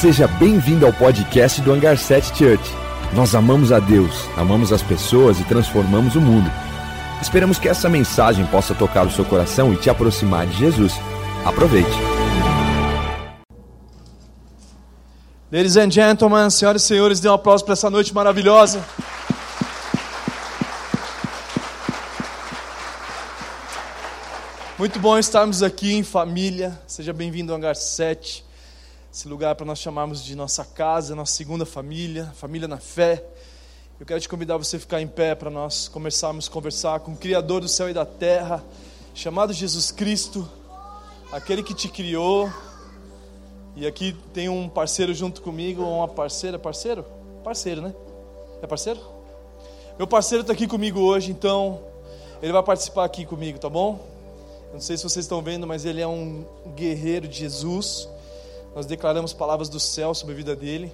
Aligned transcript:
Seja 0.00 0.28
bem-vindo 0.28 0.86
ao 0.86 0.92
podcast 0.92 1.60
do 1.60 1.72
Hangar 1.72 1.98
7 1.98 2.28
Church. 2.28 2.62
Nós 3.12 3.34
amamos 3.34 3.72
a 3.72 3.80
Deus, 3.80 4.28
amamos 4.36 4.72
as 4.72 4.80
pessoas 4.80 5.40
e 5.40 5.44
transformamos 5.44 6.14
o 6.14 6.20
mundo. 6.20 6.48
Esperamos 7.20 7.58
que 7.58 7.68
essa 7.68 7.88
mensagem 7.88 8.46
possa 8.46 8.76
tocar 8.76 9.04
o 9.04 9.10
seu 9.10 9.24
coração 9.24 9.72
e 9.72 9.76
te 9.76 9.90
aproximar 9.90 10.46
de 10.46 10.56
Jesus. 10.56 10.92
Aproveite. 11.44 11.90
Ladies 15.50 15.76
and 15.76 15.90
gentlemen, 15.90 16.48
senhoras 16.48 16.84
e 16.84 16.86
senhores, 16.86 17.18
dê 17.18 17.28
um 17.28 17.32
aplauso 17.32 17.64
para 17.64 17.72
essa 17.72 17.90
noite 17.90 18.14
maravilhosa. 18.14 18.80
Muito 24.78 25.00
bom 25.00 25.18
estarmos 25.18 25.60
aqui 25.60 25.92
em 25.92 26.04
família. 26.04 26.80
Seja 26.86 27.12
bem-vindo 27.12 27.50
ao 27.50 27.58
Hangar 27.58 27.74
7, 27.74 28.44
esse 29.12 29.26
lugar 29.26 29.54
para 29.54 29.64
nós 29.64 29.78
chamarmos 29.78 30.22
de 30.22 30.36
nossa 30.36 30.64
casa, 30.64 31.14
nossa 31.14 31.32
segunda 31.32 31.64
família, 31.64 32.26
família 32.36 32.68
na 32.68 32.76
fé. 32.76 33.24
Eu 33.98 34.04
quero 34.04 34.20
te 34.20 34.28
convidar 34.28 34.54
a 34.54 34.58
você 34.58 34.78
ficar 34.78 35.00
em 35.00 35.08
pé 35.08 35.34
para 35.34 35.50
nós 35.50 35.88
começarmos 35.88 36.46
a 36.46 36.50
conversar 36.50 37.00
com 37.00 37.12
o 37.12 37.16
Criador 37.16 37.62
do 37.62 37.68
céu 37.68 37.88
e 37.88 37.94
da 37.94 38.04
terra, 38.04 38.62
chamado 39.14 39.52
Jesus 39.52 39.90
Cristo, 39.90 40.48
aquele 41.32 41.62
que 41.62 41.72
te 41.72 41.88
criou. 41.88 42.52
E 43.74 43.86
aqui 43.86 44.14
tem 44.34 44.48
um 44.48 44.68
parceiro 44.68 45.14
junto 45.14 45.40
comigo, 45.40 45.82
uma 45.82 46.06
parceira, 46.06 46.58
parceiro? 46.58 47.04
Parceiro, 47.42 47.80
né? 47.80 47.94
É 48.62 48.66
parceiro? 48.66 49.00
Meu 49.96 50.06
parceiro 50.06 50.42
está 50.42 50.52
aqui 50.52 50.66
comigo 50.66 51.00
hoje, 51.00 51.32
então 51.32 51.80
ele 52.42 52.52
vai 52.52 52.62
participar 52.62 53.04
aqui 53.04 53.24
comigo, 53.24 53.58
tá 53.58 53.70
bom? 53.70 54.06
Não 54.72 54.80
sei 54.80 54.98
se 54.98 55.02
vocês 55.02 55.24
estão 55.24 55.40
vendo, 55.40 55.66
mas 55.66 55.86
ele 55.86 56.00
é 56.00 56.06
um 56.06 56.44
guerreiro 56.76 57.26
de 57.26 57.38
Jesus. 57.38 58.08
Nós 58.74 58.86
declaramos 58.86 59.32
palavras 59.32 59.68
do 59.68 59.80
céu 59.80 60.14
sobre 60.14 60.34
a 60.34 60.36
vida 60.36 60.56
dele 60.56 60.92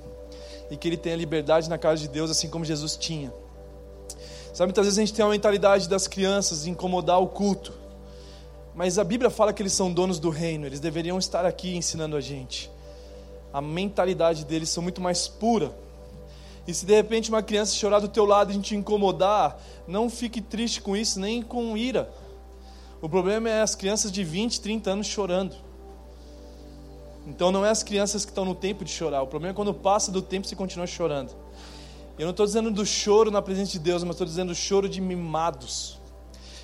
e 0.71 0.77
que 0.77 0.89
ele 0.89 0.97
tenha 0.97 1.17
liberdade 1.17 1.69
na 1.69 1.77
casa 1.77 2.01
de 2.01 2.09
Deus, 2.09 2.31
assim 2.31 2.49
como 2.49 2.65
Jesus 2.65 2.97
tinha. 2.97 3.33
Sabe, 4.53 4.69
muitas 4.69 4.87
vezes 4.87 4.99
a 4.99 5.03
gente 5.03 5.13
tem 5.13 5.25
a 5.25 5.29
mentalidade 5.29 5.89
das 5.89 6.07
crianças 6.07 6.65
de 6.65 6.71
incomodar 6.71 7.21
o 7.21 7.27
culto, 7.27 7.73
mas 8.75 8.99
a 8.99 9.05
Bíblia 9.05 9.31
fala 9.31 9.53
que 9.53 9.63
eles 9.63 9.73
são 9.73 9.93
donos 9.93 10.19
do 10.19 10.31
reino, 10.31 10.67
eles 10.67 10.81
deveriam 10.81 11.19
estar 11.19 11.45
aqui 11.45 11.77
ensinando 11.77 12.17
a 12.17 12.21
gente. 12.21 12.71
A 13.53 13.61
mentalidade 13.61 14.45
deles 14.45 14.69
são 14.69 14.83
muito 14.83 15.01
mais 15.01 15.29
pura. 15.29 15.73
E 16.67 16.73
se 16.73 16.87
de 16.87 16.95
repente 16.95 17.29
uma 17.29 17.43
criança 17.43 17.75
chorar 17.75 18.01
do 18.01 18.09
teu 18.09 18.25
lado 18.25 18.51
e 18.51 18.55
gente 18.55 18.75
incomodar, 18.75 19.61
não 19.87 20.09
fique 20.09 20.41
triste 20.41 20.81
com 20.81 20.97
isso, 20.97 21.21
nem 21.21 21.43
com 21.43 21.77
ira 21.77 22.11
o 23.05 23.09
problema 23.09 23.51
é 23.51 23.61
as 23.61 23.75
crianças 23.75 24.11
de 24.11 24.25
20, 24.25 24.63
30 24.63 24.91
anos 24.91 25.07
chorando. 25.07 25.55
Então 27.27 27.51
não 27.51 27.65
é 27.65 27.71
as 27.71 27.83
crianças 27.83 28.25
que 28.25 28.31
estão 28.31 28.45
no 28.45 28.55
tempo 28.55 28.85
de 28.85 28.91
chorar. 28.91 29.23
O 29.23 29.27
problema 29.27 29.53
é 29.53 29.55
quando 29.55 29.73
passa 29.73 30.13
do 30.13 30.21
tempo 30.21 30.47
e 30.51 30.57
continua 30.57 30.87
chorando. 30.87 31.33
Eu 32.19 32.25
não 32.25 32.31
estou 32.31 32.47
dizendo 32.47 32.71
do 32.71 32.85
choro 32.85 33.31
na 33.31 33.43
presença 33.43 33.73
de 33.73 33.79
Deus, 33.79 34.05
mas 34.05 34.15
estou 34.15 34.27
dizendo 34.27 34.49
do 34.49 34.55
choro 34.55 34.89
de 34.89 35.01
mimados. 35.01 35.99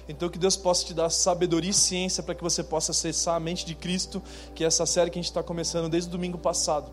Então 0.08 0.28
que 0.28 0.38
Deus 0.38 0.56
possa 0.56 0.84
te 0.84 0.92
dar 0.92 1.08
sabedoria 1.08 1.70
e 1.70 1.74
ciência 1.74 2.22
para 2.22 2.34
que 2.34 2.42
você 2.42 2.62
possa 2.62 2.92
acessar 2.92 3.36
a 3.36 3.40
mente 3.40 3.64
de 3.64 3.74
Cristo, 3.74 4.22
que 4.54 4.64
é 4.64 4.66
essa 4.66 4.84
série 4.84 5.10
que 5.10 5.18
a 5.18 5.22
gente 5.22 5.30
está 5.30 5.42
começando 5.42 5.88
desde 5.88 6.08
o 6.08 6.12
domingo 6.12 6.38
passado. 6.38 6.90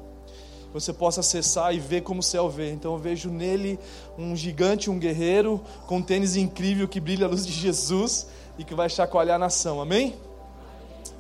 Você 0.74 0.94
possa 0.94 1.22
acessar 1.22 1.74
e 1.74 1.80
ver 1.80 2.02
como 2.02 2.20
o 2.20 2.24
céu 2.24 2.50
vê. 2.50 2.72
Então 2.72 2.94
eu 2.94 3.00
vejo 3.00 3.30
nele 3.30 3.80
um 4.18 4.36
gigante, 4.36 4.90
um 4.90 5.00
guerreiro, 5.00 5.62
com 5.88 5.98
um 5.98 6.02
tênis 6.02 6.36
incrível 6.36 6.88
que 6.88 7.00
brilha 7.00 7.26
a 7.26 7.30
luz 7.30 7.46
de 7.46 7.54
Jesus 7.54 8.28
e 8.58 8.64
que 8.64 8.76
vai 8.76 8.90
chacoalhar 8.90 9.38
a 9.38 9.40
nação. 9.40 9.82
Amém? 9.82 10.16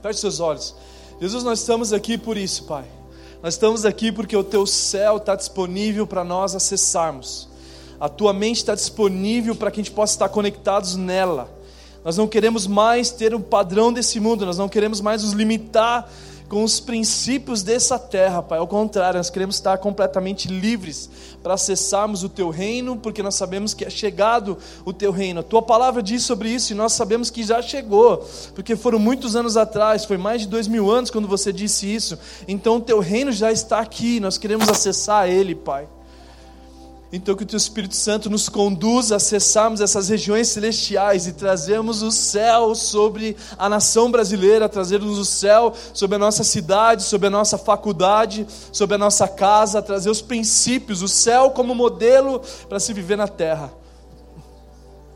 Feche 0.02 0.20
seus 0.20 0.40
olhos. 0.40 0.76
Jesus, 1.20 1.44
nós 1.44 1.60
estamos 1.60 1.94
aqui 1.94 2.16
por 2.16 2.38
isso, 2.38 2.66
Pai. 2.66 2.86
Nós 3.42 3.56
estamos 3.56 3.86
aqui 3.86 4.12
porque 4.12 4.38
o 4.38 4.44
teu 4.44 4.68
céu 4.68 5.18
está 5.18 5.36
disponível 5.36 6.06
para 6.06 6.24
nós 6.24 6.54
acessarmos. 6.54 7.50
A 8.00 8.08
tua 8.08 8.32
mente 8.34 8.58
está 8.58 8.76
disponível 8.76 9.56
para 9.56 9.72
que 9.72 9.80
a 9.80 9.84
gente 9.84 9.94
possa 9.94 10.14
estar 10.14 10.30
conectados 10.30 10.96
nela. 10.96 11.50
Nós 12.06 12.18
não 12.18 12.28
queremos 12.28 12.68
mais 12.68 13.10
ter 13.10 13.34
o 13.34 13.38
um 13.38 13.42
padrão 13.42 13.92
desse 13.92 14.20
mundo, 14.20 14.46
nós 14.46 14.60
não 14.60 14.70
queremos 14.70 15.02
mais 15.02 15.24
nos 15.24 15.34
limitar 15.34 16.08
com 16.50 16.64
os 16.64 16.80
princípios 16.80 17.62
dessa 17.62 18.00
terra, 18.00 18.42
Pai. 18.42 18.60
Ao 18.60 18.68
contrário, 18.68 19.18
nós 19.18 19.30
queremos 19.30 19.56
estar 19.56 19.78
completamente 19.78 20.48
livres 20.48 21.10
para 21.44 21.56
acessarmos 21.56 22.24
o 22.24 22.30
Teu 22.30 22.50
reino, 22.50 22.96
porque 22.98 23.22
nós 23.22 23.36
sabemos 23.36 23.74
que 23.74 23.84
é 23.84 23.90
chegado 23.90 24.58
o 24.86 24.94
Teu 24.94 25.12
reino. 25.12 25.42
A 25.42 25.44
Tua 25.44 25.62
palavra 25.62 26.02
diz 26.02 26.24
sobre 26.24 26.50
isso 26.50 26.72
e 26.72 26.76
nós 26.76 26.94
sabemos 26.94 27.30
que 27.30 27.44
já 27.44 27.62
chegou, 27.62 28.26
porque 28.56 28.76
foram 28.76 29.00
muitos 29.00 29.36
anos 29.36 29.58
atrás, 29.58 30.06
foi 30.06 30.18
mais 30.18 30.42
de 30.42 30.48
dois 30.48 30.68
mil 30.68 30.90
anos 30.90 31.10
quando 31.10 31.28
você 31.28 31.52
disse 31.52 31.94
isso. 31.94 32.18
Então 32.48 32.78
o 32.78 32.82
Teu 32.82 33.00
reino 33.00 33.32
já 33.32 33.52
está 33.52 33.80
aqui, 33.80 34.20
nós 34.20 34.38
queremos 34.38 34.70
acessar 34.70 35.30
Ele, 35.30 35.54
Pai. 35.54 35.88
Então 37.12 37.36
que 37.36 37.44
o 37.44 37.46
Teu 37.46 37.56
Espírito 37.56 37.96
Santo 37.96 38.30
nos 38.30 38.50
conduza 38.50 39.16
a 39.16 39.18
acessarmos 39.18 39.80
essas 39.80 40.10
regiões 40.10 40.50
celestiais 40.50 41.26
e 41.26 41.32
trazermos 41.32 42.02
o 42.02 42.12
céu 42.12 42.76
sobre 42.76 43.38
a 43.58 43.70
nação 43.70 44.12
brasileira, 44.12 44.68
trazermos 44.68 45.18
o 45.18 45.24
céu 45.24 45.74
sobre 45.94 46.18
a 46.18 46.20
nossa 46.20 46.44
cidade, 46.44 47.04
sobre 47.04 47.28
a 47.28 47.30
nossa 47.30 47.58
faculdade, 47.58 48.46
sobre 48.74 48.96
a 48.96 48.98
nossa 48.98 49.26
casa, 49.26 49.82
trazer 49.82 50.10
os 50.10 50.22
princípios, 50.22 51.02
o 51.02 51.08
céu 51.08 51.52
como 51.52 51.74
modelo 51.74 52.42
para 52.68 52.80
se 52.80 52.92
viver 52.94 53.16
na 53.16 53.28
terra. 53.28 53.72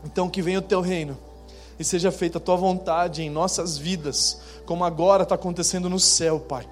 Então 0.02 0.30
que 0.30 0.40
venha 0.40 0.60
o 0.60 0.62
Teu 0.62 0.80
reino 0.80 1.18
e 1.78 1.84
seja 1.84 2.10
feita 2.10 2.38
a 2.38 2.40
Tua 2.40 2.56
vontade 2.56 3.22
em 3.22 3.28
nossas 3.28 3.76
vidas, 3.76 4.40
como 4.64 4.82
agora 4.82 5.24
está 5.24 5.34
acontecendo 5.34 5.90
no 5.90 6.00
céu, 6.00 6.40
Pai. 6.40 6.66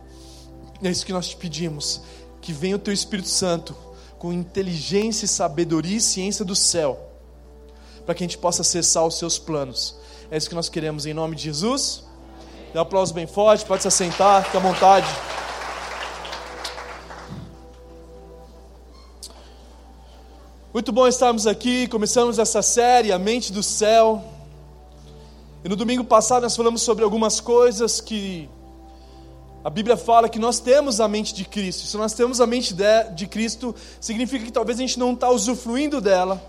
É 0.83 0.91
isso 0.91 1.05
que 1.05 1.13
nós 1.13 1.29
te 1.29 1.37
pedimos, 1.37 2.01
que 2.41 2.55
venha 2.55 2.77
o 2.77 2.79
Teu 2.79 2.95
Espírito 2.95 3.29
Santo 3.29 3.77
com 4.21 4.35
inteligência, 4.35 5.27
sabedoria 5.27 5.97
e 5.97 6.01
ciência 6.01 6.45
do 6.45 6.55
céu, 6.55 7.11
para 8.05 8.15
que 8.15 8.23
a 8.23 8.27
gente 8.27 8.37
possa 8.37 8.61
acessar 8.61 9.07
os 9.07 9.17
seus 9.17 9.39
planos. 9.39 9.97
É 10.31 10.37
isso 10.37 10.47
que 10.47 10.55
nós 10.55 10.69
queremos 10.69 11.07
em 11.07 11.15
nome 11.15 11.35
de 11.35 11.45
Jesus. 11.45 12.05
Dê 12.71 12.79
um 12.79 12.83
aplauso 12.83 13.15
bem 13.15 13.27
forte, 13.27 13.65
pode 13.65 13.81
se 13.81 13.89
assentar, 13.89 14.45
fique 14.45 14.59
à 14.59 14.61
vontade. 14.61 15.07
Muito 20.75 20.93
bom 20.93 21.07
estarmos 21.07 21.47
aqui, 21.47 21.89
começamos 21.89 22.39
essa 22.39 22.61
série, 22.61 23.13
A 23.13 23.19
Mente 23.19 23.51
do 23.51 23.63
Céu. 23.63 24.23
E 25.65 25.69
no 25.69 25.77
domingo 25.77 26.05
passado 26.05 26.43
nós 26.43 26.55
falamos 26.55 26.83
sobre 26.83 27.05
algumas 27.05 27.41
coisas 27.41 28.03
que 28.03 28.51
a 29.63 29.69
Bíblia 29.69 29.97
fala 29.97 30.29
que 30.29 30.39
nós 30.39 30.59
temos 30.59 31.01
a 31.01 31.09
mente 31.09 31.35
de 31.35 31.45
Cristo. 31.45 31.87
Se 31.87 31.97
nós 31.97 32.15
temos 32.15 32.41
a 32.41 32.47
mente 32.47 32.73
de, 32.73 33.05
de 33.15 33.27
Cristo, 33.27 33.75
significa 34.01 34.45
que 34.45 34.53
talvez 34.53 34.79
a 34.79 34.83
gente 34.83 34.99
não 34.99 35.13
está 35.13 35.29
usufruindo 35.29 36.01
dela. 36.01 36.41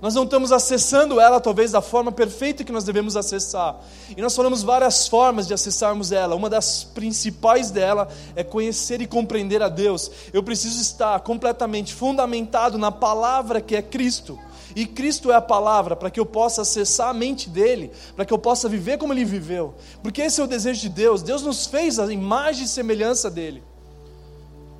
Nós 0.00 0.14
não 0.14 0.24
estamos 0.24 0.52
acessando 0.52 1.18
ela, 1.18 1.40
talvez, 1.40 1.72
da 1.72 1.80
forma 1.80 2.12
perfeita 2.12 2.62
que 2.62 2.70
nós 2.70 2.84
devemos 2.84 3.16
acessar. 3.16 3.80
E 4.16 4.20
nós 4.20 4.36
falamos 4.36 4.62
várias 4.62 5.08
formas 5.08 5.48
de 5.48 5.54
acessarmos 5.54 6.12
ela. 6.12 6.36
Uma 6.36 6.48
das 6.48 6.84
principais 6.84 7.70
dela 7.70 8.06
é 8.36 8.44
conhecer 8.44 9.00
e 9.00 9.06
compreender 9.08 9.60
a 9.60 9.68
Deus. 9.68 10.08
Eu 10.32 10.42
preciso 10.42 10.80
estar 10.80 11.18
completamente 11.20 11.94
fundamentado 11.94 12.78
na 12.78 12.92
palavra 12.92 13.60
que 13.60 13.74
é 13.74 13.82
Cristo. 13.82 14.38
E 14.78 14.86
Cristo 14.86 15.32
é 15.32 15.34
a 15.34 15.40
palavra 15.40 15.96
para 15.96 16.08
que 16.08 16.20
eu 16.20 16.24
possa 16.24 16.62
acessar 16.62 17.08
a 17.08 17.12
mente 17.12 17.50
dele, 17.50 17.90
para 18.14 18.24
que 18.24 18.32
eu 18.32 18.38
possa 18.38 18.68
viver 18.68 18.96
como 18.96 19.12
ele 19.12 19.24
viveu. 19.24 19.74
Porque 20.04 20.22
esse 20.22 20.40
é 20.40 20.44
o 20.44 20.46
desejo 20.46 20.82
de 20.82 20.88
Deus. 20.88 21.20
Deus 21.20 21.42
nos 21.42 21.66
fez 21.66 21.98
a 21.98 22.12
imagem 22.12 22.64
e 22.64 22.68
semelhança 22.68 23.28
dele. 23.28 23.60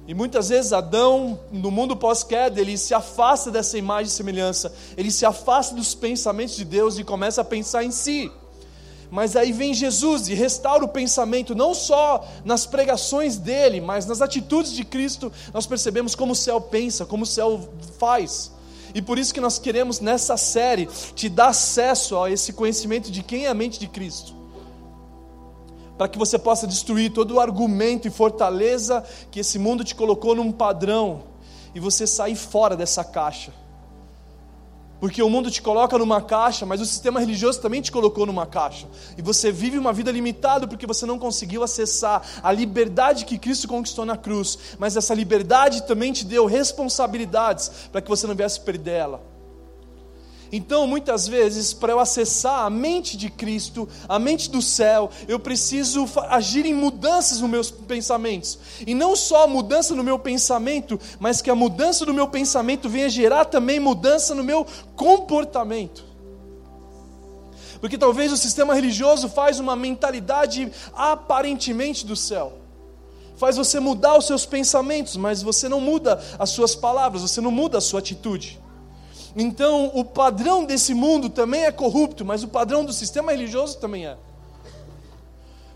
E 0.06 0.14
muitas 0.14 0.50
vezes 0.50 0.72
Adão, 0.72 1.40
no 1.50 1.72
mundo 1.72 1.96
pós-queda, 1.96 2.60
ele 2.60 2.78
se 2.78 2.94
afasta 2.94 3.50
dessa 3.50 3.76
imagem 3.76 4.06
e 4.06 4.14
semelhança, 4.14 4.72
ele 4.96 5.10
se 5.10 5.26
afasta 5.26 5.74
dos 5.74 5.96
pensamentos 5.96 6.54
de 6.54 6.64
Deus 6.64 6.96
e 6.96 7.02
começa 7.02 7.40
a 7.40 7.44
pensar 7.44 7.82
em 7.82 7.90
si. 7.90 8.30
Mas 9.10 9.34
aí 9.34 9.50
vem 9.50 9.74
Jesus 9.74 10.28
e 10.28 10.34
restaura 10.34 10.84
o 10.84 10.88
pensamento, 10.88 11.56
não 11.56 11.74
só 11.74 12.24
nas 12.44 12.66
pregações 12.66 13.36
dele, 13.36 13.80
mas 13.80 14.06
nas 14.06 14.22
atitudes 14.22 14.74
de 14.74 14.84
Cristo, 14.84 15.32
nós 15.52 15.66
percebemos 15.66 16.14
como 16.14 16.34
o 16.34 16.36
céu 16.36 16.60
pensa, 16.60 17.04
como 17.04 17.24
o 17.24 17.26
céu 17.26 17.68
faz. 17.98 18.56
E 18.98 19.02
por 19.02 19.16
isso 19.16 19.32
que 19.32 19.40
nós 19.40 19.60
queremos 19.60 20.00
nessa 20.00 20.36
série 20.36 20.86
te 21.14 21.28
dar 21.28 21.50
acesso 21.50 22.18
a 22.20 22.28
esse 22.32 22.52
conhecimento 22.52 23.12
de 23.12 23.22
quem 23.22 23.46
é 23.46 23.48
a 23.48 23.54
mente 23.54 23.78
de 23.78 23.86
Cristo. 23.86 24.34
Para 25.96 26.08
que 26.08 26.18
você 26.18 26.36
possa 26.36 26.66
destruir 26.66 27.12
todo 27.12 27.36
o 27.36 27.40
argumento 27.40 28.08
e 28.08 28.10
fortaleza 28.10 29.04
que 29.30 29.38
esse 29.38 29.56
mundo 29.56 29.84
te 29.84 29.94
colocou 29.94 30.34
num 30.34 30.50
padrão 30.50 31.22
e 31.76 31.78
você 31.78 32.08
sair 32.08 32.34
fora 32.34 32.76
dessa 32.76 33.04
caixa. 33.04 33.52
Porque 35.00 35.22
o 35.22 35.30
mundo 35.30 35.50
te 35.50 35.62
coloca 35.62 35.96
numa 35.96 36.20
caixa, 36.20 36.66
mas 36.66 36.80
o 36.80 36.86
sistema 36.86 37.20
religioso 37.20 37.60
também 37.60 37.80
te 37.80 37.92
colocou 37.92 38.26
numa 38.26 38.46
caixa. 38.46 38.86
E 39.16 39.22
você 39.22 39.52
vive 39.52 39.78
uma 39.78 39.92
vida 39.92 40.10
limitada 40.10 40.66
porque 40.66 40.86
você 40.86 41.06
não 41.06 41.18
conseguiu 41.18 41.62
acessar 41.62 42.22
a 42.42 42.50
liberdade 42.50 43.24
que 43.24 43.38
Cristo 43.38 43.68
conquistou 43.68 44.04
na 44.04 44.16
cruz. 44.16 44.58
Mas 44.78 44.96
essa 44.96 45.14
liberdade 45.14 45.86
também 45.86 46.12
te 46.12 46.24
deu 46.24 46.46
responsabilidades 46.46 47.70
para 47.92 48.00
que 48.00 48.08
você 48.08 48.26
não 48.26 48.34
viesse 48.34 48.60
perder 48.60 48.92
ela. 48.92 49.37
Então, 50.50 50.86
muitas 50.86 51.28
vezes, 51.28 51.72
para 51.72 51.92
eu 51.92 52.00
acessar 52.00 52.64
a 52.64 52.70
mente 52.70 53.16
de 53.16 53.28
Cristo, 53.28 53.88
a 54.08 54.18
mente 54.18 54.50
do 54.50 54.62
céu, 54.62 55.10
eu 55.26 55.38
preciso 55.38 56.08
agir 56.28 56.64
em 56.64 56.74
mudanças 56.74 57.40
nos 57.40 57.50
meus 57.50 57.70
pensamentos. 57.70 58.58
E 58.86 58.94
não 58.94 59.14
só 59.14 59.44
a 59.44 59.46
mudança 59.46 59.94
no 59.94 60.02
meu 60.02 60.18
pensamento, 60.18 60.98
mas 61.20 61.42
que 61.42 61.50
a 61.50 61.54
mudança 61.54 62.06
do 62.06 62.14
meu 62.14 62.28
pensamento 62.28 62.88
venha 62.88 63.08
gerar 63.08 63.44
também 63.44 63.78
mudança 63.78 64.34
no 64.34 64.42
meu 64.42 64.66
comportamento. 64.96 66.04
Porque 67.80 67.98
talvez 67.98 68.32
o 68.32 68.36
sistema 68.36 68.74
religioso 68.74 69.28
faz 69.28 69.60
uma 69.60 69.76
mentalidade 69.76 70.72
aparentemente 70.94 72.04
do 72.04 72.16
céu. 72.16 72.54
Faz 73.36 73.56
você 73.56 73.78
mudar 73.78 74.18
os 74.18 74.26
seus 74.26 74.44
pensamentos, 74.44 75.16
mas 75.16 75.42
você 75.42 75.68
não 75.68 75.80
muda 75.80 76.20
as 76.38 76.50
suas 76.50 76.74
palavras, 76.74 77.22
você 77.22 77.40
não 77.40 77.52
muda 77.52 77.78
a 77.78 77.80
sua 77.80 78.00
atitude. 78.00 78.58
Então, 79.36 79.90
o 79.94 80.04
padrão 80.04 80.64
desse 80.64 80.94
mundo 80.94 81.28
também 81.28 81.64
é 81.64 81.72
corrupto, 81.72 82.24
mas 82.24 82.42
o 82.42 82.48
padrão 82.48 82.84
do 82.84 82.92
sistema 82.92 83.32
religioso 83.32 83.78
também 83.78 84.06
é. 84.06 84.16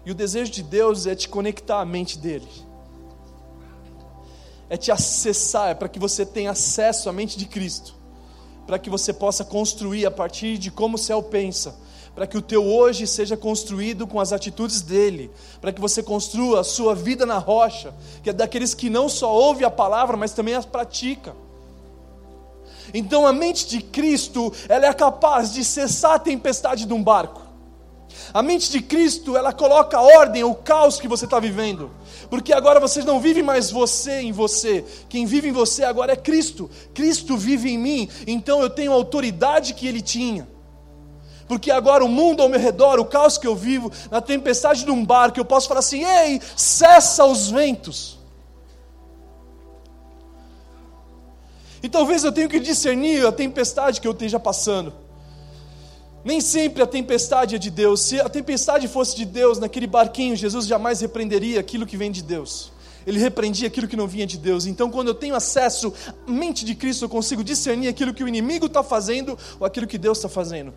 E 0.04 0.10
o 0.10 0.14
desejo 0.14 0.50
de 0.50 0.62
Deus 0.62 1.06
é 1.06 1.14
te 1.14 1.28
conectar 1.28 1.80
à 1.80 1.84
mente 1.84 2.18
dele. 2.18 2.48
É 4.68 4.76
te 4.76 4.90
acessar, 4.90 5.70
é 5.70 5.74
para 5.74 5.88
que 5.88 5.98
você 5.98 6.24
tenha 6.24 6.50
acesso 6.50 7.08
à 7.08 7.12
mente 7.12 7.38
de 7.38 7.46
Cristo. 7.46 7.94
Para 8.66 8.78
que 8.78 8.90
você 8.90 9.12
possa 9.12 9.44
construir 9.44 10.06
a 10.06 10.10
partir 10.10 10.58
de 10.58 10.70
como 10.70 10.96
o 10.96 10.98
céu 10.98 11.22
pensa. 11.22 11.76
Para 12.14 12.26
que 12.26 12.36
o 12.36 12.42
teu 12.42 12.66
hoje 12.66 13.06
seja 13.06 13.36
construído 13.36 14.06
com 14.06 14.18
as 14.18 14.32
atitudes 14.32 14.80
dele. 14.82 15.30
Para 15.60 15.72
que 15.72 15.80
você 15.80 16.02
construa 16.02 16.60
a 16.60 16.64
sua 16.64 16.94
vida 16.94 17.24
na 17.24 17.38
rocha, 17.38 17.94
que 18.22 18.30
é 18.30 18.32
daqueles 18.32 18.74
que 18.74 18.90
não 18.90 19.08
só 19.08 19.32
ouve 19.32 19.64
a 19.64 19.70
palavra, 19.70 20.16
mas 20.16 20.32
também 20.32 20.54
as 20.54 20.66
pratica. 20.66 21.34
Então 22.94 23.26
a 23.26 23.32
mente 23.32 23.66
de 23.66 23.80
Cristo, 23.80 24.52
ela 24.68 24.86
é 24.86 24.92
capaz 24.92 25.52
de 25.52 25.64
cessar 25.64 26.14
a 26.14 26.18
tempestade 26.18 26.84
de 26.84 26.92
um 26.92 27.02
barco. 27.02 27.42
A 28.32 28.42
mente 28.42 28.70
de 28.70 28.80
Cristo, 28.80 29.36
ela 29.36 29.52
coloca 29.52 30.00
ordem 30.00 30.42
ao 30.42 30.54
caos 30.54 30.98
que 30.98 31.08
você 31.08 31.24
está 31.24 31.38
vivendo. 31.38 31.90
Porque 32.30 32.52
agora 32.52 32.80
você 32.80 33.02
não 33.02 33.20
vive 33.20 33.42
mais 33.42 33.70
você 33.70 34.20
em 34.20 34.32
você. 34.32 34.84
Quem 35.08 35.26
vive 35.26 35.48
em 35.48 35.52
você 35.52 35.84
agora 35.84 36.12
é 36.12 36.16
Cristo. 36.16 36.70
Cristo 36.94 37.36
vive 37.36 37.70
em 37.70 37.78
mim. 37.78 38.08
Então 38.26 38.62
eu 38.62 38.70
tenho 38.70 38.92
a 38.92 38.94
autoridade 38.94 39.74
que 39.74 39.86
ele 39.86 40.00
tinha. 40.00 40.48
Porque 41.46 41.70
agora 41.70 42.04
o 42.04 42.08
mundo 42.08 42.42
ao 42.42 42.48
meu 42.48 42.58
redor, 42.58 42.98
o 42.98 43.04
caos 43.04 43.36
que 43.36 43.46
eu 43.46 43.54
vivo, 43.54 43.92
na 44.10 44.20
tempestade 44.20 44.84
de 44.84 44.90
um 44.90 45.04
barco, 45.04 45.38
eu 45.38 45.44
posso 45.44 45.68
falar 45.68 45.80
assim: 45.80 46.04
ei, 46.04 46.40
cessa 46.56 47.24
os 47.26 47.50
ventos. 47.50 48.21
E 51.82 51.88
talvez 51.88 52.22
eu 52.22 52.30
tenha 52.30 52.48
que 52.48 52.60
discernir 52.60 53.26
a 53.26 53.32
tempestade 53.32 54.00
que 54.00 54.06
eu 54.06 54.12
esteja 54.12 54.38
passando. 54.38 54.92
Nem 56.24 56.40
sempre 56.40 56.82
a 56.82 56.86
tempestade 56.86 57.56
é 57.56 57.58
de 57.58 57.70
Deus. 57.70 58.00
Se 58.00 58.20
a 58.20 58.28
tempestade 58.28 58.86
fosse 58.86 59.16
de 59.16 59.24
Deus, 59.24 59.58
naquele 59.58 59.88
barquinho, 59.88 60.36
Jesus 60.36 60.66
jamais 60.66 61.00
repreenderia 61.00 61.58
aquilo 61.58 61.84
que 61.84 61.96
vem 61.96 62.12
de 62.12 62.22
Deus. 62.22 62.70
Ele 63.04 63.18
repreendia 63.18 63.66
aquilo 63.66 63.88
que 63.88 63.96
não 63.96 64.06
vinha 64.06 64.24
de 64.24 64.38
Deus. 64.38 64.64
Então, 64.64 64.88
quando 64.88 65.08
eu 65.08 65.14
tenho 65.14 65.34
acesso 65.34 65.92
à 66.06 66.30
mente 66.30 66.64
de 66.64 66.76
Cristo, 66.76 67.04
eu 67.04 67.08
consigo 67.08 67.42
discernir 67.42 67.88
aquilo 67.88 68.14
que 68.14 68.22
o 68.22 68.28
inimigo 68.28 68.66
está 68.66 68.84
fazendo 68.84 69.36
ou 69.58 69.66
aquilo 69.66 69.88
que 69.88 69.98
Deus 69.98 70.18
está 70.18 70.28
fazendo. 70.28 70.72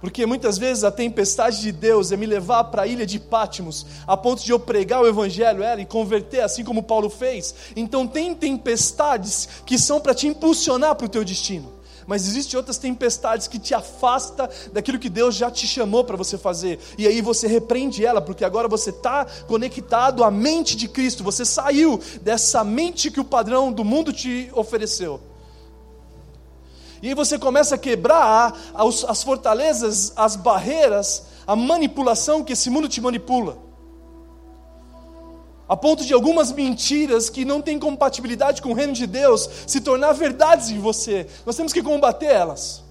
Porque 0.00 0.24
muitas 0.26 0.58
vezes 0.58 0.84
a 0.84 0.90
tempestade 0.90 1.60
de 1.60 1.72
Deus 1.72 2.12
é 2.12 2.16
me 2.16 2.26
levar 2.26 2.64
para 2.64 2.82
a 2.82 2.86
ilha 2.86 3.04
de 3.04 3.18
Pátimos, 3.18 3.84
a 4.06 4.16
ponto 4.16 4.44
de 4.44 4.52
eu 4.52 4.60
pregar 4.60 5.02
o 5.02 5.08
evangelho 5.08 5.62
ela 5.62 5.80
e 5.80 5.86
converter, 5.86 6.40
assim 6.40 6.62
como 6.62 6.82
Paulo 6.82 7.10
fez. 7.10 7.54
Então 7.74 8.06
tem 8.06 8.34
tempestades 8.34 9.48
que 9.66 9.78
são 9.78 10.00
para 10.00 10.14
te 10.14 10.28
impulsionar 10.28 10.94
para 10.94 11.06
o 11.06 11.08
teu 11.08 11.24
destino. 11.24 11.78
Mas 12.06 12.26
existem 12.26 12.56
outras 12.56 12.78
tempestades 12.78 13.46
que 13.46 13.58
te 13.58 13.74
afasta 13.74 14.48
daquilo 14.72 14.98
que 14.98 15.10
Deus 15.10 15.34
já 15.34 15.50
te 15.50 15.66
chamou 15.66 16.02
para 16.04 16.16
você 16.16 16.38
fazer. 16.38 16.78
E 16.96 17.06
aí 17.06 17.20
você 17.20 17.46
repreende 17.46 18.02
ela, 18.02 18.22
porque 18.22 18.46
agora 18.46 18.66
você 18.66 18.88
está 18.88 19.26
conectado 19.46 20.24
à 20.24 20.30
mente 20.30 20.74
de 20.74 20.88
Cristo. 20.88 21.22
Você 21.22 21.44
saiu 21.44 22.00
dessa 22.22 22.64
mente 22.64 23.10
que 23.10 23.20
o 23.20 23.24
padrão 23.24 23.70
do 23.70 23.84
mundo 23.84 24.10
te 24.10 24.48
ofereceu. 24.54 25.20
E 27.02 27.08
aí 27.08 27.14
você 27.14 27.38
começa 27.38 27.76
a 27.76 27.78
quebrar 27.78 28.56
as 28.74 29.22
fortalezas, 29.22 30.12
as 30.16 30.34
barreiras, 30.36 31.24
a 31.46 31.54
manipulação 31.54 32.42
que 32.42 32.52
esse 32.52 32.68
mundo 32.68 32.88
te 32.88 33.00
manipula. 33.00 33.58
A 35.68 35.76
ponto 35.76 36.04
de 36.04 36.14
algumas 36.14 36.50
mentiras 36.50 37.28
que 37.28 37.44
não 37.44 37.60
têm 37.60 37.78
compatibilidade 37.78 38.62
com 38.62 38.70
o 38.70 38.74
reino 38.74 38.94
de 38.94 39.06
Deus 39.06 39.48
se 39.66 39.80
tornar 39.80 40.12
verdades 40.12 40.70
em 40.70 40.78
você. 40.78 41.26
Nós 41.44 41.56
temos 41.56 41.72
que 41.72 41.82
combater 41.82 42.26
elas. 42.26 42.82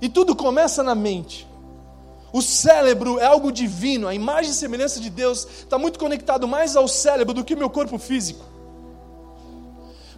E 0.00 0.08
tudo 0.08 0.36
começa 0.36 0.82
na 0.82 0.94
mente. 0.94 1.48
O 2.32 2.40
cérebro 2.40 3.18
é 3.18 3.26
algo 3.26 3.50
divino, 3.50 4.06
a 4.06 4.14
imagem 4.14 4.52
e 4.52 4.54
semelhança 4.54 5.00
de 5.00 5.10
Deus 5.10 5.46
está 5.60 5.76
muito 5.76 5.98
conectado 5.98 6.46
mais 6.46 6.76
ao 6.76 6.86
cérebro 6.86 7.34
do 7.34 7.44
que 7.44 7.54
o 7.54 7.58
meu 7.58 7.68
corpo 7.68 7.98
físico. 7.98 8.49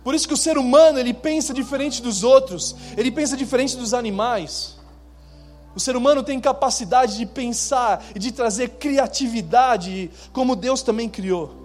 Por 0.02 0.14
isso 0.14 0.26
que 0.26 0.34
o 0.34 0.36
ser 0.36 0.58
humano, 0.58 0.98
ele 0.98 1.14
pensa 1.14 1.54
diferente 1.54 2.02
dos 2.02 2.24
outros, 2.24 2.74
ele 2.96 3.10
pensa 3.10 3.36
diferente 3.36 3.76
dos 3.76 3.94
animais. 3.94 4.76
O 5.74 5.80
ser 5.80 5.96
humano 5.96 6.22
tem 6.22 6.38
capacidade 6.40 7.16
de 7.16 7.24
pensar 7.24 8.04
e 8.14 8.18
de 8.18 8.32
trazer 8.32 8.70
criatividade, 8.70 10.10
como 10.32 10.56
Deus 10.56 10.82
também 10.82 11.08
criou. 11.08 11.62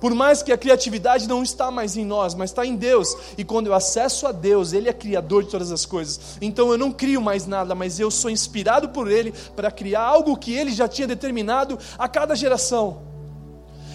Por 0.00 0.14
mais 0.14 0.42
que 0.42 0.52
a 0.52 0.58
criatividade 0.58 1.26
não 1.26 1.42
está 1.42 1.70
mais 1.70 1.96
em 1.96 2.04
nós, 2.04 2.34
mas 2.34 2.50
está 2.50 2.66
em 2.66 2.76
Deus. 2.76 3.16
E 3.38 3.44
quando 3.44 3.68
eu 3.68 3.74
acesso 3.74 4.26
a 4.26 4.32
Deus, 4.32 4.72
Ele 4.72 4.88
é 4.88 4.92
criador 4.92 5.44
de 5.44 5.50
todas 5.50 5.72
as 5.72 5.86
coisas. 5.86 6.36
Então 6.40 6.70
eu 6.70 6.76
não 6.76 6.92
crio 6.92 7.20
mais 7.20 7.46
nada, 7.46 7.74
mas 7.74 7.98
eu 7.98 8.10
sou 8.10 8.30
inspirado 8.30 8.90
por 8.90 9.10
Ele 9.10 9.32
para 9.54 9.70
criar 9.70 10.02
algo 10.02 10.36
que 10.36 10.52
Ele 10.52 10.72
já 10.72 10.86
tinha 10.86 11.08
determinado 11.08 11.78
a 11.98 12.08
cada 12.08 12.34
geração. 12.34 13.15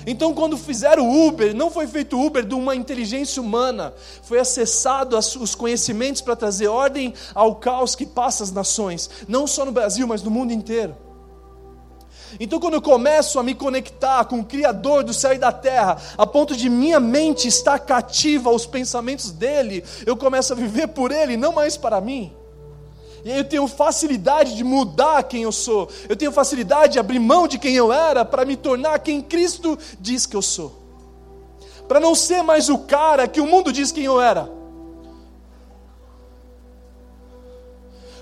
Então, 0.06 0.34
quando 0.34 0.58
fizeram 0.58 1.08
o 1.08 1.28
Uber, 1.28 1.56
não 1.56 1.70
foi 1.70 1.88
feito 1.88 2.20
Uber 2.20 2.44
de 2.44 2.56
uma 2.56 2.76
inteligência 2.76 3.42
humana, 3.42 3.94
foi 4.24 4.40
acessado 4.40 5.18
os 5.18 5.56
conhecimentos 5.56 6.22
para 6.22 6.36
trazer 6.36 6.68
ordem 6.68 7.14
ao 7.36 7.56
caos 7.56 7.96
que 7.96 8.06
passa 8.06 8.44
as 8.44 8.52
nações, 8.52 9.10
não 9.28 9.46
só 9.46 9.66
no 9.66 9.72
Brasil, 9.72 10.08
mas 10.08 10.24
no 10.24 10.32
mundo 10.32 10.52
inteiro. 10.52 10.96
Então, 12.40 12.60
quando 12.60 12.76
eu 12.76 12.82
começo 12.82 13.38
a 13.40 13.44
me 13.44 13.54
conectar 13.54 14.24
com 14.26 14.40
o 14.40 14.46
Criador 14.46 15.04
do 15.04 15.14
céu 15.14 15.34
e 15.34 15.38
da 15.38 15.52
terra, 15.52 15.98
a 16.18 16.26
ponto 16.26 16.56
de 16.56 16.70
minha 16.70 17.00
mente 17.00 17.48
estar 17.48 17.78
cativa 17.80 18.50
aos 18.50 18.66
pensamentos 18.66 19.32
dele, 19.32 19.84
eu 20.06 20.16
começo 20.16 20.54
a 20.54 20.56
viver 20.56 20.88
por 20.88 21.12
ele, 21.12 21.36
não 21.36 21.52
mais 21.52 21.76
para 21.76 22.00
mim. 22.00 22.34
E 23.24 23.32
aí 23.32 23.38
eu 23.38 23.44
tenho 23.44 23.68
facilidade 23.68 24.56
de 24.56 24.64
mudar 24.64 25.24
quem 25.24 25.44
eu 25.44 25.52
sou. 25.52 25.90
Eu 26.10 26.16
tenho 26.16 26.32
facilidade 26.32 26.94
de 26.94 27.00
abrir 27.00 27.20
mão 27.20 27.48
de 27.48 27.60
quem 27.60 27.76
eu 27.76 27.94
era 27.94 28.26
para 28.26 28.46
me 28.46 28.56
tornar 28.56 29.00
quem 29.00 29.22
Cristo 29.22 29.78
diz 30.00 30.26
que 30.26 30.36
eu 30.36 30.42
sou. 30.42 30.80
Para 31.88 32.00
não 32.00 32.16
ser 32.16 32.42
mais 32.42 32.70
o 32.70 32.80
cara 32.80 33.28
que 33.28 33.42
o 33.42 33.46
mundo 33.46 33.72
diz 33.72 33.92
quem 33.92 34.06
eu 34.06 34.20
era. 34.20 34.50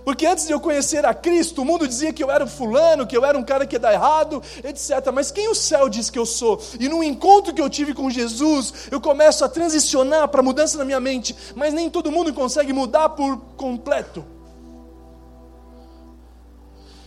Porque 0.03 0.25
antes 0.25 0.47
de 0.47 0.53
eu 0.53 0.59
conhecer 0.59 1.05
a 1.05 1.13
Cristo, 1.13 1.61
o 1.61 1.65
mundo 1.65 1.87
dizia 1.87 2.11
que 2.11 2.23
eu 2.23 2.31
era 2.31 2.43
um 2.43 2.47
fulano, 2.47 3.05
que 3.05 3.15
eu 3.15 3.23
era 3.23 3.37
um 3.37 3.43
cara 3.43 3.67
que 3.67 3.75
ia 3.75 3.79
dar 3.79 3.93
errado, 3.93 4.41
etc. 4.63 5.11
Mas 5.13 5.29
quem 5.29 5.49
o 5.49 5.55
céu 5.55 5.87
diz 5.87 6.09
que 6.09 6.17
eu 6.17 6.25
sou? 6.25 6.59
E 6.79 6.89
no 6.89 7.03
encontro 7.03 7.53
que 7.53 7.61
eu 7.61 7.69
tive 7.69 7.93
com 7.93 8.09
Jesus, 8.09 8.73
eu 8.89 8.99
começo 8.99 9.45
a 9.45 9.49
transicionar 9.49 10.27
para 10.27 10.39
a 10.39 10.43
mudança 10.43 10.79
na 10.79 10.83
minha 10.83 10.99
mente. 10.99 11.35
Mas 11.55 11.73
nem 11.73 11.91
todo 11.91 12.11
mundo 12.11 12.33
consegue 12.33 12.73
mudar 12.73 13.09
por 13.09 13.37
completo. 13.55 14.38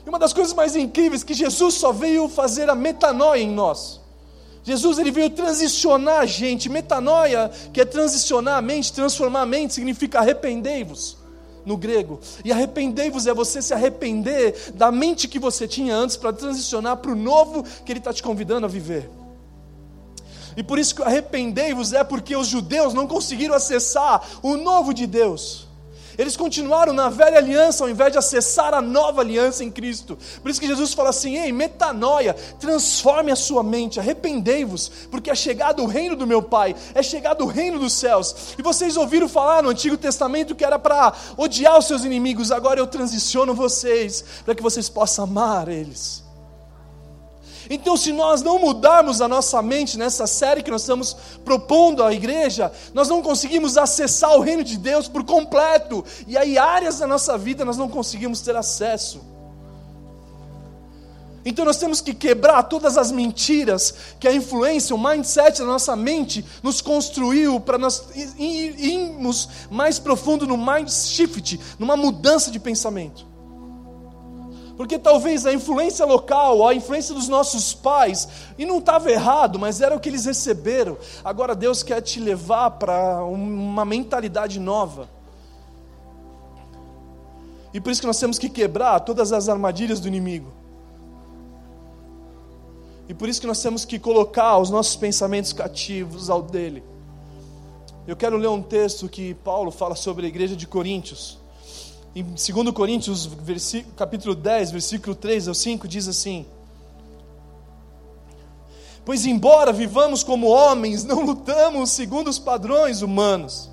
E 0.04 0.08
uma 0.08 0.18
das 0.18 0.32
coisas 0.32 0.52
mais 0.52 0.74
incríveis 0.74 1.22
é 1.22 1.24
que 1.24 1.34
Jesus 1.34 1.74
só 1.74 1.92
veio 1.92 2.28
fazer 2.28 2.68
a 2.68 2.74
metanoia 2.74 3.40
em 3.40 3.50
nós. 3.50 4.00
Jesus 4.64 4.98
ele 4.98 5.10
veio 5.10 5.30
transicionar 5.30 6.20
a 6.20 6.26
gente. 6.26 6.68
Metanoia, 6.68 7.50
que 7.72 7.80
é 7.80 7.84
transicionar 7.84 8.58
a 8.58 8.62
mente, 8.62 8.92
transformar 8.92 9.42
a 9.42 9.46
mente, 9.46 9.74
significa 9.74 10.20
arrependei-vos 10.20 11.16
no 11.64 11.76
grego. 11.76 12.20
E 12.44 12.52
arrependei-vos 12.52 13.26
é 13.26 13.34
você 13.34 13.60
se 13.60 13.72
arrepender 13.72 14.72
da 14.74 14.90
mente 14.90 15.28
que 15.28 15.38
você 15.38 15.66
tinha 15.66 15.94
antes 15.94 16.16
para 16.16 16.32
transicionar 16.32 16.96
para 16.96 17.12
o 17.12 17.16
novo 17.16 17.64
que 17.84 17.92
ele 17.92 17.98
está 17.98 18.12
te 18.12 18.22
convidando 18.22 18.66
a 18.66 18.68
viver. 18.68 19.10
E 20.56 20.62
por 20.62 20.78
isso 20.78 20.94
que 20.94 21.02
arrependei-vos 21.02 21.92
é 21.92 22.04
porque 22.04 22.36
os 22.36 22.46
judeus 22.46 22.92
não 22.92 23.06
conseguiram 23.06 23.54
acessar 23.54 24.22
o 24.42 24.56
novo 24.56 24.92
de 24.92 25.06
Deus. 25.06 25.66
Eles 26.18 26.36
continuaram 26.36 26.92
na 26.92 27.08
velha 27.08 27.38
aliança 27.38 27.84
ao 27.84 27.90
invés 27.90 28.12
de 28.12 28.18
acessar 28.18 28.74
a 28.74 28.82
nova 28.82 29.20
aliança 29.20 29.64
em 29.64 29.70
Cristo. 29.70 30.18
Por 30.40 30.50
isso 30.50 30.60
que 30.60 30.66
Jesus 30.66 30.92
fala 30.92 31.10
assim: 31.10 31.38
ei, 31.38 31.52
metanoia, 31.52 32.34
transforme 32.58 33.30
a 33.30 33.36
sua 33.36 33.62
mente, 33.62 33.98
arrependei-vos, 33.98 34.90
porque 35.10 35.30
é 35.30 35.34
chegado 35.34 35.82
o 35.82 35.86
reino 35.86 36.16
do 36.16 36.26
meu 36.26 36.42
Pai, 36.42 36.74
é 36.94 37.02
chegado 37.02 37.44
o 37.44 37.48
reino 37.48 37.78
dos 37.78 37.92
céus. 37.92 38.54
E 38.58 38.62
vocês 38.62 38.96
ouviram 38.96 39.28
falar 39.28 39.62
no 39.62 39.70
Antigo 39.70 39.96
Testamento 39.96 40.54
que 40.54 40.64
era 40.64 40.78
para 40.78 41.12
odiar 41.36 41.78
os 41.78 41.86
seus 41.86 42.04
inimigos, 42.04 42.52
agora 42.52 42.80
eu 42.80 42.86
transiciono 42.86 43.54
vocês, 43.54 44.24
para 44.44 44.54
que 44.54 44.62
vocês 44.62 44.88
possam 44.88 45.24
amar 45.24 45.68
eles. 45.68 46.21
Então, 47.74 47.96
se 47.96 48.12
nós 48.12 48.42
não 48.42 48.58
mudarmos 48.58 49.22
a 49.22 49.26
nossa 49.26 49.62
mente 49.62 49.96
nessa 49.96 50.26
série 50.26 50.62
que 50.62 50.70
nós 50.70 50.82
estamos 50.82 51.16
propondo 51.42 52.04
à 52.04 52.12
igreja, 52.12 52.70
nós 52.92 53.08
não 53.08 53.22
conseguimos 53.22 53.78
acessar 53.78 54.36
o 54.36 54.40
reino 54.40 54.62
de 54.62 54.76
Deus 54.76 55.08
por 55.08 55.24
completo, 55.24 56.04
e 56.26 56.36
aí 56.36 56.58
áreas 56.58 56.98
da 56.98 57.06
nossa 57.06 57.38
vida 57.38 57.64
nós 57.64 57.78
não 57.78 57.88
conseguimos 57.88 58.42
ter 58.42 58.54
acesso. 58.54 59.22
Então 61.46 61.64
nós 61.64 61.78
temos 61.78 62.02
que 62.02 62.12
quebrar 62.12 62.62
todas 62.64 62.98
as 62.98 63.10
mentiras 63.10 63.94
que 64.20 64.28
a 64.28 64.34
influência, 64.34 64.94
o 64.94 65.02
mindset 65.02 65.60
da 65.60 65.64
nossa 65.64 65.96
mente 65.96 66.44
nos 66.62 66.82
construiu 66.82 67.58
para 67.58 67.78
nós 67.78 68.04
irmos 68.38 69.48
mais 69.70 69.98
profundo 69.98 70.46
no 70.46 70.58
mind 70.58 70.90
shift, 70.90 71.58
numa 71.78 71.96
mudança 71.96 72.50
de 72.50 72.60
pensamento. 72.60 73.31
Porque 74.76 74.98
talvez 74.98 75.44
a 75.46 75.52
influência 75.52 76.04
local, 76.06 76.66
a 76.66 76.74
influência 76.74 77.14
dos 77.14 77.28
nossos 77.28 77.74
pais, 77.74 78.28
e 78.58 78.64
não 78.64 78.78
estava 78.78 79.10
errado, 79.10 79.58
mas 79.58 79.80
era 79.80 79.94
o 79.94 80.00
que 80.00 80.08
eles 80.08 80.24
receberam. 80.24 80.96
Agora 81.24 81.54
Deus 81.54 81.82
quer 81.82 82.00
te 82.00 82.18
levar 82.18 82.70
para 82.72 83.24
uma 83.24 83.84
mentalidade 83.84 84.58
nova. 84.58 85.08
E 87.74 87.80
por 87.80 87.90
isso 87.90 88.00
que 88.00 88.06
nós 88.06 88.18
temos 88.18 88.38
que 88.38 88.48
quebrar 88.48 89.00
todas 89.00 89.32
as 89.32 89.48
armadilhas 89.48 90.00
do 90.00 90.08
inimigo. 90.08 90.52
E 93.08 93.14
por 93.14 93.28
isso 93.28 93.40
que 93.40 93.46
nós 93.46 93.60
temos 93.60 93.84
que 93.84 93.98
colocar 93.98 94.58
os 94.58 94.70
nossos 94.70 94.96
pensamentos 94.96 95.52
cativos 95.52 96.30
ao 96.30 96.42
dele. 96.42 96.82
Eu 98.06 98.16
quero 98.16 98.36
ler 98.36 98.48
um 98.48 98.62
texto 98.62 99.08
que 99.08 99.34
Paulo 99.34 99.70
fala 99.70 99.94
sobre 99.94 100.26
a 100.26 100.28
igreja 100.28 100.56
de 100.56 100.66
Coríntios. 100.66 101.41
Em 102.14 102.22
2 102.22 102.70
Coríntios, 102.74 103.30
capítulo 103.96 104.34
10, 104.34 104.70
versículo 104.70 105.14
3 105.14 105.48
ao 105.48 105.54
5, 105.54 105.88
diz 105.88 106.06
assim: 106.06 106.44
Pois, 109.02 109.24
embora 109.24 109.72
vivamos 109.72 110.22
como 110.22 110.48
homens, 110.48 111.04
não 111.04 111.22
lutamos 111.22 111.90
segundo 111.90 112.28
os 112.28 112.38
padrões 112.38 113.00
humanos. 113.00 113.70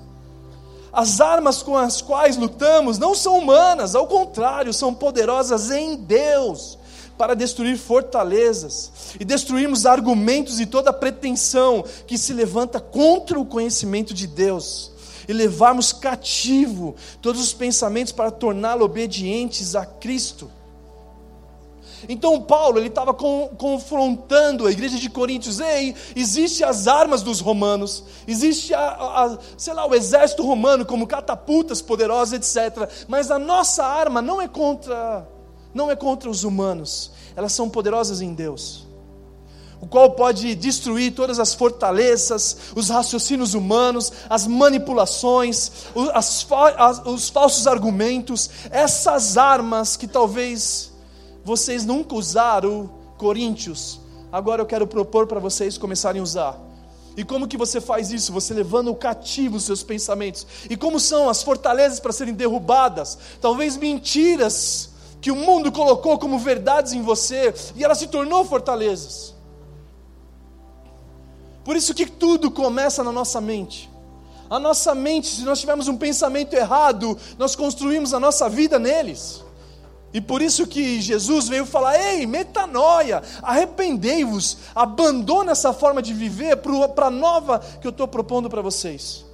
As 0.90 1.20
armas 1.20 1.62
com 1.62 1.76
as 1.76 2.00
quais 2.00 2.38
lutamos 2.38 2.98
não 2.98 3.14
são 3.14 3.36
humanas, 3.36 3.94
ao 3.94 4.06
contrário, 4.06 4.72
são 4.72 4.94
poderosas 4.94 5.70
em 5.70 5.94
Deus 5.94 6.78
para 7.18 7.34
destruir 7.34 7.76
fortalezas 7.76 8.90
e 9.20 9.24
destruirmos 9.24 9.84
argumentos 9.84 10.58
e 10.58 10.64
toda 10.64 10.94
pretensão 10.94 11.84
que 12.06 12.16
se 12.16 12.32
levanta 12.32 12.80
contra 12.80 13.38
o 13.38 13.44
conhecimento 13.44 14.14
de 14.14 14.26
Deus 14.26 14.90
e 15.28 15.32
levarmos 15.32 15.92
cativo 15.92 16.94
todos 17.20 17.40
os 17.40 17.52
pensamentos 17.52 18.12
para 18.12 18.30
torná-los 18.30 18.84
obedientes 18.84 19.74
a 19.74 19.84
Cristo. 19.84 20.50
Então 22.08 22.40
Paulo 22.40 22.78
ele 22.78 22.88
estava 22.88 23.12
confrontando 23.12 24.66
a 24.66 24.70
igreja 24.70 24.98
de 24.98 25.10
Coríntios. 25.10 25.60
Ei, 25.60 25.94
existe 26.16 26.64
as 26.64 26.86
armas 26.86 27.22
dos 27.22 27.40
romanos, 27.40 28.04
existe 28.26 28.72
a, 28.72 28.80
a, 28.80 29.38
sei 29.56 29.74
lá 29.74 29.86
o 29.86 29.94
exército 29.94 30.42
romano 30.42 30.86
como 30.86 31.06
catapultas 31.06 31.82
poderosas, 31.82 32.56
etc. 32.56 32.88
Mas 33.06 33.30
a 33.30 33.38
nossa 33.38 33.84
arma 33.84 34.22
não 34.22 34.40
é 34.40 34.48
contra, 34.48 35.28
não 35.74 35.90
é 35.90 35.96
contra 35.96 36.30
os 36.30 36.42
humanos. 36.44 37.12
Elas 37.36 37.52
são 37.52 37.68
poderosas 37.68 38.20
em 38.22 38.32
Deus 38.32 38.89
o 39.80 39.86
qual 39.86 40.10
pode 40.10 40.54
destruir 40.54 41.14
todas 41.14 41.38
as 41.38 41.54
fortalezas, 41.54 42.56
os 42.76 42.90
raciocínios 42.90 43.54
humanos, 43.54 44.12
as 44.28 44.46
manipulações, 44.46 45.70
as, 46.12 46.46
as, 46.76 47.06
os 47.06 47.28
falsos 47.30 47.66
argumentos, 47.66 48.50
essas 48.70 49.38
armas 49.38 49.96
que 49.96 50.06
talvez 50.06 50.92
vocês 51.44 51.84
nunca 51.84 52.14
usaram, 52.14 52.90
Coríntios, 53.16 54.00
agora 54.32 54.62
eu 54.62 54.66
quero 54.66 54.86
propor 54.86 55.26
para 55.26 55.38
vocês 55.38 55.76
começarem 55.76 56.20
a 56.20 56.22
usar. 56.22 56.58
E 57.16 57.24
como 57.24 57.48
que 57.48 57.56
você 57.56 57.80
faz 57.80 58.10
isso? 58.10 58.32
Você 58.32 58.54
levando 58.54 58.94
cativo 58.94 59.56
os 59.56 59.64
seus 59.64 59.82
pensamentos. 59.82 60.46
E 60.70 60.76
como 60.76 60.98
são 60.98 61.28
as 61.28 61.42
fortalezas 61.42 62.00
para 62.00 62.12
serem 62.12 62.32
derrubadas? 62.32 63.18
Talvez 63.40 63.76
mentiras 63.76 64.90
que 65.20 65.30
o 65.30 65.36
mundo 65.36 65.70
colocou 65.70 66.18
como 66.18 66.38
verdades 66.38 66.92
em 66.92 67.02
você 67.02 67.52
e 67.76 67.84
ela 67.84 67.94
se 67.94 68.06
tornou 68.06 68.44
fortalezas. 68.44 69.34
Por 71.70 71.76
isso 71.76 71.94
que 71.94 72.04
tudo 72.04 72.50
começa 72.50 73.04
na 73.04 73.12
nossa 73.12 73.40
mente. 73.40 73.88
A 74.50 74.58
nossa 74.58 74.92
mente, 74.92 75.28
se 75.28 75.42
nós 75.42 75.60
tivermos 75.60 75.86
um 75.86 75.96
pensamento 75.96 76.52
errado, 76.54 77.16
nós 77.38 77.54
construímos 77.54 78.12
a 78.12 78.18
nossa 78.18 78.48
vida 78.48 78.76
neles. 78.76 79.40
E 80.12 80.20
por 80.20 80.42
isso 80.42 80.66
que 80.66 81.00
Jesus 81.00 81.46
veio 81.46 81.64
falar: 81.64 81.96
ei, 81.96 82.26
metanoia, 82.26 83.22
arrependei-vos, 83.40 84.56
abandona 84.74 85.52
essa 85.52 85.72
forma 85.72 86.02
de 86.02 86.12
viver 86.12 86.56
para 86.56 87.06
a 87.06 87.10
nova 87.10 87.60
que 87.80 87.86
eu 87.86 87.90
estou 87.90 88.08
propondo 88.08 88.50
para 88.50 88.62
vocês. 88.62 89.24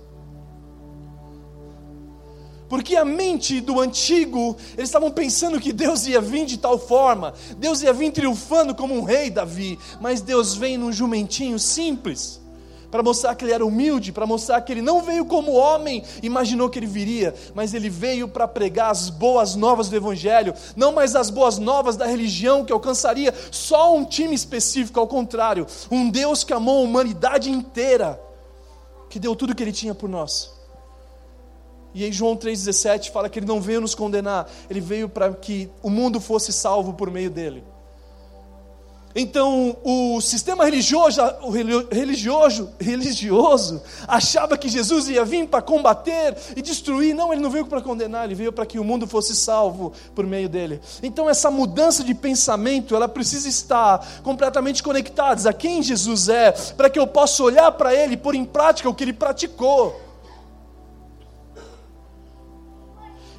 Porque 2.68 2.96
a 2.96 3.04
mente 3.04 3.60
do 3.60 3.80
antigo, 3.80 4.56
eles 4.76 4.88
estavam 4.88 5.10
pensando 5.10 5.60
que 5.60 5.72
Deus 5.72 6.06
ia 6.06 6.20
vir 6.20 6.46
de 6.46 6.58
tal 6.58 6.78
forma, 6.78 7.32
Deus 7.58 7.82
ia 7.82 7.92
vir 7.92 8.10
triunfando 8.10 8.74
como 8.74 8.94
um 8.94 9.04
rei 9.04 9.30
Davi, 9.30 9.78
mas 10.00 10.20
Deus 10.20 10.54
vem 10.54 10.76
num 10.76 10.92
jumentinho 10.92 11.58
simples, 11.58 12.40
para 12.90 13.02
mostrar 13.02 13.34
que 13.34 13.44
ele 13.44 13.52
era 13.52 13.64
humilde, 13.64 14.10
para 14.10 14.26
mostrar 14.26 14.60
que 14.62 14.72
ele 14.72 14.82
não 14.82 15.00
veio 15.02 15.24
como 15.24 15.52
homem, 15.52 16.02
imaginou 16.22 16.68
que 16.68 16.78
ele 16.78 16.86
viria, 16.86 17.34
mas 17.54 17.72
ele 17.74 17.88
veio 17.88 18.26
para 18.26 18.48
pregar 18.48 18.90
as 18.90 19.10
boas 19.10 19.54
novas 19.54 19.88
do 19.88 19.96
Evangelho, 19.96 20.54
não 20.74 20.92
mais 20.92 21.14
as 21.14 21.30
boas 21.30 21.58
novas 21.58 21.96
da 21.96 22.06
religião 22.06 22.64
que 22.64 22.72
alcançaria 22.72 23.34
só 23.50 23.94
um 23.94 24.04
time 24.04 24.34
específico, 24.34 24.98
ao 24.98 25.06
contrário, 25.06 25.66
um 25.90 26.10
Deus 26.10 26.42
que 26.42 26.52
amou 26.52 26.78
a 26.78 26.82
humanidade 26.82 27.50
inteira, 27.50 28.20
que 29.08 29.20
deu 29.20 29.36
tudo 29.36 29.50
o 29.50 29.54
que 29.54 29.62
ele 29.62 29.72
tinha 29.72 29.94
por 29.94 30.08
nós. 30.08 30.55
E 31.96 32.04
em 32.04 32.12
João 32.12 32.36
3,17 32.36 33.10
fala 33.10 33.26
que 33.26 33.38
ele 33.38 33.46
não 33.46 33.58
veio 33.58 33.80
nos 33.80 33.94
condenar, 33.94 34.46
ele 34.68 34.82
veio 34.82 35.08
para 35.08 35.32
que 35.32 35.70
o 35.82 35.88
mundo 35.88 36.20
fosse 36.20 36.52
salvo 36.52 36.92
por 36.92 37.10
meio 37.10 37.30
dele. 37.30 37.64
Então, 39.18 39.78
o 39.82 40.20
sistema 40.20 40.62
religioso, 40.66 41.22
o 41.40 41.48
religioso, 41.48 42.70
religioso 42.78 43.82
achava 44.06 44.58
que 44.58 44.68
Jesus 44.68 45.08
ia 45.08 45.24
vir 45.24 45.48
para 45.48 45.62
combater 45.62 46.36
e 46.54 46.60
destruir. 46.60 47.14
Não, 47.14 47.32
ele 47.32 47.40
não 47.40 47.48
veio 47.48 47.64
para 47.64 47.80
condenar, 47.80 48.26
ele 48.26 48.34
veio 48.34 48.52
para 48.52 48.66
que 48.66 48.78
o 48.78 48.84
mundo 48.84 49.06
fosse 49.06 49.34
salvo 49.34 49.90
por 50.14 50.26
meio 50.26 50.50
dele. 50.50 50.82
Então, 51.02 51.30
essa 51.30 51.50
mudança 51.50 52.04
de 52.04 52.14
pensamento, 52.14 52.94
ela 52.94 53.08
precisa 53.08 53.48
estar 53.48 54.06
completamente 54.22 54.82
conectada 54.82 55.48
a 55.48 55.52
quem 55.54 55.82
Jesus 55.82 56.28
é, 56.28 56.52
para 56.52 56.90
que 56.90 56.98
eu 56.98 57.06
possa 57.06 57.42
olhar 57.42 57.72
para 57.72 57.94
ele 57.94 58.12
e 58.12 58.18
pôr 58.18 58.34
em 58.34 58.44
prática 58.44 58.86
o 58.86 58.94
que 58.94 59.02
ele 59.02 59.14
praticou. 59.14 60.05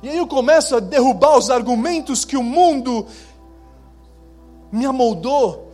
E 0.02 0.10
aí 0.10 0.18
eu 0.18 0.28
começo 0.28 0.76
a 0.76 0.80
derrubar 0.80 1.38
os 1.38 1.50
argumentos 1.50 2.24
que 2.24 2.38
o 2.38 2.44
mundo 2.44 3.08
me 4.72 4.86
amoldou, 4.86 5.72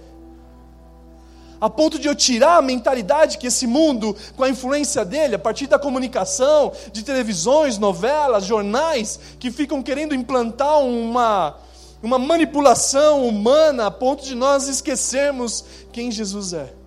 a 1.60 1.70
ponto 1.70 1.98
de 1.98 2.08
eu 2.08 2.15
tirar 2.15 2.58
a 2.58 2.62
mentalidade 2.62 3.38
que 3.38 3.48
esse 3.48 3.65
mundo, 3.65 4.15
com 4.36 4.44
a 4.44 4.50
influência 4.50 5.06
dele, 5.06 5.36
a 5.36 5.39
partir 5.39 5.65
da 5.68 5.80
comunicação, 5.80 6.74
de 6.92 7.03
televisões, 7.03 7.77
novelas, 7.77 8.46
jornais, 8.46 9.20
que 9.39 9.50
ficam 9.50 9.82
querendo 9.82 10.13
implantar 10.13 10.80
uma, 10.80 11.56
uma 12.01 12.20
manipulação 12.20 13.25
humana 13.25 13.88
a 13.88 13.92
ponto 13.92 14.25
de 14.25 14.36
nós 14.36 14.68
esquecermos 14.68 15.63
quem 15.92 16.12
Jesus 16.12 16.51
é. 16.51 16.83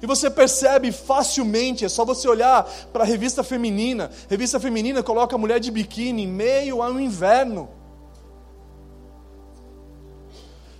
E 0.00 0.06
você 0.06 0.30
percebe 0.30 0.92
facilmente, 0.92 1.84
é 1.84 1.88
só 1.88 2.04
você 2.04 2.28
olhar 2.28 2.64
para 2.92 3.02
a 3.02 3.06
revista 3.06 3.42
feminina. 3.42 4.10
Revista 4.28 4.60
feminina 4.60 5.02
coloca 5.02 5.34
a 5.34 5.38
mulher 5.38 5.58
de 5.58 5.70
biquíni 5.70 6.22
em 6.22 6.28
meio 6.28 6.82
ao 6.82 7.00
inverno. 7.00 7.68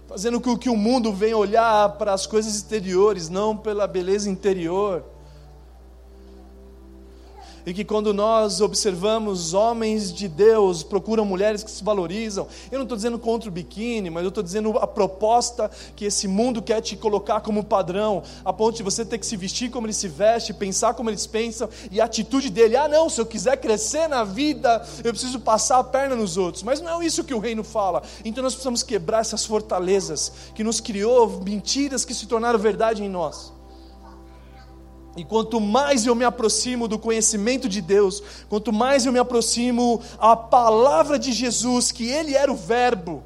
Fazendo 0.06 0.40
com 0.40 0.56
que 0.56 0.70
o 0.70 0.76
mundo 0.76 1.12
venha 1.12 1.36
olhar 1.36 1.98
para 1.98 2.12
as 2.12 2.26
coisas 2.26 2.54
exteriores, 2.54 3.28
não 3.28 3.56
pela 3.56 3.86
beleza 3.86 4.30
interior 4.30 5.04
e 7.68 7.74
que 7.74 7.84
quando 7.84 8.14
nós 8.14 8.62
observamos 8.62 9.52
homens 9.52 10.10
de 10.10 10.26
Deus 10.26 10.82
procuram 10.82 11.26
mulheres 11.26 11.62
que 11.62 11.70
se 11.70 11.84
valorizam, 11.84 12.46
eu 12.72 12.78
não 12.78 12.84
estou 12.84 12.96
dizendo 12.96 13.18
contra 13.18 13.46
o 13.46 13.52
biquíni, 13.52 14.08
mas 14.08 14.22
eu 14.22 14.30
estou 14.30 14.42
dizendo 14.42 14.78
a 14.78 14.86
proposta 14.86 15.70
que 15.94 16.06
esse 16.06 16.26
mundo 16.26 16.62
quer 16.62 16.80
te 16.80 16.96
colocar 16.96 17.42
como 17.42 17.62
padrão, 17.62 18.22
a 18.42 18.54
ponto 18.54 18.78
de 18.78 18.82
você 18.82 19.04
ter 19.04 19.18
que 19.18 19.26
se 19.26 19.36
vestir 19.36 19.70
como 19.70 19.86
ele 19.86 19.92
se 19.92 20.08
veste, 20.08 20.54
pensar 20.54 20.94
como 20.94 21.10
eles 21.10 21.26
pensam, 21.26 21.68
e 21.90 22.00
a 22.00 22.06
atitude 22.06 22.48
dele, 22.48 22.74
ah 22.74 22.88
não, 22.88 23.10
se 23.10 23.20
eu 23.20 23.26
quiser 23.26 23.58
crescer 23.58 24.08
na 24.08 24.24
vida, 24.24 24.82
eu 25.04 25.12
preciso 25.12 25.38
passar 25.38 25.78
a 25.78 25.84
perna 25.84 26.16
nos 26.16 26.38
outros, 26.38 26.62
mas 26.62 26.80
não 26.80 27.02
é 27.02 27.04
isso 27.06 27.22
que 27.22 27.34
o 27.34 27.38
reino 27.38 27.62
fala, 27.62 28.02
então 28.24 28.42
nós 28.42 28.54
precisamos 28.54 28.82
quebrar 28.82 29.20
essas 29.20 29.44
fortalezas 29.44 30.32
que 30.54 30.64
nos 30.64 30.80
criou, 30.80 31.42
mentiras 31.44 32.02
que 32.06 32.14
se 32.14 32.26
tornaram 32.26 32.58
verdade 32.58 33.04
em 33.04 33.10
nós. 33.10 33.57
E 35.16 35.24
quanto 35.24 35.60
mais 35.60 36.06
eu 36.06 36.14
me 36.14 36.24
aproximo 36.24 36.86
do 36.86 36.98
conhecimento 36.98 37.68
de 37.68 37.80
Deus, 37.80 38.22
quanto 38.48 38.72
mais 38.72 39.04
eu 39.04 39.12
me 39.12 39.18
aproximo 39.18 40.00
à 40.18 40.36
palavra 40.36 41.18
de 41.18 41.32
Jesus, 41.32 41.90
que 41.90 42.08
Ele 42.08 42.34
era 42.34 42.52
o 42.52 42.56
Verbo, 42.56 43.24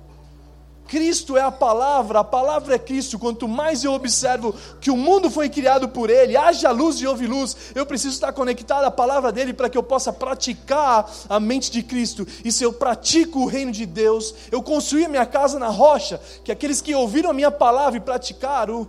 Cristo 0.92 1.38
é 1.38 1.40
a 1.40 1.50
palavra, 1.50 2.20
a 2.20 2.24
palavra 2.24 2.74
é 2.74 2.78
Cristo. 2.78 3.18
Quanto 3.18 3.48
mais 3.48 3.82
eu 3.82 3.94
observo 3.94 4.54
que 4.78 4.90
o 4.90 4.96
mundo 4.96 5.30
foi 5.30 5.48
criado 5.48 5.88
por 5.88 6.10
Ele, 6.10 6.36
haja 6.36 6.70
luz 6.70 7.00
e 7.00 7.06
houve 7.06 7.26
luz, 7.26 7.56
eu 7.74 7.86
preciso 7.86 8.12
estar 8.12 8.30
conectado 8.34 8.84
à 8.84 8.90
palavra 8.90 9.32
dele 9.32 9.54
para 9.54 9.70
que 9.70 9.78
eu 9.78 9.82
possa 9.82 10.12
praticar 10.12 11.10
a 11.30 11.40
mente 11.40 11.70
de 11.70 11.82
Cristo. 11.82 12.26
E 12.44 12.52
se 12.52 12.62
eu 12.62 12.74
pratico 12.74 13.40
o 13.40 13.46
reino 13.46 13.72
de 13.72 13.86
Deus, 13.86 14.34
eu 14.50 14.62
construí 14.62 15.06
a 15.06 15.08
minha 15.08 15.24
casa 15.24 15.58
na 15.58 15.68
rocha, 15.68 16.20
que 16.44 16.52
aqueles 16.52 16.82
que 16.82 16.94
ouviram 16.94 17.30
a 17.30 17.34
minha 17.34 17.50
palavra 17.50 17.96
e 17.96 18.00
praticaram, 18.00 18.86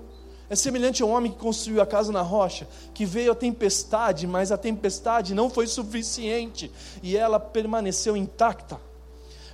é 0.54 0.56
semelhante 0.56 1.04
a 1.04 1.06
um 1.06 1.12
homem 1.12 1.32
que 1.32 1.38
construiu 1.38 1.82
a 1.82 1.86
casa 1.86 2.12
na 2.12 2.22
rocha, 2.22 2.68
que 2.94 3.06
veio 3.06 3.32
a 3.32 3.36
tempestade, 3.36 4.26
mas 4.28 4.52
a 4.52 4.58
tempestade 4.58 5.34
não 5.34 5.50
foi 5.50 5.68
suficiente 5.68 6.72
e 7.02 7.18
ela 7.18 7.40
permaneceu 7.40 8.16
intacta 8.16 8.80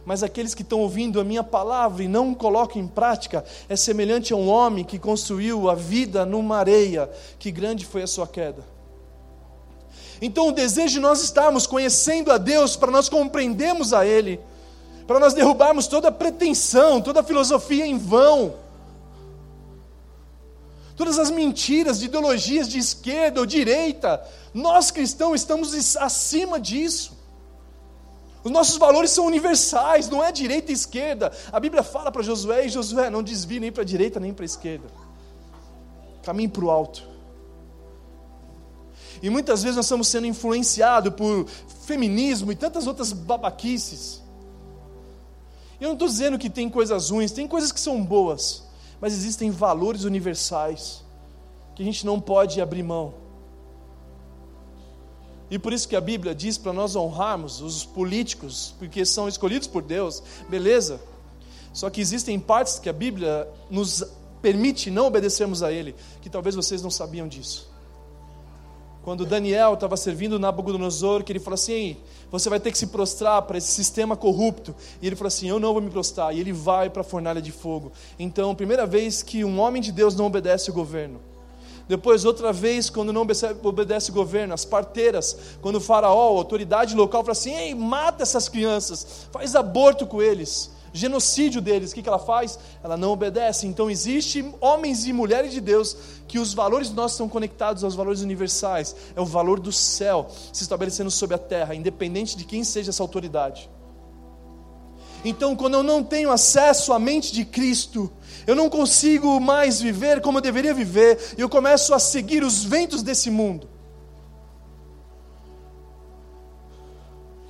mas 0.06 0.24
aqueles 0.24 0.56
que 0.56 0.64
estão 0.64 0.80
ouvindo 0.80 1.20
a 1.20 1.24
minha 1.24 1.44
palavra 1.44 2.04
e 2.04 2.08
não 2.08 2.34
colocam 2.34 2.82
em 2.82 2.88
prática, 2.88 3.46
é 3.68 3.76
semelhante 3.76 4.34
a 4.34 4.36
um 4.36 4.50
homem 4.50 4.84
que 4.84 4.98
construiu 4.98 5.70
a 5.70 5.76
vida 5.76 6.26
numa 6.26 6.58
areia, 6.58 7.08
que 7.38 7.52
grande 7.52 7.86
foi 7.86 8.02
a 8.02 8.08
sua 8.08 8.26
queda. 8.26 8.64
Então, 10.20 10.48
o 10.48 10.52
desejo 10.52 10.96
de 10.96 11.00
nós 11.00 11.22
estarmos 11.22 11.68
conhecendo 11.68 12.32
a 12.32 12.40
Deus, 12.40 12.76
para 12.76 12.90
nós 12.90 13.08
compreendermos 13.08 13.94
a 13.94 14.04
Ele, 14.04 14.40
para 15.06 15.20
nós 15.20 15.36
derrubarmos 15.36 15.86
toda 15.86 16.12
pretensão, 16.12 17.02
toda 17.02 17.22
filosofia 17.22 17.86
em 17.86 17.98
vão, 17.98 18.56
todas 21.00 21.18
as 21.18 21.32
mentiras 21.32 21.98
de 21.98 22.08
ideologias 22.08 22.68
de 22.68 22.78
esquerda 22.78 23.40
ou 23.40 23.46
direita, 23.46 24.22
nós 24.54 24.92
cristãos 24.92 25.40
estamos 25.40 25.96
acima 25.96 26.60
disso. 26.60 27.18
Os 28.44 28.52
nossos 28.52 28.76
valores 28.76 29.10
são 29.10 29.26
universais, 29.26 30.10
não 30.10 30.22
é 30.22 30.30
direita 30.30 30.74
e 30.74 30.76
esquerda. 30.76 31.32
A 31.54 31.58
Bíblia 31.58 31.84
fala 31.84 32.12
para 32.12 32.22
Josué 32.22 32.66
e 32.66 32.70
Josué 32.70 33.10
não 33.10 33.24
desvie 33.24 33.62
nem 33.62 33.72
para 33.72 33.84
a 33.84 33.86
direita 33.86 34.20
nem 34.20 34.34
para 34.34 34.44
a 34.44 34.46
esquerda. 34.46 34.88
Caminhe 36.22 36.50
para 36.50 36.66
o 36.66 36.70
alto. 36.70 37.08
E 39.24 39.30
muitas 39.30 39.64
vezes 39.64 39.78
nós 39.78 39.86
estamos 39.86 40.10
sendo 40.10 40.28
influenciados 40.28 41.14
por 41.14 41.48
feminismo 41.86 42.52
e 42.52 42.58
tantas 42.58 42.88
outras 42.88 43.14
babaquices. 43.14 44.22
Eu 45.80 45.88
não 45.88 45.94
estou 45.94 46.10
dizendo 46.10 46.38
que 46.38 46.50
tem 46.50 46.70
coisas 46.70 47.10
ruins, 47.10 47.32
tem 47.32 47.48
coisas 47.48 47.72
que 47.72 47.80
são 47.80 48.04
boas, 48.04 48.68
mas 49.02 49.14
existem 49.14 49.50
valores 49.52 50.04
universais 50.04 51.04
que 51.76 51.82
a 51.82 51.86
gente 51.86 52.06
não 52.06 52.20
pode 52.20 52.60
abrir 52.62 52.84
mão. 52.84 53.14
E 55.50 55.58
por 55.58 55.74
isso 55.74 55.88
que 55.88 55.96
a 55.96 56.02
Bíblia 56.02 56.36
diz 56.36 56.58
para 56.58 56.74
nós 56.74 56.96
honrarmos 56.96 57.62
os 57.62 57.86
políticos, 57.86 58.76
porque 58.78 59.06
são 59.06 59.28
escolhidos 59.28 59.68
por 59.68 59.82
Deus, 59.82 60.22
beleza. 60.48 61.02
Só 61.74 61.90
que 61.90 62.02
existem 62.02 62.40
partes 62.40 62.78
que 62.80 62.90
a 62.90 62.94
Bíblia 62.94 63.48
nos 63.70 64.04
permite 64.42 64.92
não 64.92 65.08
obedecermos 65.08 65.64
a 65.64 65.72
Ele, 65.72 65.96
que 66.22 66.30
talvez 66.30 66.56
vocês 66.56 66.82
não 66.82 66.92
sabiam 66.92 67.28
disso. 67.28 67.69
Quando 69.04 69.26
Daniel 69.26 69.74
estava 69.76 69.96
servindo 69.96 70.38
Nabucodonosor, 70.38 71.24
que 71.24 71.32
ele 71.32 71.40
falou 71.40 71.56
assim: 71.56 71.98
você 72.32 72.50
vai 72.50 72.60
ter 72.60 72.72
que 72.72 72.78
se 72.78 72.88
prostrar 72.88 73.42
para 73.44 73.58
esse 73.58 73.72
sistema 73.72 74.16
corrupto. 74.16 74.76
E 75.02 75.08
ele 75.08 75.16
falou 75.16 75.30
assim: 75.30 75.48
eu 75.48 75.60
não 75.60 75.74
vou 75.74 75.82
me 75.82 75.90
prostrar. 75.90 76.36
E 76.36 76.40
ele 76.40 76.52
vai 76.52 76.90
para 76.90 77.02
a 77.02 77.06
fornalha 77.06 77.42
de 77.42 77.52
fogo. 77.52 77.92
Então, 78.18 78.54
primeira 78.54 78.86
vez 78.86 79.24
que 79.24 79.44
um 79.44 79.60
homem 79.60 79.82
de 79.82 79.92
Deus 79.92 80.16
não 80.16 80.26
obedece 80.26 80.70
o 80.70 80.74
governo. 80.74 81.20
Depois, 81.88 82.24
outra 82.24 82.54
vez, 82.54 82.88
quando 82.88 83.12
não 83.12 83.26
obedece 83.64 84.12
o 84.12 84.14
governo, 84.14 84.54
as 84.54 84.64
parteiras, 84.64 85.36
quando 85.60 85.78
o 85.78 85.82
faraó, 85.82 86.36
a 86.36 86.38
autoridade 86.38 86.94
local, 86.96 87.24
fala 87.24 87.32
assim: 87.32 87.56
ei, 87.56 87.74
mata 87.74 88.22
essas 88.22 88.48
crianças, 88.48 89.28
faz 89.32 89.56
aborto 89.56 90.06
com 90.06 90.22
eles, 90.22 90.70
genocídio 90.94 91.62
deles, 91.62 91.92
o 91.92 91.96
que, 91.96 92.02
que 92.02 92.10
ela 92.10 92.20
faz? 92.20 92.60
Ela 92.84 92.98
não 92.98 93.12
obedece. 93.12 93.68
Então, 93.68 93.90
existe 93.90 94.44
homens 94.60 95.06
e 95.06 95.14
mulheres 95.14 95.52
de 95.52 95.62
Deus 95.62 95.96
que 96.28 96.40
os 96.40 96.54
valores 96.54 96.92
nossos 96.92 97.18
são 97.18 97.28
conectados 97.28 97.84
aos 97.84 97.96
valores 97.96 98.22
universais, 98.22 98.96
é 99.16 99.22
o 99.22 99.26
valor 99.26 99.60
do 99.60 99.72
céu 99.72 100.28
se 100.54 100.62
estabelecendo 100.62 101.10
sobre 101.10 101.36
a 101.36 101.40
terra, 101.40 101.74
independente 101.74 102.38
de 102.38 102.46
quem 102.46 102.64
seja 102.64 102.92
essa 102.92 103.04
autoridade. 103.04 103.70
Então, 105.24 105.56
quando 105.56 105.74
eu 105.74 105.84
não 105.84 106.04
tenho 106.04 106.32
acesso 106.32 106.94
à 106.94 107.00
mente 107.00 107.34
de 107.34 107.44
Cristo, 107.44 108.12
eu 108.48 108.56
não 108.56 108.70
consigo 108.70 109.40
mais 109.40 109.82
viver 109.82 110.22
como 110.22 110.38
eu 110.38 110.42
deveria 110.42 110.74
viver, 110.74 111.36
e 111.38 111.42
eu 111.42 111.50
começo 111.50 111.94
a 111.94 112.00
seguir 112.00 112.44
os 112.44 112.64
ventos 112.64 113.04
desse 113.04 113.30
mundo. 113.30 113.79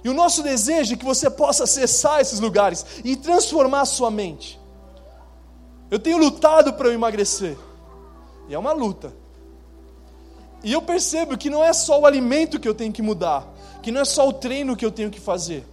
E 0.03 0.09
o 0.09 0.13
nosso 0.13 0.41
desejo 0.41 0.93
é 0.93 0.97
que 0.97 1.05
você 1.05 1.29
possa 1.29 1.63
acessar 1.63 2.21
esses 2.21 2.39
lugares 2.39 2.85
e 3.03 3.15
transformar 3.15 3.81
a 3.81 3.85
sua 3.85 4.09
mente. 4.09 4.59
Eu 5.91 5.99
tenho 5.99 6.17
lutado 6.17 6.73
para 6.73 6.87
eu 6.87 6.93
emagrecer, 6.93 7.57
e 8.47 8.53
é 8.53 8.59
uma 8.59 8.71
luta. 8.71 9.13
E 10.63 10.71
eu 10.71 10.81
percebo 10.81 11.37
que 11.37 11.49
não 11.49 11.63
é 11.63 11.73
só 11.73 11.99
o 11.99 12.05
alimento 12.05 12.59
que 12.59 12.67
eu 12.67 12.73
tenho 12.73 12.93
que 12.93 13.01
mudar, 13.01 13.47
que 13.81 13.91
não 13.91 14.01
é 14.01 14.05
só 14.05 14.27
o 14.27 14.33
treino 14.33 14.75
que 14.75 14.85
eu 14.85 14.91
tenho 14.91 15.09
que 15.09 15.19
fazer 15.19 15.65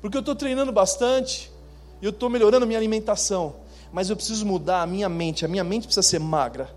porque 0.00 0.16
eu 0.16 0.20
estou 0.20 0.34
treinando 0.34 0.72
bastante, 0.72 1.52
e 2.00 2.04
eu 2.04 2.10
estou 2.10 2.30
melhorando 2.30 2.64
a 2.64 2.66
minha 2.66 2.78
alimentação, 2.78 3.56
mas 3.92 4.08
eu 4.08 4.16
preciso 4.16 4.46
mudar 4.46 4.82
a 4.82 4.86
minha 4.86 5.08
mente, 5.08 5.44
a 5.44 5.48
minha 5.48 5.64
mente 5.64 5.86
precisa 5.86 6.02
ser 6.02 6.18
magra. 6.18 6.74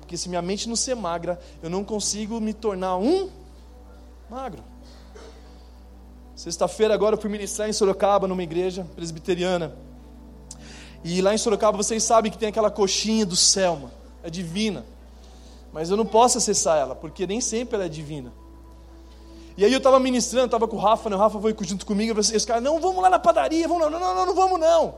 Porque 0.00 0.16
se 0.16 0.28
minha 0.28 0.42
mente 0.42 0.68
não 0.68 0.76
ser 0.76 0.94
magra, 0.94 1.40
eu 1.62 1.70
não 1.70 1.82
consigo 1.82 2.38
me 2.38 2.52
tornar 2.52 2.98
um 2.98 3.30
magro. 4.28 4.62
Sexta-feira 6.42 6.92
agora 6.92 7.14
eu 7.14 7.20
fui 7.20 7.30
ministrar 7.30 7.68
em 7.68 7.72
Sorocaba, 7.72 8.26
numa 8.26 8.42
igreja 8.42 8.84
presbiteriana. 8.96 9.76
E 11.04 11.22
lá 11.22 11.32
em 11.32 11.38
Sorocaba 11.38 11.76
vocês 11.76 12.02
sabem 12.02 12.32
que 12.32 12.36
tem 12.36 12.48
aquela 12.48 12.68
coxinha 12.68 13.24
do 13.24 13.36
céu. 13.36 13.88
É 14.24 14.28
divina. 14.28 14.84
Mas 15.72 15.88
eu 15.88 15.96
não 15.96 16.04
posso 16.04 16.38
acessar 16.38 16.78
ela, 16.78 16.96
porque 16.96 17.28
nem 17.28 17.40
sempre 17.40 17.76
ela 17.76 17.84
é 17.84 17.88
divina. 17.88 18.32
E 19.56 19.64
aí 19.64 19.72
eu 19.72 19.78
estava 19.78 20.00
ministrando, 20.00 20.46
estava 20.46 20.66
com 20.66 20.74
o 20.74 20.80
Rafa, 20.80 21.08
né? 21.08 21.14
o 21.14 21.18
Rafa 21.20 21.40
foi 21.40 21.54
junto 21.60 21.86
comigo, 21.86 22.12
e 22.12 22.36
os 22.36 22.44
caras, 22.44 22.60
não, 22.60 22.80
vamos 22.80 23.00
lá 23.00 23.08
na 23.08 23.20
padaria, 23.20 23.68
vamos 23.68 23.84
lá, 23.84 23.90
não, 23.90 24.00
não, 24.00 24.12
não, 24.12 24.26
não 24.26 24.34
vamos 24.34 24.58
não. 24.58 24.96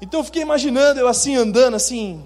Então 0.00 0.20
eu 0.20 0.24
fiquei 0.24 0.40
imaginando, 0.40 0.98
eu 0.98 1.08
assim, 1.08 1.36
andando 1.36 1.74
assim, 1.74 2.24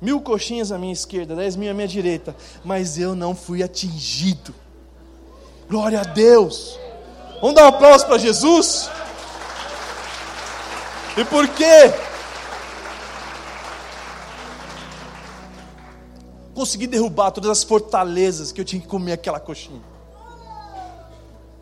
mil 0.00 0.20
coxinhas 0.20 0.70
à 0.70 0.78
minha 0.78 0.92
esquerda, 0.92 1.34
dez 1.34 1.56
mil 1.56 1.68
à 1.68 1.74
minha 1.74 1.88
direita, 1.88 2.36
mas 2.64 2.96
eu 2.96 3.16
não 3.16 3.34
fui 3.34 3.60
atingido. 3.60 4.54
Glória 5.68 6.00
a 6.00 6.04
Deus. 6.04 6.78
Vamos 7.40 7.54
dar 7.54 7.64
um 7.64 7.68
aplauso 7.68 8.06
para 8.06 8.18
Jesus? 8.18 8.90
E 11.16 11.24
por 11.24 11.46
quê? 11.48 11.92
consegui 16.58 16.88
derrubar 16.88 17.30
todas 17.30 17.50
as 17.50 17.62
fortalezas 17.62 18.50
que 18.50 18.60
eu 18.60 18.64
tinha 18.64 18.82
que 18.82 18.88
comer 18.88 19.12
aquela 19.12 19.38
coxinha. 19.38 19.80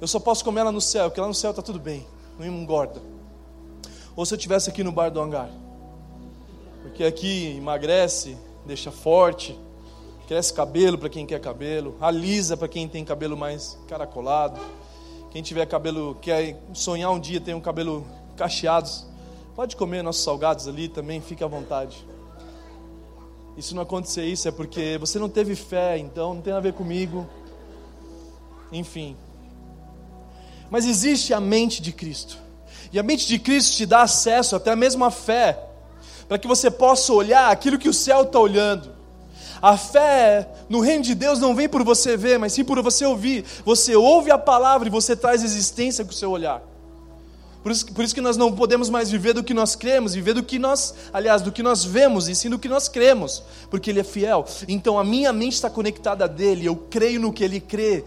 Eu 0.00 0.08
só 0.08 0.18
posso 0.18 0.42
comer 0.42 0.60
ela 0.60 0.72
no 0.72 0.80
céu, 0.80 1.10
porque 1.10 1.20
lá 1.20 1.28
no 1.28 1.34
céu 1.34 1.50
está 1.50 1.60
tudo 1.60 1.78
bem, 1.78 2.06
não 2.38 2.46
engorda. 2.46 3.02
Ou 4.16 4.24
se 4.24 4.32
eu 4.32 4.36
estivesse 4.36 4.70
aqui 4.70 4.82
no 4.82 4.90
bar 4.90 5.10
do 5.10 5.20
hangar, 5.20 5.50
porque 6.80 7.04
aqui 7.04 7.56
emagrece, 7.58 8.38
deixa 8.64 8.90
forte, 8.90 9.58
cresce 10.26 10.52
cabelo 10.52 10.98
para 10.98 11.08
quem 11.08 11.24
quer 11.24 11.40
cabelo, 11.40 11.96
alisa 12.00 12.56
para 12.56 12.68
quem 12.68 12.88
tem 12.88 13.04
cabelo 13.04 13.36
mais 13.36 13.78
caracolado. 13.86 14.60
Quem 15.30 15.42
tiver 15.42 15.66
cabelo, 15.66 16.16
quer 16.20 16.56
sonhar 16.74 17.10
um 17.12 17.20
dia 17.20 17.40
ter 17.40 17.54
um 17.54 17.60
cabelo 17.60 18.06
cacheado, 18.36 18.90
pode 19.54 19.76
comer 19.76 20.02
nossos 20.02 20.24
salgados 20.24 20.66
ali 20.66 20.88
também, 20.88 21.20
fique 21.20 21.44
à 21.44 21.46
vontade. 21.46 22.06
E 23.56 23.62
se 23.62 23.74
não 23.74 23.82
acontecer 23.82 24.24
isso 24.24 24.48
é 24.48 24.50
porque 24.50 24.98
você 24.98 25.18
não 25.18 25.28
teve 25.28 25.54
fé, 25.54 25.96
então 25.96 26.34
não 26.34 26.42
tem 26.42 26.52
a 26.52 26.60
ver 26.60 26.74
comigo. 26.74 27.26
Enfim. 28.72 29.16
Mas 30.70 30.84
existe 30.84 31.32
a 31.32 31.40
mente 31.40 31.80
de 31.80 31.92
Cristo. 31.92 32.36
E 32.92 32.98
a 32.98 33.02
mente 33.02 33.26
de 33.26 33.38
Cristo 33.38 33.76
te 33.76 33.86
dá 33.86 34.02
acesso 34.02 34.56
até 34.56 34.74
mesmo 34.74 35.04
à 35.04 35.10
fé, 35.10 35.58
para 36.28 36.38
que 36.38 36.46
você 36.46 36.70
possa 36.70 37.12
olhar 37.12 37.50
aquilo 37.50 37.78
que 37.78 37.88
o 37.88 37.94
céu 37.94 38.22
está 38.22 38.38
olhando. 38.38 38.95
A 39.66 39.76
fé 39.76 40.48
no 40.68 40.78
reino 40.78 41.02
de 41.02 41.12
Deus 41.12 41.40
não 41.40 41.52
vem 41.52 41.68
por 41.68 41.82
você 41.82 42.16
ver, 42.16 42.38
mas 42.38 42.52
sim 42.52 42.62
por 42.62 42.80
você 42.80 43.04
ouvir. 43.04 43.44
Você 43.64 43.96
ouve 43.96 44.30
a 44.30 44.38
palavra 44.38 44.86
e 44.86 44.90
você 44.92 45.16
traz 45.16 45.42
existência 45.42 46.04
com 46.04 46.12
o 46.12 46.14
seu 46.14 46.30
olhar. 46.30 46.62
Por 47.64 47.72
isso, 47.72 47.92
por 47.92 48.04
isso 48.04 48.14
que 48.14 48.20
nós 48.20 48.36
não 48.36 48.52
podemos 48.52 48.88
mais 48.88 49.10
viver 49.10 49.32
do 49.32 49.42
que 49.42 49.52
nós 49.52 49.74
cremos, 49.74 50.14
viver 50.14 50.34
do 50.34 50.42
que 50.44 50.56
nós, 50.56 50.94
aliás, 51.12 51.42
do 51.42 51.50
que 51.50 51.64
nós 51.64 51.84
vemos, 51.84 52.28
e 52.28 52.34
sim 52.36 52.48
do 52.48 52.60
que 52.60 52.68
nós 52.68 52.88
cremos, 52.88 53.42
porque 53.68 53.90
Ele 53.90 53.98
é 53.98 54.04
fiel. 54.04 54.44
Então 54.68 55.00
a 55.00 55.02
minha 55.02 55.32
mente 55.32 55.54
está 55.54 55.68
conectada 55.68 56.26
a 56.26 56.28
dele, 56.28 56.64
eu 56.64 56.76
creio 56.76 57.18
no 57.18 57.32
que 57.32 57.42
Ele 57.42 57.58
crê. 57.58 58.04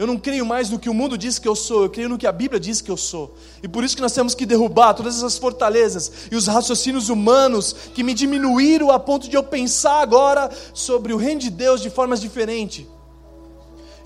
Eu 0.00 0.06
não 0.06 0.16
creio 0.16 0.46
mais 0.46 0.70
no 0.70 0.78
que 0.78 0.88
o 0.88 0.94
mundo 0.94 1.18
diz 1.18 1.38
que 1.38 1.46
eu 1.46 1.54
sou, 1.54 1.82
eu 1.82 1.90
creio 1.90 2.08
no 2.08 2.16
que 2.16 2.26
a 2.26 2.32
Bíblia 2.32 2.58
diz 2.58 2.80
que 2.80 2.90
eu 2.90 2.96
sou. 2.96 3.36
E 3.62 3.68
por 3.68 3.84
isso 3.84 3.94
que 3.94 4.00
nós 4.00 4.14
temos 4.14 4.34
que 4.34 4.46
derrubar 4.46 4.94
todas 4.94 5.18
essas 5.18 5.36
fortalezas 5.36 6.10
e 6.32 6.36
os 6.36 6.46
raciocínios 6.46 7.10
humanos 7.10 7.76
que 7.94 8.02
me 8.02 8.14
diminuíram 8.14 8.90
a 8.90 8.98
ponto 8.98 9.28
de 9.28 9.36
eu 9.36 9.42
pensar 9.42 10.00
agora 10.00 10.48
sobre 10.72 11.12
o 11.12 11.18
reino 11.18 11.42
de 11.42 11.50
Deus 11.50 11.82
de 11.82 11.90
formas 11.90 12.18
diferentes. 12.18 12.86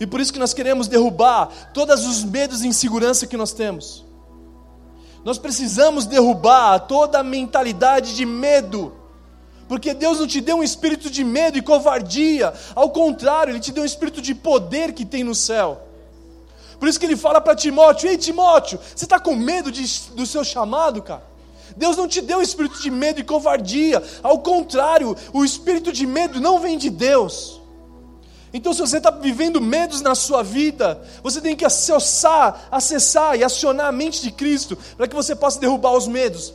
E 0.01 0.05
por 0.05 0.19
isso 0.19 0.33
que 0.33 0.39
nós 0.41 0.53
queremos 0.53 0.89
derrubar 0.89 1.71
todos 1.73 2.05
os 2.05 2.25
medos 2.25 2.65
e 2.65 2.67
insegurança 2.67 3.25
que 3.25 3.37
nós 3.37 3.53
temos 3.53 4.05
Nós 5.25 5.39
precisamos 5.39 6.07
derrubar 6.07 6.81
toda 6.89 7.21
a 7.21 7.23
mentalidade 7.23 8.17
de 8.17 8.27
medo. 8.27 8.95
Porque 9.69 9.95
Deus 9.95 10.19
não 10.19 10.27
te 10.27 10.41
deu 10.41 10.57
um 10.57 10.63
espírito 10.65 11.09
de 11.09 11.23
medo 11.23 11.57
e 11.57 11.63
covardia, 11.63 12.53
ao 12.75 12.91
contrário, 12.91 13.53
Ele 13.53 13.61
te 13.61 13.71
deu 13.71 13.85
um 13.85 13.87
espírito 13.87 14.21
de 14.21 14.35
poder 14.35 14.93
que 14.93 15.05
tem 15.05 15.23
no 15.23 15.37
céu. 15.37 15.84
Por 16.79 16.89
isso 16.89 16.99
que 16.99 17.07
ele 17.07 17.17
fala 17.17 17.41
para 17.41 17.55
Timóteo: 17.55 18.09
Ei 18.09 18.17
Timóteo, 18.17 18.79
você 18.95 19.05
está 19.05 19.19
com 19.19 19.35
medo 19.35 19.71
de, 19.71 19.85
do 20.15 20.27
seu 20.27 20.45
chamado, 20.45 21.03
cara? 21.03 21.35
Deus 21.77 21.97
não 21.97 22.07
te 22.07 22.21
deu 22.21 22.41
espírito 22.41 22.81
de 22.81 22.91
medo 22.91 23.21
e 23.21 23.25
covardia, 23.25 24.03
ao 24.23 24.39
contrário, 24.39 25.17
o 25.33 25.45
espírito 25.45 25.93
de 25.93 26.07
medo 26.07 26.41
não 26.41 26.61
vem 26.61 26.79
de 26.79 26.91
Deus. 26.91 27.61
Então, 28.53 28.73
se 28.73 28.81
você 28.81 28.99
está 28.99 29.11
vivendo 29.11 29.61
medos 29.61 30.01
na 30.01 30.15
sua 30.15 30.41
vida, 30.45 31.03
você 31.25 31.41
tem 31.41 31.57
que 31.57 31.65
acessar, 31.65 32.69
acessar 32.71 33.37
e 33.37 33.43
acionar 33.43 33.87
a 33.87 33.93
mente 33.93 34.23
de 34.23 34.31
Cristo 34.31 34.79
para 34.97 35.09
que 35.09 35.15
você 35.15 35.35
possa 35.35 35.59
derrubar 35.59 35.93
os 35.93 36.07
medos, 36.07 36.55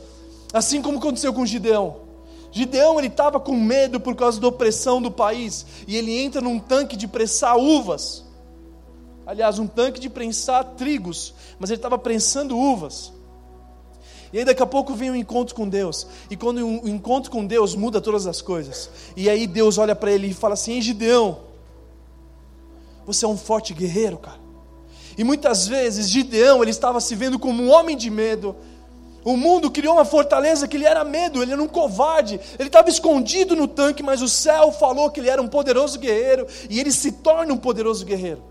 assim 0.50 0.80
como 0.80 0.96
aconteceu 0.96 1.34
com 1.34 1.44
Gideão. 1.44 2.08
Gideão 2.50 2.98
ele 2.98 3.08
estava 3.08 3.38
com 3.38 3.54
medo 3.54 4.00
por 4.00 4.16
causa 4.16 4.40
da 4.40 4.48
opressão 4.48 5.00
do 5.00 5.10
país 5.10 5.66
e 5.86 5.94
ele 5.94 6.18
entra 6.18 6.40
num 6.40 6.58
tanque 6.58 6.96
de 6.96 7.06
prensar 7.06 7.58
uvas. 7.58 8.24
Aliás, 9.30 9.60
um 9.60 9.66
tanque 9.68 10.00
de 10.00 10.10
prensar 10.10 10.64
trigos, 10.76 11.32
mas 11.56 11.70
ele 11.70 11.78
estava 11.78 11.96
prensando 11.96 12.58
uvas. 12.58 13.12
E 14.32 14.38
aí 14.40 14.44
daqui 14.44 14.60
a 14.60 14.66
pouco 14.66 14.92
vem 14.92 15.08
um 15.08 15.14
encontro 15.14 15.54
com 15.54 15.68
Deus. 15.68 16.04
E 16.28 16.36
quando 16.36 16.58
o 16.58 16.84
um 16.84 16.88
encontro 16.88 17.30
com 17.30 17.46
Deus 17.46 17.76
muda 17.76 18.00
todas 18.00 18.26
as 18.26 18.42
coisas. 18.42 18.90
E 19.16 19.30
aí 19.30 19.46
Deus 19.46 19.78
olha 19.78 19.94
para 19.94 20.10
ele 20.10 20.26
e 20.26 20.34
fala 20.34 20.54
assim: 20.54 20.82
Gideão, 20.82 21.42
você 23.06 23.24
é 23.24 23.28
um 23.28 23.36
forte 23.36 23.72
guerreiro, 23.72 24.18
cara. 24.18 24.40
E 25.16 25.22
muitas 25.22 25.68
vezes 25.68 26.10
Gideão, 26.10 26.60
ele 26.60 26.72
estava 26.72 27.00
se 27.00 27.14
vendo 27.14 27.38
como 27.38 27.62
um 27.62 27.70
homem 27.70 27.96
de 27.96 28.10
medo. 28.10 28.56
O 29.24 29.36
mundo 29.36 29.70
criou 29.70 29.94
uma 29.94 30.04
fortaleza 30.04 30.66
que 30.66 30.76
ele 30.76 30.86
era 30.86 31.04
medo, 31.04 31.40
ele 31.40 31.52
era 31.52 31.62
um 31.62 31.68
covarde, 31.68 32.40
ele 32.58 32.68
estava 32.68 32.88
escondido 32.88 33.54
no 33.54 33.68
tanque, 33.68 34.02
mas 34.02 34.22
o 34.22 34.28
céu 34.28 34.72
falou 34.72 35.08
que 35.08 35.20
ele 35.20 35.30
era 35.30 35.40
um 35.40 35.46
poderoso 35.46 36.00
guerreiro 36.00 36.48
e 36.68 36.80
ele 36.80 36.90
se 36.90 37.12
torna 37.12 37.54
um 37.54 37.58
poderoso 37.58 38.04
guerreiro. 38.04 38.49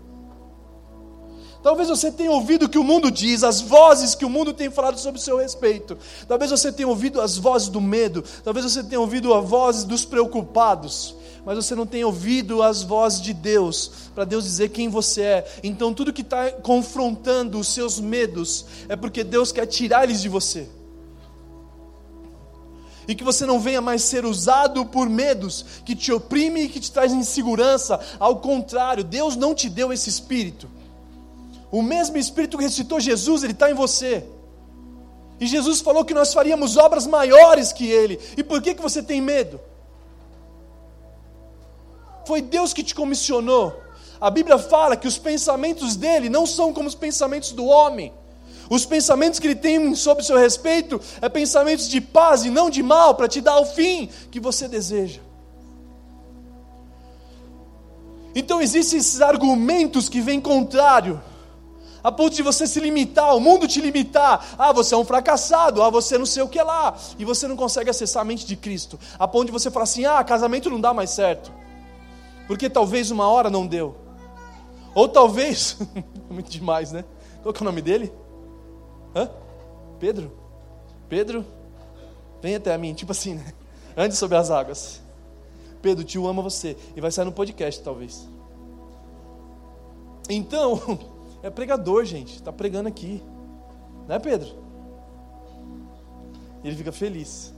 Talvez 1.62 1.90
você 1.90 2.10
tenha 2.10 2.30
ouvido 2.30 2.64
o 2.64 2.68
que 2.68 2.78
o 2.78 2.84
mundo 2.84 3.10
diz, 3.10 3.44
as 3.44 3.60
vozes 3.60 4.14
que 4.14 4.24
o 4.24 4.30
mundo 4.30 4.52
tem 4.52 4.70
falado 4.70 4.98
sobre 4.98 5.20
o 5.20 5.22
seu 5.22 5.36
respeito. 5.36 5.96
Talvez 6.26 6.50
você 6.50 6.72
tenha 6.72 6.88
ouvido 6.88 7.20
as 7.20 7.36
vozes 7.36 7.68
do 7.68 7.80
medo, 7.80 8.24
talvez 8.42 8.64
você 8.64 8.82
tenha 8.82 9.00
ouvido 9.00 9.34
as 9.34 9.46
vozes 9.46 9.84
dos 9.84 10.06
preocupados, 10.06 11.14
mas 11.44 11.56
você 11.56 11.74
não 11.74 11.84
tem 11.84 12.02
ouvido 12.02 12.62
as 12.62 12.82
vozes 12.82 13.20
de 13.20 13.34
Deus, 13.34 13.90
para 14.14 14.24
Deus 14.24 14.44
dizer 14.44 14.70
quem 14.70 14.88
você 14.88 15.20
é. 15.20 15.52
Então 15.62 15.92
tudo 15.92 16.14
que 16.14 16.22
está 16.22 16.50
confrontando 16.50 17.58
os 17.58 17.68
seus 17.68 18.00
medos 18.00 18.64
é 18.88 18.96
porque 18.96 19.22
Deus 19.22 19.52
quer 19.52 19.66
tirar 19.66 20.04
eles 20.04 20.22
de 20.22 20.30
você. 20.30 20.66
E 23.06 23.14
que 23.14 23.24
você 23.24 23.44
não 23.44 23.60
venha 23.60 23.82
mais 23.82 24.02
ser 24.02 24.24
usado 24.24 24.86
por 24.86 25.10
medos 25.10 25.66
que 25.84 25.96
te 25.96 26.10
oprime 26.10 26.62
e 26.62 26.68
que 26.68 26.80
te 26.80 26.92
traz 26.92 27.12
insegurança. 27.12 27.98
Ao 28.18 28.36
contrário, 28.36 29.02
Deus 29.02 29.34
não 29.36 29.54
te 29.54 29.68
deu 29.68 29.92
esse 29.92 30.08
espírito. 30.08 30.68
O 31.70 31.82
mesmo 31.82 32.16
Espírito 32.16 32.58
que 32.58 32.64
ressuscitou 32.64 32.98
Jesus, 32.98 33.42
ele 33.42 33.52
está 33.52 33.70
em 33.70 33.74
você. 33.74 34.24
E 35.40 35.46
Jesus 35.46 35.80
falou 35.80 36.04
que 36.04 36.12
nós 36.12 36.34
faríamos 36.34 36.76
obras 36.76 37.06
maiores 37.06 37.72
que 37.72 37.86
Ele. 37.86 38.20
E 38.36 38.44
por 38.44 38.60
que, 38.60 38.74
que 38.74 38.82
você 38.82 39.02
tem 39.02 39.20
medo? 39.22 39.58
Foi 42.26 42.42
Deus 42.42 42.74
que 42.74 42.82
te 42.82 42.94
comissionou. 42.94 43.80
A 44.20 44.30
Bíblia 44.30 44.58
fala 44.58 44.96
que 44.96 45.08
os 45.08 45.16
pensamentos 45.16 45.96
dele 45.96 46.28
não 46.28 46.44
são 46.44 46.74
como 46.74 46.86
os 46.86 46.94
pensamentos 46.94 47.52
do 47.52 47.64
homem. 47.64 48.12
Os 48.68 48.84
pensamentos 48.84 49.40
que 49.40 49.46
ele 49.46 49.56
tem 49.56 49.94
sobre 49.96 50.22
o 50.22 50.26
seu 50.26 50.36
respeito 50.36 51.00
é 51.20 51.28
pensamentos 51.28 51.88
de 51.88 52.00
paz 52.00 52.44
e 52.44 52.50
não 52.50 52.70
de 52.70 52.82
mal, 52.82 53.14
para 53.14 53.26
te 53.26 53.40
dar 53.40 53.58
o 53.58 53.64
fim 53.64 54.08
que 54.30 54.38
você 54.38 54.68
deseja. 54.68 55.20
Então 58.32 58.60
existem 58.60 59.00
esses 59.00 59.20
argumentos 59.20 60.08
que 60.08 60.20
vêm 60.20 60.40
contrário 60.40 61.20
a 62.02 62.10
ponto 62.10 62.34
de 62.34 62.42
você 62.42 62.66
se 62.66 62.80
limitar, 62.80 63.36
o 63.36 63.40
mundo 63.40 63.68
te 63.68 63.80
limitar. 63.80 64.54
Ah, 64.58 64.72
você 64.72 64.94
é 64.94 64.96
um 64.96 65.04
fracassado, 65.04 65.82
ah, 65.82 65.90
você 65.90 66.16
não 66.16 66.26
sei 66.26 66.42
o 66.42 66.48
que 66.48 66.62
lá. 66.62 66.96
E 67.18 67.24
você 67.24 67.46
não 67.46 67.56
consegue 67.56 67.90
acessar 67.90 68.22
a 68.22 68.24
mente 68.24 68.46
de 68.46 68.56
Cristo. 68.56 68.98
A 69.18 69.28
ponto 69.28 69.46
de 69.46 69.52
você 69.52 69.70
falar 69.70 69.84
assim: 69.84 70.04
ah, 70.04 70.22
casamento 70.24 70.70
não 70.70 70.80
dá 70.80 70.94
mais 70.94 71.10
certo. 71.10 71.52
Porque 72.46 72.68
talvez 72.68 73.10
uma 73.10 73.28
hora 73.28 73.50
não 73.50 73.66
deu. 73.66 73.96
Ou 74.94 75.08
talvez, 75.08 75.78
muito 76.28 76.50
demais, 76.50 76.90
né? 76.92 77.04
Qual 77.42 77.52
que 77.52 77.62
é 77.62 77.62
o 77.62 77.64
nome 77.64 77.80
dele? 77.80 78.12
Hã? 79.14 79.30
Pedro? 79.98 80.32
Pedro? 81.08 81.44
Vem 82.42 82.54
até 82.54 82.72
a 82.72 82.78
mim, 82.78 82.94
tipo 82.94 83.12
assim, 83.12 83.34
né? 83.34 83.52
Ande 83.96 84.16
sobre 84.16 84.36
as 84.36 84.50
águas. 84.50 85.00
Pedro, 85.82 86.04
tio 86.04 86.26
ama 86.26 86.42
você. 86.42 86.76
E 86.96 87.00
vai 87.00 87.10
sair 87.10 87.24
no 87.24 87.32
podcast, 87.32 87.82
talvez. 87.82 88.28
Então, 90.28 90.98
É 91.42 91.50
pregador, 91.50 92.04
gente. 92.04 92.36
Está 92.36 92.52
pregando 92.52 92.88
aqui. 92.88 93.22
Né, 94.06 94.18
Pedro? 94.18 94.48
Ele 96.62 96.76
fica 96.76 96.92
feliz. 96.92 97.52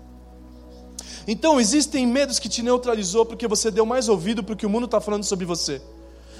Então, 1.26 1.60
existem 1.60 2.06
medos 2.06 2.38
que 2.38 2.48
te 2.48 2.62
neutralizou 2.62 3.24
porque 3.24 3.46
você 3.46 3.70
deu 3.70 3.86
mais 3.86 4.08
ouvido 4.08 4.42
para 4.42 4.54
o 4.54 4.56
que 4.56 4.66
o 4.66 4.70
mundo 4.70 4.86
está 4.86 5.00
falando 5.00 5.24
sobre 5.24 5.44
você. 5.44 5.80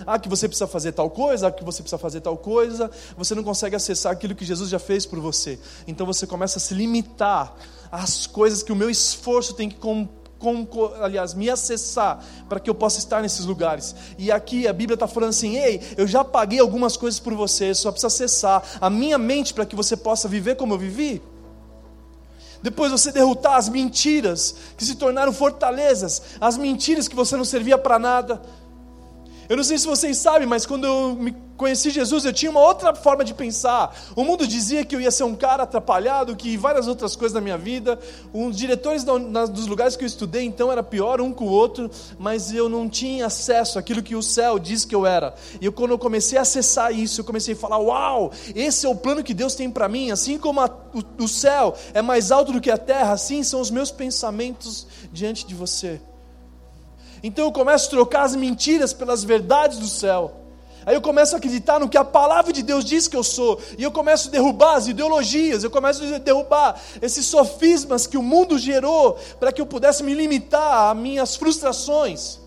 Ah, 0.07 0.19
que 0.19 0.29
você 0.29 0.49
precisa 0.49 0.67
fazer 0.67 0.93
tal 0.93 1.11
coisa, 1.11 1.49
ah, 1.49 1.53
que 1.53 1.63
você 1.63 1.83
precisa 1.83 1.99
fazer 1.99 2.21
tal 2.21 2.37
coisa, 2.37 2.91
você 3.17 3.35
não 3.35 3.45
consegue 3.45 3.77
acessar 3.77 4.13
aquilo 4.13 4.35
que 4.35 4.45
Jesus 4.45 4.71
já 4.71 4.79
fez 4.79 5.07
por 5.07 5.21
você. 5.21 5.59
Então 5.87 6.07
você 6.07 6.27
começa 6.27 6.59
a 6.59 6.61
se 6.61 6.75
limitar 6.75 7.55
às 7.91 8.27
coisas 8.27 8.63
que 8.63 8.73
o 8.73 8.77
meu 8.77 8.91
esforço 8.91 9.55
tem 9.55 9.69
que 9.69 9.77
com, 9.77 10.09
aliás, 11.01 11.35
me 11.35 11.49
acessar 11.49 12.25
para 12.49 12.59
que 12.59 12.69
eu 12.69 12.75
possa 12.75 12.99
estar 12.99 13.23
nesses 13.23 13.45
lugares. 13.45 13.95
E 14.19 14.31
aqui 14.31 14.67
a 14.67 14.73
Bíblia 14.73 14.95
está 14.95 15.07
falando 15.07 15.31
assim: 15.31 15.57
ei, 15.57 15.81
eu 15.97 16.07
já 16.07 16.25
paguei 16.25 16.59
algumas 16.59 16.97
coisas 16.97 17.21
por 17.21 17.35
você, 17.35 17.75
só 17.75 17.91
precisa 17.91 18.09
acessar 18.09 18.63
a 18.81 18.91
minha 18.91 19.19
mente 19.19 19.55
para 19.55 19.67
que 19.67 19.77
você 19.77 19.97
possa 19.97 20.29
viver 20.29 20.57
como 20.57 20.75
eu 20.75 20.79
vivi. 20.79 21.23
Depois 22.63 22.93
você 22.93 23.11
derrotar 23.11 23.57
as 23.57 23.69
mentiras 23.69 24.55
que 24.77 24.85
se 24.85 24.95
tornaram 24.95 25.33
fortalezas, 25.33 26.23
as 26.41 26.57
mentiras 26.57 27.09
que 27.09 27.17
você 27.17 27.37
não 27.37 27.45
servia 27.45 27.77
para 27.77 27.99
nada, 27.99 28.41
eu 29.53 29.57
não 29.59 29.63
sei 29.63 29.77
se 29.77 29.87
vocês 29.87 30.17
sabem, 30.17 30.49
mas 30.49 30.65
quando 30.65 30.87
eu 30.87 31.15
me 31.15 31.37
conheci 31.59 31.91
Jesus, 31.91 32.25
eu 32.25 32.33
tinha 32.33 32.51
uma 32.51 32.61
outra 32.61 32.95
forma 32.95 33.23
de 33.23 33.35
pensar. 33.35 33.95
O 34.17 34.25
mundo 34.25 34.47
dizia 34.47 34.83
que 34.83 34.97
eu 34.97 35.01
ia 35.01 35.11
ser 35.11 35.25
um 35.25 35.35
cara 35.35 35.65
atrapalhado, 35.65 36.35
que 36.35 36.57
várias 36.57 36.89
outras 36.89 37.15
coisas 37.15 37.35
na 37.35 37.41
minha 37.43 37.59
vida. 37.59 37.99
Os 38.33 38.57
diretores 38.57 39.05
dos 39.05 39.67
lugares 39.67 39.95
que 39.95 40.05
eu 40.05 40.07
estudei, 40.07 40.43
então, 40.43 40.73
era 40.73 40.83
pior 40.83 41.21
um 41.21 41.35
com 41.35 41.45
o 41.45 41.51
outro, 41.51 41.91
mas 42.19 42.51
eu 42.51 42.67
não 42.67 42.89
tinha 42.89 43.27
acesso 43.27 43.79
àquilo 43.79 44.03
que 44.03 44.17
o 44.17 44.23
céu 44.23 44.59
diz 44.59 44.87
que 44.87 44.95
eu 44.95 45.05
era. 45.05 45.35
E 45.61 45.67
eu, 45.67 45.73
quando 45.73 45.91
eu 45.91 45.99
comecei 45.99 46.39
a 46.39 46.41
acessar 46.41 46.91
isso, 46.91 47.21
eu 47.21 47.25
comecei 47.27 47.53
a 47.53 47.59
falar: 47.59 47.77
Uau, 47.77 48.33
esse 48.55 48.87
é 48.87 48.89
o 48.89 48.97
plano 48.97 49.23
que 49.23 49.35
Deus 49.35 49.55
tem 49.55 49.71
para 49.71 49.87
mim. 49.87 50.11
Assim 50.11 50.39
como 50.39 50.63
a, 50.63 50.71
o, 50.95 51.25
o 51.25 51.29
céu 51.29 51.75
é 51.93 52.01
mais 52.01 52.33
alto 52.33 52.53
do 52.53 52.61
que 52.63 52.71
a 52.71 52.79
terra, 52.79 53.13
assim 53.13 53.43
são 53.43 53.61
os 53.61 53.71
meus 53.71 53.91
pensamentos 53.91 54.87
diante 55.13 55.47
de 55.47 55.55
você. 55.55 56.01
Então 57.23 57.45
eu 57.45 57.53
começo 57.53 57.87
a 57.87 57.91
trocar 57.91 58.23
as 58.25 58.35
mentiras 58.35 58.93
pelas 58.93 59.23
verdades 59.23 59.79
do 59.79 59.87
céu. 59.87 60.43
Aí 60.85 60.95
eu 60.97 61.01
começo 61.01 61.35
a 61.35 61.39
acreditar 61.39 61.79
no 61.79 61.89
que 61.89 61.97
a 61.97 62.05
palavra 62.05 62.53
de 62.53 62.63
Deus 62.63 62.85
diz 62.85 63.07
que 63.07 63.17
eu 63.17 63.23
sou. 63.23 63.61
E 63.79 63.83
eu 63.83 63.93
começo 63.93 64.29
a 64.29 64.31
derrubar 64.31 64.75
as 64.75 64.89
ideologias, 64.89 65.63
eu 65.63 65.71
começo 65.71 66.03
a 66.03 66.19
derrubar 66.19 66.81
esses 67.01 67.25
sofismas 67.27 68.07
que 68.07 68.19
o 68.19 68.23
mundo 68.23 68.59
gerou 68.59 69.17
para 69.39 69.53
que 69.53 69.61
eu 69.61 69.67
pudesse 69.67 70.03
me 70.03 70.13
limitar 70.13 70.91
a 70.91 70.95
minhas 70.95 71.37
frustrações. 71.37 72.41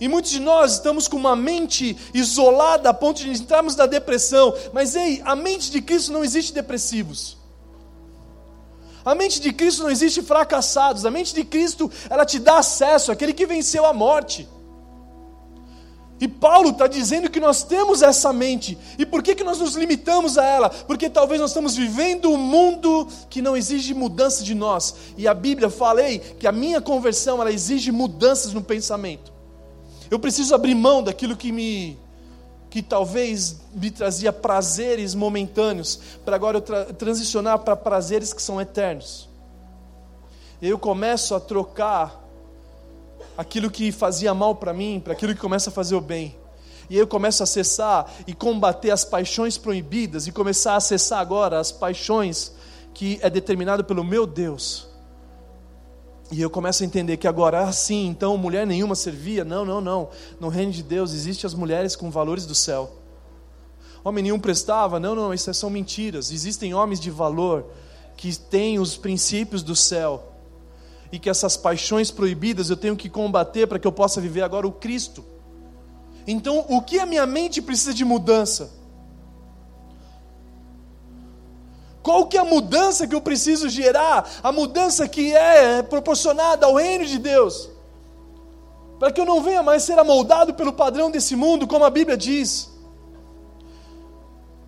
E 0.00 0.08
muitos 0.08 0.30
de 0.32 0.40
nós 0.40 0.72
estamos 0.72 1.06
com 1.06 1.16
uma 1.16 1.36
mente 1.36 1.96
isolada 2.12 2.88
a 2.90 2.94
ponto 2.94 3.22
de 3.22 3.30
entrarmos 3.30 3.76
na 3.76 3.86
depressão. 3.86 4.54
Mas 4.72 4.96
ei, 4.96 5.20
a 5.24 5.36
mente 5.36 5.70
de 5.70 5.82
Cristo 5.82 6.12
não 6.12 6.24
existe 6.24 6.52
depressivos. 6.52 7.41
A 9.04 9.14
mente 9.14 9.40
de 9.40 9.52
Cristo 9.52 9.82
não 9.82 9.90
existe 9.90 10.22
fracassados. 10.22 11.04
A 11.04 11.10
mente 11.10 11.34
de 11.34 11.44
Cristo, 11.44 11.90
ela 12.08 12.24
te 12.24 12.38
dá 12.38 12.58
acesso 12.58 13.10
àquele 13.10 13.32
que 13.32 13.46
venceu 13.46 13.84
a 13.84 13.92
morte. 13.92 14.48
E 16.20 16.28
Paulo 16.28 16.70
está 16.70 16.86
dizendo 16.86 17.28
que 17.28 17.40
nós 17.40 17.64
temos 17.64 18.00
essa 18.00 18.32
mente. 18.32 18.78
E 18.96 19.04
por 19.04 19.24
que, 19.24 19.34
que 19.34 19.42
nós 19.42 19.58
nos 19.58 19.74
limitamos 19.74 20.38
a 20.38 20.44
ela? 20.44 20.70
Porque 20.70 21.10
talvez 21.10 21.40
nós 21.40 21.50
estamos 21.50 21.74
vivendo 21.74 22.30
um 22.30 22.36
mundo 22.36 23.08
que 23.28 23.42
não 23.42 23.56
exige 23.56 23.92
mudança 23.92 24.44
de 24.44 24.54
nós. 24.54 24.94
E 25.16 25.26
a 25.26 25.34
Bíblia 25.34 25.68
fala 25.68 26.00
ei, 26.00 26.20
que 26.20 26.46
a 26.46 26.52
minha 26.52 26.80
conversão 26.80 27.40
ela 27.40 27.50
exige 27.50 27.90
mudanças 27.90 28.52
no 28.52 28.62
pensamento. 28.62 29.32
Eu 30.08 30.18
preciso 30.20 30.54
abrir 30.54 30.76
mão 30.76 31.02
daquilo 31.02 31.36
que 31.36 31.50
me 31.50 31.98
que 32.72 32.80
talvez 32.80 33.60
me 33.74 33.90
trazia 33.90 34.32
prazeres 34.32 35.14
momentâneos, 35.14 36.00
para 36.24 36.34
agora 36.34 36.56
eu 36.56 36.62
tra 36.62 36.86
transicionar 36.86 37.58
para 37.58 37.76
prazeres 37.76 38.32
que 38.32 38.40
são 38.40 38.58
eternos. 38.58 39.28
Eu 40.60 40.78
começo 40.78 41.34
a 41.34 41.40
trocar 41.40 42.18
aquilo 43.36 43.70
que 43.70 43.92
fazia 43.92 44.32
mal 44.32 44.54
para 44.54 44.72
mim, 44.72 45.02
para 45.04 45.12
aquilo 45.12 45.34
que 45.34 45.40
começa 45.40 45.68
a 45.68 45.72
fazer 45.72 45.94
o 45.94 46.00
bem. 46.00 46.34
E 46.88 46.96
eu 46.96 47.06
começo 47.06 47.42
a 47.42 47.44
acessar 47.44 48.10
e 48.26 48.32
combater 48.32 48.90
as 48.90 49.04
paixões 49.04 49.58
proibidas 49.58 50.26
e 50.26 50.32
começar 50.32 50.72
a 50.72 50.76
acessar 50.76 51.18
agora 51.18 51.60
as 51.60 51.70
paixões 51.70 52.52
que 52.94 53.18
é 53.20 53.28
determinado 53.28 53.84
pelo 53.84 54.02
meu 54.02 54.26
Deus. 54.26 54.88
E 56.32 56.40
eu 56.40 56.48
começo 56.48 56.82
a 56.82 56.86
entender 56.86 57.18
que 57.18 57.28
agora, 57.28 57.60
assim, 57.64 58.06
então 58.06 58.38
mulher 58.38 58.66
nenhuma 58.66 58.94
servia. 58.94 59.44
Não, 59.44 59.66
não, 59.66 59.82
não. 59.82 60.08
No 60.40 60.48
reino 60.48 60.72
de 60.72 60.82
Deus 60.82 61.12
existem 61.12 61.46
as 61.46 61.52
mulheres 61.52 61.94
com 61.94 62.10
valores 62.10 62.46
do 62.46 62.54
céu. 62.54 62.90
Homem 64.02 64.24
nenhum 64.24 64.40
prestava. 64.40 64.98
Não, 64.98 65.14
não, 65.14 65.34
isso 65.34 65.52
são 65.52 65.68
mentiras. 65.68 66.32
Existem 66.32 66.72
homens 66.72 66.98
de 66.98 67.10
valor 67.10 67.66
que 68.16 68.34
têm 68.34 68.78
os 68.78 68.96
princípios 68.96 69.62
do 69.62 69.76
céu. 69.76 70.32
E 71.12 71.18
que 71.18 71.28
essas 71.28 71.54
paixões 71.54 72.10
proibidas 72.10 72.70
eu 72.70 72.78
tenho 72.78 72.96
que 72.96 73.10
combater 73.10 73.66
para 73.66 73.78
que 73.78 73.86
eu 73.86 73.92
possa 73.92 74.18
viver 74.18 74.40
agora 74.40 74.66
o 74.66 74.72
Cristo. 74.72 75.22
Então, 76.26 76.64
o 76.66 76.80
que 76.80 76.98
a 76.98 77.04
minha 77.04 77.26
mente 77.26 77.60
precisa 77.60 77.92
de 77.92 78.06
mudança? 78.06 78.70
Qual 82.02 82.26
que 82.26 82.36
é 82.36 82.40
a 82.40 82.44
mudança 82.44 83.06
que 83.06 83.14
eu 83.14 83.20
preciso 83.20 83.68
gerar? 83.68 84.28
A 84.42 84.50
mudança 84.50 85.06
que 85.08 85.32
é 85.34 85.82
proporcionada 85.82 86.66
ao 86.66 86.74
reino 86.74 87.06
de 87.06 87.18
Deus. 87.18 87.70
Para 88.98 89.12
que 89.12 89.20
eu 89.20 89.24
não 89.24 89.42
venha 89.42 89.62
mais 89.62 89.82
ser 89.84 89.98
amoldado 89.98 90.54
pelo 90.54 90.72
padrão 90.72 91.10
desse 91.10 91.36
mundo, 91.36 91.66
como 91.66 91.84
a 91.84 91.90
Bíblia 91.90 92.16
diz. 92.16 92.70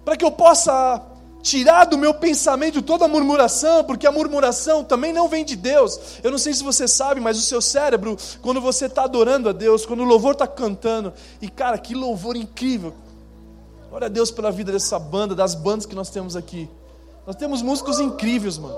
Para 0.04 0.16
que 0.16 0.24
eu 0.24 0.30
possa 0.30 1.02
tirar 1.42 1.84
do 1.84 1.98
meu 1.98 2.14
pensamento 2.14 2.80
toda 2.80 3.04
a 3.04 3.08
murmuração, 3.08 3.84
porque 3.84 4.06
a 4.06 4.12
murmuração 4.12 4.82
também 4.82 5.12
não 5.12 5.28
vem 5.28 5.44
de 5.44 5.56
Deus. 5.56 6.00
Eu 6.22 6.30
não 6.30 6.38
sei 6.38 6.54
se 6.54 6.64
você 6.64 6.88
sabe, 6.88 7.20
mas 7.20 7.36
o 7.36 7.42
seu 7.42 7.60
cérebro, 7.60 8.16
quando 8.40 8.60
você 8.60 8.86
está 8.86 9.04
adorando 9.04 9.48
a 9.48 9.52
Deus, 9.52 9.84
quando 9.84 10.00
o 10.00 10.04
louvor 10.04 10.32
está 10.32 10.46
cantando, 10.46 11.12
e 11.42 11.48
cara, 11.48 11.76
que 11.78 11.94
louvor 11.94 12.34
incrível. 12.36 12.94
Glória 13.90 14.06
a 14.06 14.08
Deus 14.08 14.30
pela 14.30 14.50
vida 14.50 14.72
dessa 14.72 14.98
banda, 14.98 15.34
das 15.34 15.54
bandas 15.54 15.84
que 15.84 15.94
nós 15.94 16.10
temos 16.10 16.34
aqui. 16.34 16.68
Nós 17.26 17.36
temos 17.36 17.62
músicos 17.62 17.98
incríveis, 17.98 18.58
mano. 18.58 18.76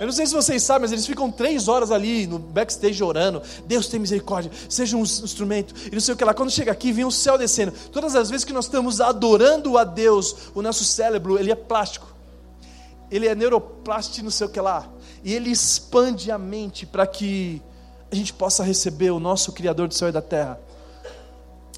Eu 0.00 0.06
não 0.06 0.12
sei 0.12 0.26
se 0.26 0.34
vocês 0.34 0.62
sabem, 0.62 0.82
mas 0.82 0.92
eles 0.92 1.06
ficam 1.06 1.30
três 1.30 1.68
horas 1.68 1.90
ali 1.90 2.26
no 2.26 2.38
backstage 2.38 3.02
orando. 3.02 3.40
Deus 3.64 3.86
tem 3.86 4.00
misericórdia, 4.00 4.50
seja 4.68 4.96
um 4.96 5.02
instrumento. 5.02 5.74
E 5.86 5.94
não 5.94 6.00
sei 6.00 6.14
o 6.14 6.16
que 6.16 6.24
lá. 6.24 6.34
Quando 6.34 6.50
chega 6.50 6.72
aqui, 6.72 6.92
vem 6.92 7.04
o 7.04 7.10
céu 7.10 7.38
descendo. 7.38 7.72
Todas 7.92 8.16
as 8.16 8.28
vezes 8.28 8.44
que 8.44 8.52
nós 8.52 8.64
estamos 8.64 9.00
adorando 9.00 9.78
a 9.78 9.84
Deus, 9.84 10.36
o 10.54 10.60
nosso 10.60 10.84
cérebro, 10.84 11.38
ele 11.38 11.52
é 11.52 11.54
plástico. 11.54 12.06
Ele 13.10 13.28
é 13.28 13.34
neuroplástico, 13.34 14.24
não 14.24 14.30
sei 14.30 14.46
o 14.46 14.50
que 14.50 14.60
lá. 14.60 14.88
E 15.22 15.32
ele 15.32 15.50
expande 15.50 16.30
a 16.30 16.36
mente 16.36 16.84
para 16.84 17.06
que 17.06 17.62
a 18.10 18.14
gente 18.16 18.32
possa 18.32 18.64
receber 18.64 19.10
o 19.10 19.20
nosso 19.20 19.52
Criador 19.52 19.86
do 19.86 19.94
céu 19.94 20.08
e 20.08 20.12
da 20.12 20.22
terra 20.22 20.58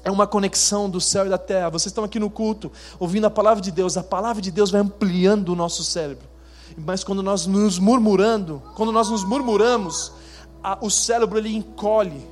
é 0.07 0.11
uma 0.11 0.25
conexão 0.25 0.89
do 0.89 1.01
céu 1.01 1.25
e 1.25 1.29
da 1.29 1.37
terra. 1.37 1.69
Vocês 1.69 1.87
estão 1.87 2.05
aqui 2.05 2.17
no 2.17 2.29
culto, 2.29 2.71
ouvindo 2.97 3.27
a 3.27 3.29
palavra 3.29 3.61
de 3.61 3.71
Deus, 3.71 3.97
a 3.97 4.03
palavra 4.03 4.41
de 4.41 4.49
Deus 4.49 4.71
vai 4.71 4.79
ampliando 4.79 5.49
o 5.49 5.55
nosso 5.55 5.83
cérebro. 5.83 6.25
Mas 6.77 7.03
quando 7.03 7.21
nós 7.21 7.45
nos 7.45 7.77
murmurando, 7.77 8.63
quando 8.73 8.93
nós 8.93 9.09
nos 9.09 9.25
murmuramos, 9.25 10.13
a, 10.63 10.77
o 10.81 10.89
cérebro 10.89 11.37
ele 11.37 11.53
encolhe, 11.53 12.25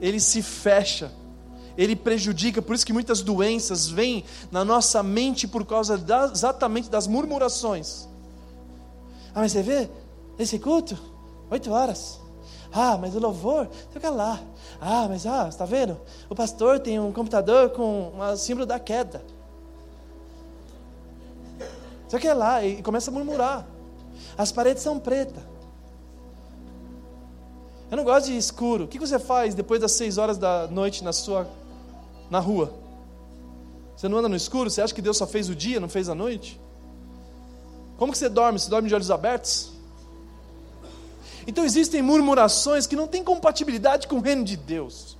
ele 0.00 0.18
se 0.18 0.40
fecha, 0.40 1.12
ele 1.76 1.94
prejudica. 1.94 2.62
Por 2.62 2.74
isso 2.74 2.86
que 2.86 2.92
muitas 2.92 3.20
doenças 3.20 3.86
vêm 3.86 4.24
na 4.50 4.64
nossa 4.64 5.02
mente 5.02 5.46
por 5.46 5.66
causa 5.66 5.98
da, 5.98 6.30
exatamente 6.32 6.88
das 6.88 7.06
murmurações. 7.06 8.08
Ah, 9.34 9.40
mas 9.40 9.52
você 9.52 9.62
vê, 9.62 9.90
esse 10.38 10.58
culto, 10.58 10.96
oito 11.50 11.70
horas. 11.70 12.23
Ah, 12.74 12.98
mas 12.98 13.14
o 13.14 13.20
louvor, 13.20 13.68
fica 13.90 14.10
lá. 14.10 14.40
Ah, 14.80 15.06
mas 15.08 15.24
ah, 15.26 15.46
está 15.48 15.64
vendo? 15.64 15.96
O 16.28 16.34
pastor 16.34 16.80
tem 16.80 16.98
um 16.98 17.12
computador 17.12 17.70
com 17.70 18.12
um 18.18 18.36
símbolo 18.36 18.66
da 18.66 18.80
queda. 18.80 19.24
Você 22.08 22.18
quer 22.18 22.34
lá 22.34 22.64
e 22.64 22.82
começa 22.82 23.12
a 23.12 23.14
murmurar. 23.14 23.64
As 24.36 24.50
paredes 24.50 24.82
são 24.82 24.98
pretas. 24.98 25.42
Eu 27.90 27.96
não 27.96 28.02
gosto 28.04 28.26
de 28.26 28.36
escuro. 28.36 28.84
O 28.84 28.88
que 28.88 28.98
você 28.98 29.20
faz 29.20 29.54
depois 29.54 29.80
das 29.80 29.92
seis 29.92 30.18
horas 30.18 30.36
da 30.36 30.66
noite 30.66 31.04
na 31.04 31.12
sua 31.12 31.48
na 32.28 32.40
rua? 32.40 32.74
Você 33.96 34.08
não 34.08 34.18
anda 34.18 34.28
no 34.28 34.34
escuro? 34.34 34.68
Você 34.68 34.82
acha 34.82 34.92
que 34.92 35.00
Deus 35.00 35.16
só 35.16 35.28
fez 35.28 35.48
o 35.48 35.54
dia, 35.54 35.78
não 35.78 35.88
fez 35.88 36.08
a 36.08 36.14
noite? 36.14 36.60
Como 37.96 38.10
que 38.10 38.18
você 38.18 38.28
dorme? 38.28 38.58
Você 38.58 38.68
dorme 38.68 38.88
de 38.88 38.94
olhos 38.96 39.12
abertos? 39.12 39.73
Então 41.46 41.64
existem 41.64 42.02
murmurações 42.02 42.86
que 42.86 42.96
não 42.96 43.06
têm 43.06 43.22
compatibilidade 43.22 44.06
com 44.06 44.16
o 44.16 44.20
reino 44.20 44.44
de 44.44 44.56
Deus. 44.56 45.16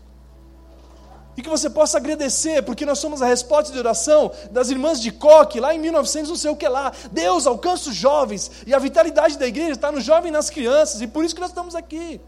E 1.37 1.43
que 1.43 1.49
você 1.49 1.69
possa 1.69 1.97
agradecer, 1.97 2.63
porque 2.63 2.87
nós 2.87 2.99
somos 3.01 3.21
a 3.21 3.27
resposta 3.27 3.73
de 3.73 3.79
oração 3.79 4.31
das 4.53 4.71
irmãs 4.71 5.01
de 5.01 5.11
Coque, 5.11 5.59
lá 5.59 5.75
em 5.75 5.81
1900, 5.81 6.31
não 6.31 6.37
sei 6.37 6.51
o 6.51 6.57
que 6.57 6.69
lá. 6.69 6.93
Deus 7.11 7.47
alcança 7.47 7.91
os 7.91 7.97
jovens, 7.97 8.51
e 8.67 8.73
a 8.73 8.79
vitalidade 8.79 9.37
da 9.37 9.47
igreja 9.47 9.73
está 9.73 9.91
no 9.91 10.01
jovem 10.01 10.29
e 10.29 10.33
nas 10.33 10.49
crianças, 10.49 11.01
e 11.01 11.09
por 11.09 11.25
isso 11.25 11.35
que 11.35 11.41
nós 11.41 11.51
estamos 11.51 11.75
aqui 11.75 12.21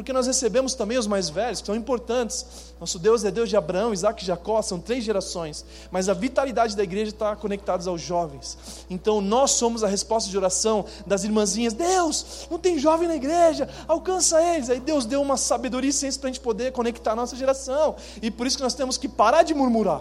porque 0.00 0.14
nós 0.14 0.26
recebemos 0.26 0.74
também 0.74 0.96
os 0.96 1.06
mais 1.06 1.28
velhos, 1.28 1.60
que 1.60 1.66
são 1.66 1.76
importantes. 1.76 2.72
Nosso 2.80 2.98
Deus 2.98 3.22
é 3.22 3.30
Deus 3.30 3.50
de 3.50 3.56
Abraão, 3.58 3.92
Isaac 3.92 4.22
e 4.22 4.26
Jacó, 4.26 4.62
são 4.62 4.80
três 4.80 5.04
gerações, 5.04 5.62
mas 5.90 6.08
a 6.08 6.14
vitalidade 6.14 6.74
da 6.74 6.82
igreja 6.82 7.10
está 7.10 7.36
conectada 7.36 7.86
aos 7.90 8.00
jovens. 8.00 8.56
Então 8.88 9.20
nós 9.20 9.50
somos 9.50 9.84
a 9.84 9.86
resposta 9.86 10.30
de 10.30 10.38
oração 10.38 10.86
das 11.06 11.22
irmãzinhas: 11.22 11.74
Deus, 11.74 12.48
não 12.50 12.58
tem 12.58 12.78
jovem 12.78 13.06
na 13.06 13.14
igreja, 13.14 13.68
alcança 13.86 14.42
eles. 14.42 14.70
Aí 14.70 14.80
Deus 14.80 15.04
deu 15.04 15.20
uma 15.20 15.36
sabedoria 15.36 15.90
e 15.90 15.92
ciência 15.92 16.18
para 16.18 16.30
a 16.30 16.32
gente 16.32 16.42
poder 16.42 16.72
conectar 16.72 17.12
a 17.12 17.16
nossa 17.16 17.36
geração, 17.36 17.94
e 18.22 18.30
por 18.30 18.46
isso 18.46 18.56
que 18.56 18.62
nós 18.62 18.72
temos 18.72 18.96
que 18.96 19.06
parar 19.06 19.42
de 19.42 19.52
murmurar. 19.52 20.00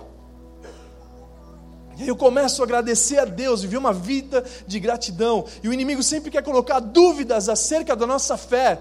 E 1.98 2.04
aí 2.04 2.08
eu 2.08 2.16
começo 2.16 2.62
a 2.62 2.66
agradecer 2.66 3.20
a 3.20 3.26
Deus, 3.26 3.64
viver 3.64 3.76
uma 3.76 3.92
vida 3.92 4.46
de 4.66 4.80
gratidão. 4.80 5.44
E 5.62 5.68
o 5.68 5.74
inimigo 5.74 6.02
sempre 6.02 6.32
quer 6.32 6.42
colocar 6.42 6.80
dúvidas 6.80 7.50
acerca 7.50 7.98
da 7.98 8.08
nossa 8.08 8.38
fé. 8.38 8.80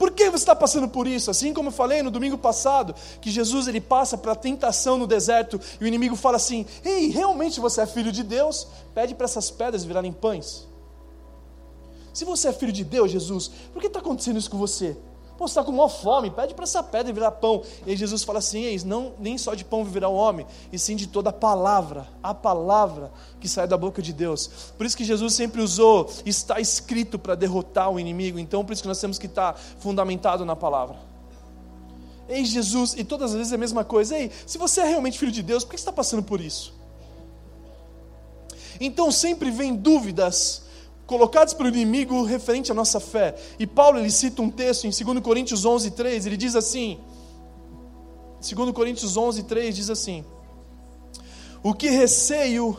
Por 0.00 0.12
que 0.12 0.30
você 0.30 0.36
está 0.36 0.56
passando 0.56 0.88
por 0.88 1.06
isso? 1.06 1.30
Assim 1.30 1.52
como 1.52 1.68
eu 1.68 1.72
falei 1.72 2.02
no 2.02 2.10
domingo 2.10 2.38
passado, 2.38 2.94
que 3.20 3.30
Jesus 3.30 3.68
ele 3.68 3.82
passa 3.82 4.16
para 4.16 4.32
a 4.32 4.34
tentação 4.34 4.96
no 4.96 5.06
deserto 5.06 5.60
e 5.78 5.84
o 5.84 5.86
inimigo 5.86 6.16
fala 6.16 6.36
assim: 6.36 6.64
Ei, 6.82 7.08
realmente 7.08 7.60
você 7.60 7.82
é 7.82 7.86
filho 7.86 8.10
de 8.10 8.22
Deus? 8.22 8.66
Pede 8.94 9.14
para 9.14 9.26
essas 9.26 9.50
pedras 9.50 9.84
virarem 9.84 10.10
pães. 10.10 10.66
Se 12.14 12.24
você 12.24 12.48
é 12.48 12.52
filho 12.54 12.72
de 12.72 12.82
Deus, 12.82 13.10
Jesus, 13.10 13.50
por 13.74 13.82
que 13.82 13.88
está 13.88 13.98
acontecendo 13.98 14.38
isso 14.38 14.50
com 14.50 14.56
você? 14.56 14.96
Pô, 15.40 15.48
você 15.48 15.52
está 15.52 15.64
com 15.64 15.72
uma 15.72 15.88
fome, 15.88 16.30
pede 16.30 16.52
para 16.52 16.64
essa 16.64 16.82
pedra 16.82 17.10
virar 17.14 17.30
pão. 17.30 17.62
E 17.86 17.96
Jesus 17.96 18.22
fala 18.22 18.40
assim: 18.40 18.64
Eis, 18.64 18.84
não, 18.84 19.14
nem 19.18 19.38
só 19.38 19.54
de 19.54 19.64
pão 19.64 19.82
viverá 19.82 20.06
o 20.06 20.14
homem, 20.14 20.46
e 20.70 20.78
sim 20.78 20.94
de 20.94 21.06
toda 21.06 21.30
a 21.30 21.32
palavra, 21.32 22.06
a 22.22 22.34
palavra 22.34 23.10
que 23.40 23.48
sai 23.48 23.66
da 23.66 23.78
boca 23.78 24.02
de 24.02 24.12
Deus. 24.12 24.72
Por 24.76 24.84
isso 24.84 24.94
que 24.94 25.02
Jesus 25.02 25.32
sempre 25.32 25.62
usou, 25.62 26.12
está 26.26 26.60
escrito 26.60 27.18
para 27.18 27.34
derrotar 27.34 27.90
o 27.90 27.98
inimigo. 27.98 28.38
Então, 28.38 28.62
por 28.62 28.74
isso 28.74 28.82
que 28.82 28.88
nós 28.88 29.00
temos 29.00 29.18
que 29.18 29.24
estar 29.24 29.54
fundamentado 29.78 30.44
na 30.44 30.54
palavra. 30.54 30.98
Ei, 32.28 32.44
Jesus, 32.44 32.92
e 32.98 33.02
todas 33.02 33.30
as 33.30 33.38
vezes 33.38 33.50
é 33.50 33.54
a 33.54 33.58
mesma 33.58 33.82
coisa. 33.82 34.18
Ei, 34.18 34.30
se 34.46 34.58
você 34.58 34.82
é 34.82 34.88
realmente 34.88 35.18
filho 35.18 35.32
de 35.32 35.42
Deus, 35.42 35.64
por 35.64 35.70
que 35.70 35.78
você 35.78 35.80
está 35.80 35.92
passando 35.92 36.22
por 36.22 36.42
isso? 36.42 36.74
Então 38.78 39.10
sempre 39.10 39.50
vem 39.50 39.74
dúvidas 39.74 40.68
colocados 41.10 41.52
pelo 41.52 41.68
inimigo 41.68 42.22
referente 42.22 42.70
à 42.70 42.74
nossa 42.74 43.00
fé. 43.00 43.34
E 43.58 43.66
Paulo 43.66 43.98
ele 43.98 44.12
cita 44.12 44.40
um 44.42 44.48
texto 44.48 44.86
em 44.86 44.90
2 44.90 45.18
Coríntios 45.18 45.64
11, 45.64 45.90
3, 45.90 46.24
ele 46.24 46.36
diz 46.36 46.54
assim, 46.54 47.00
2 48.40 48.70
Coríntios 48.70 49.16
11, 49.16 49.42
3 49.42 49.74
diz 49.74 49.90
assim, 49.90 50.24
o 51.64 51.74
que 51.74 51.90
receio 51.90 52.78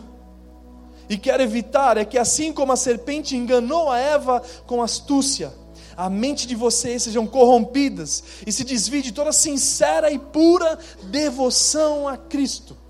e 1.10 1.18
quero 1.18 1.44
evitar 1.44 1.98
é 1.98 2.06
que 2.06 2.18
assim 2.18 2.54
como 2.54 2.72
a 2.72 2.78
serpente 2.78 3.36
enganou 3.36 3.92
a 3.92 4.00
Eva 4.00 4.42
com 4.66 4.82
astúcia, 4.82 5.54
a 5.98 6.10
mente 6.10 6.48
de 6.48 6.56
vocês 6.56 7.04
sejam 7.04 7.28
corrompidas 7.28 8.24
e 8.48 8.52
se 8.54 8.64
desvie 8.64 9.02
de 9.02 9.12
toda 9.12 9.34
sincera 9.34 10.10
e 10.10 10.18
pura 10.18 10.80
devoção 11.04 12.08
a 12.08 12.16
Cristo. 12.16 12.81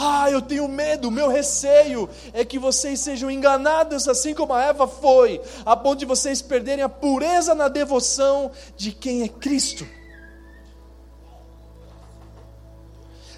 Ah, 0.00 0.30
eu 0.30 0.40
tenho 0.40 0.68
medo, 0.68 1.10
meu 1.10 1.28
receio 1.28 2.08
é 2.32 2.44
que 2.44 2.56
vocês 2.56 3.00
sejam 3.00 3.28
enganados 3.28 4.06
assim 4.06 4.32
como 4.32 4.52
a 4.54 4.62
Eva 4.62 4.86
foi, 4.86 5.40
a 5.66 5.76
ponto 5.76 5.98
de 5.98 6.04
vocês 6.04 6.40
perderem 6.40 6.84
a 6.84 6.88
pureza 6.88 7.52
na 7.52 7.66
devoção 7.66 8.52
de 8.76 8.92
quem 8.92 9.24
é 9.24 9.28
Cristo. 9.28 9.84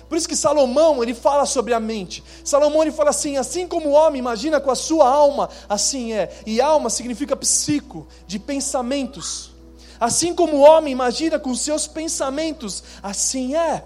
Por 0.06 0.18
isso 0.18 0.28
que 0.28 0.36
Salomão, 0.36 1.02
ele 1.02 1.14
fala 1.14 1.46
sobre 1.46 1.72
a 1.72 1.80
mente. 1.80 2.22
Salomão 2.44 2.82
ele 2.82 2.92
fala 2.92 3.08
assim: 3.08 3.38
assim 3.38 3.66
como 3.66 3.88
o 3.88 3.92
homem 3.92 4.18
imagina 4.18 4.60
com 4.60 4.70
a 4.70 4.74
sua 4.74 5.08
alma, 5.08 5.48
assim 5.66 6.12
é. 6.12 6.30
E 6.44 6.60
alma 6.60 6.90
significa 6.90 7.34
psico, 7.34 8.06
de 8.26 8.38
pensamentos. 8.38 9.52
Assim 9.98 10.34
como 10.34 10.58
o 10.58 10.60
homem 10.60 10.92
imagina 10.92 11.38
com 11.38 11.54
seus 11.54 11.86
pensamentos, 11.86 12.84
assim 13.02 13.56
é. 13.56 13.82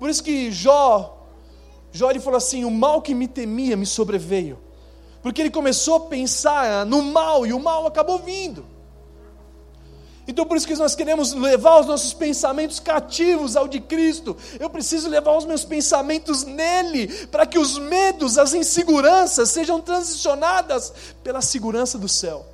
Por 0.00 0.10
isso 0.10 0.24
que 0.24 0.50
Jó 0.50 1.21
Jó 1.92 2.10
ele 2.10 2.20
falou 2.20 2.38
assim: 2.38 2.64
o 2.64 2.70
mal 2.70 3.02
que 3.02 3.14
me 3.14 3.28
temia 3.28 3.76
me 3.76 3.86
sobreveio. 3.86 4.58
Porque 5.22 5.40
ele 5.40 5.50
começou 5.50 5.96
a 5.96 6.00
pensar 6.00 6.84
no 6.84 7.02
mal 7.02 7.46
e 7.46 7.52
o 7.52 7.60
mal 7.60 7.86
acabou 7.86 8.18
vindo. 8.18 8.64
Então 10.26 10.46
por 10.46 10.56
isso 10.56 10.66
que 10.66 10.74
nós 10.74 10.94
queremos 10.94 11.32
levar 11.32 11.80
os 11.80 11.86
nossos 11.86 12.14
pensamentos 12.14 12.78
cativos 12.80 13.56
ao 13.56 13.68
de 13.68 13.80
Cristo. 13.80 14.36
Eu 14.58 14.70
preciso 14.70 15.08
levar 15.08 15.36
os 15.36 15.44
meus 15.44 15.64
pensamentos 15.64 16.44
nele, 16.44 17.08
para 17.26 17.44
que 17.44 17.58
os 17.58 17.78
medos, 17.78 18.38
as 18.38 18.54
inseguranças 18.54 19.50
sejam 19.50 19.80
transicionadas 19.80 20.92
pela 21.22 21.40
segurança 21.40 21.98
do 21.98 22.08
céu. 22.08 22.46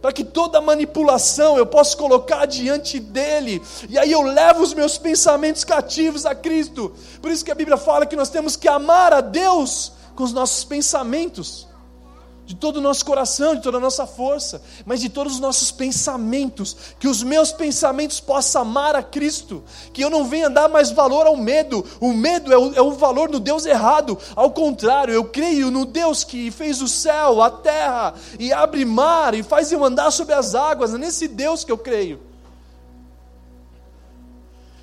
Para 0.00 0.12
que 0.12 0.24
toda 0.24 0.60
manipulação 0.60 1.56
eu 1.56 1.66
possa 1.66 1.96
colocar 1.96 2.46
diante 2.46 2.98
dele, 3.00 3.62
e 3.88 3.98
aí 3.98 4.12
eu 4.12 4.22
levo 4.22 4.62
os 4.62 4.74
meus 4.74 4.96
pensamentos 4.96 5.64
cativos 5.64 6.24
a 6.24 6.34
Cristo. 6.34 6.92
Por 7.20 7.30
isso 7.30 7.44
que 7.44 7.50
a 7.50 7.54
Bíblia 7.54 7.76
fala 7.76 8.06
que 8.06 8.16
nós 8.16 8.30
temos 8.30 8.56
que 8.56 8.68
amar 8.68 9.12
a 9.12 9.20
Deus 9.20 9.92
com 10.14 10.24
os 10.24 10.32
nossos 10.32 10.64
pensamentos 10.64 11.67
de 12.48 12.54
todo 12.54 12.78
o 12.78 12.80
nosso 12.80 13.04
coração, 13.04 13.54
de 13.54 13.60
toda 13.60 13.76
a 13.76 13.80
nossa 13.80 14.06
força, 14.06 14.62
mas 14.86 15.02
de 15.02 15.10
todos 15.10 15.34
os 15.34 15.38
nossos 15.38 15.70
pensamentos, 15.70 16.74
que 16.98 17.06
os 17.06 17.22
meus 17.22 17.52
pensamentos 17.52 18.20
possam 18.20 18.62
amar 18.62 18.96
a 18.96 19.02
Cristo, 19.02 19.62
que 19.92 20.02
eu 20.02 20.08
não 20.08 20.24
venha 20.24 20.48
dar 20.48 20.66
mais 20.66 20.90
valor 20.90 21.26
ao 21.26 21.36
medo, 21.36 21.84
o 22.00 22.10
medo 22.14 22.50
é 22.50 22.56
o, 22.56 22.72
é 22.72 22.80
o 22.80 22.92
valor 22.92 23.28
do 23.28 23.38
Deus 23.38 23.66
errado, 23.66 24.16
ao 24.34 24.50
contrário, 24.50 25.12
eu 25.12 25.24
creio 25.24 25.70
no 25.70 25.84
Deus 25.84 26.24
que 26.24 26.50
fez 26.50 26.80
o 26.80 26.88
céu, 26.88 27.42
a 27.42 27.50
terra, 27.50 28.14
e 28.38 28.50
abre 28.50 28.82
mar, 28.86 29.34
e 29.34 29.42
faz 29.42 29.70
eu 29.70 29.84
andar 29.84 30.10
sobre 30.10 30.32
as 30.32 30.54
águas, 30.54 30.94
é 30.94 30.96
nesse 30.96 31.28
Deus 31.28 31.64
que 31.64 31.70
eu 31.70 31.76
creio. 31.76 32.27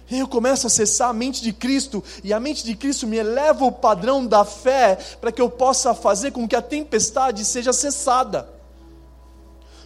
Eu 0.09 0.27
começo 0.27 0.65
a 0.65 0.69
acessar 0.69 1.09
a 1.09 1.13
mente 1.13 1.41
de 1.41 1.51
Cristo, 1.51 2.03
e 2.23 2.31
a 2.31 2.39
mente 2.39 2.63
de 2.63 2.75
Cristo 2.75 3.07
me 3.07 3.17
eleva 3.17 3.65
o 3.65 3.71
padrão 3.71 4.25
da 4.25 4.45
fé, 4.45 4.97
para 5.19 5.31
que 5.31 5.41
eu 5.41 5.49
possa 5.49 5.93
fazer 5.93 6.31
com 6.31 6.47
que 6.47 6.55
a 6.55 6.61
tempestade 6.61 7.43
seja 7.43 7.73
cessada. 7.73 8.47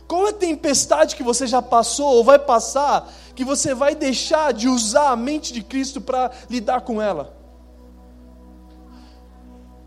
Qual 0.08 0.28
é 0.28 0.32
a 0.32 0.34
tempestade 0.34 1.16
que 1.16 1.24
você 1.24 1.46
já 1.48 1.62
passou 1.62 2.16
ou 2.16 2.24
vai 2.24 2.40
passar, 2.40 3.10
que 3.36 3.46
você 3.46 3.74
vai 3.74 3.96
deixar 3.96 4.52
de 4.52 4.68
usar 4.68 5.12
a 5.12 5.16
mente 5.16 5.54
de 5.54 5.62
Cristo 5.62 6.02
para 6.02 6.32
lidar 6.50 6.82
com 6.82 7.02
ela? 7.02 7.38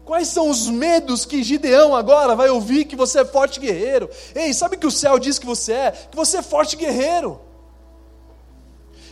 Quais 0.04 0.28
são 0.28 0.48
os 0.48 0.68
medos 0.68 1.24
que 1.24 1.42
Gideão 1.42 1.94
agora 1.94 2.34
vai 2.34 2.48
ouvir 2.48 2.84
que 2.84 2.96
você 2.96 3.20
é 3.20 3.24
forte 3.24 3.60
guerreiro? 3.60 4.08
Ei, 4.34 4.52
sabe 4.54 4.76
que 4.76 4.86
o 4.86 4.90
céu 4.90 5.18
diz 5.18 5.38
que 5.38 5.46
você 5.46 5.72
é? 5.72 5.90
Que 5.90 6.16
você 6.16 6.38
é 6.38 6.42
forte 6.42 6.76
guerreiro. 6.76 7.40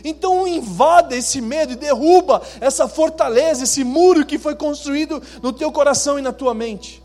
Então 0.03 0.47
invada 0.47 1.15
esse 1.15 1.41
medo 1.41 1.73
e 1.73 1.75
derruba 1.75 2.41
essa 2.59 2.87
fortaleza, 2.87 3.63
esse 3.63 3.83
muro 3.83 4.25
que 4.25 4.39
foi 4.39 4.55
construído 4.55 5.21
no 5.41 5.53
teu 5.53 5.71
coração 5.71 6.17
e 6.17 6.21
na 6.21 6.31
tua 6.31 6.53
mente. 6.53 7.01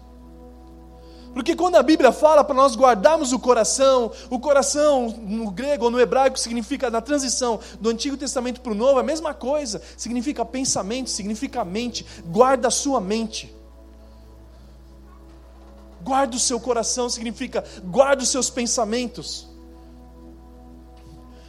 Porque 1.37 1.55
quando 1.55 1.77
a 1.77 1.83
Bíblia 1.83 2.13
fala 2.13 2.43
para 2.43 2.55
nós 2.55 2.75
guardarmos 2.75 3.31
o 3.31 3.39
coração, 3.39 4.11
o 4.31 4.41
coração 4.41 5.15
no 5.21 5.51
grego 5.51 5.85
ou 5.85 5.91
no 5.91 6.01
hebraico 6.01 6.39
significa 6.39 6.89
na 6.89 7.03
transição 7.03 7.61
do 7.79 7.91
Antigo 7.91 8.17
Testamento 8.17 8.63
para 8.63 8.73
o 8.73 8.75
Novo, 8.75 8.99
a 8.99 9.03
mesma 9.03 9.35
coisa, 9.35 9.83
significa 9.99 10.47
pensamento, 10.47 11.11
significa 11.11 11.63
mente, 11.63 12.07
guarda 12.25 12.69
a 12.69 12.71
sua 12.71 13.03
mente. 13.03 13.55
Guarda 16.03 16.37
o 16.37 16.41
seu 16.41 16.59
coração 16.59 17.11
significa 17.11 17.63
guarda 17.85 18.23
os 18.23 18.31
seus 18.31 18.49
pensamentos. 18.49 19.47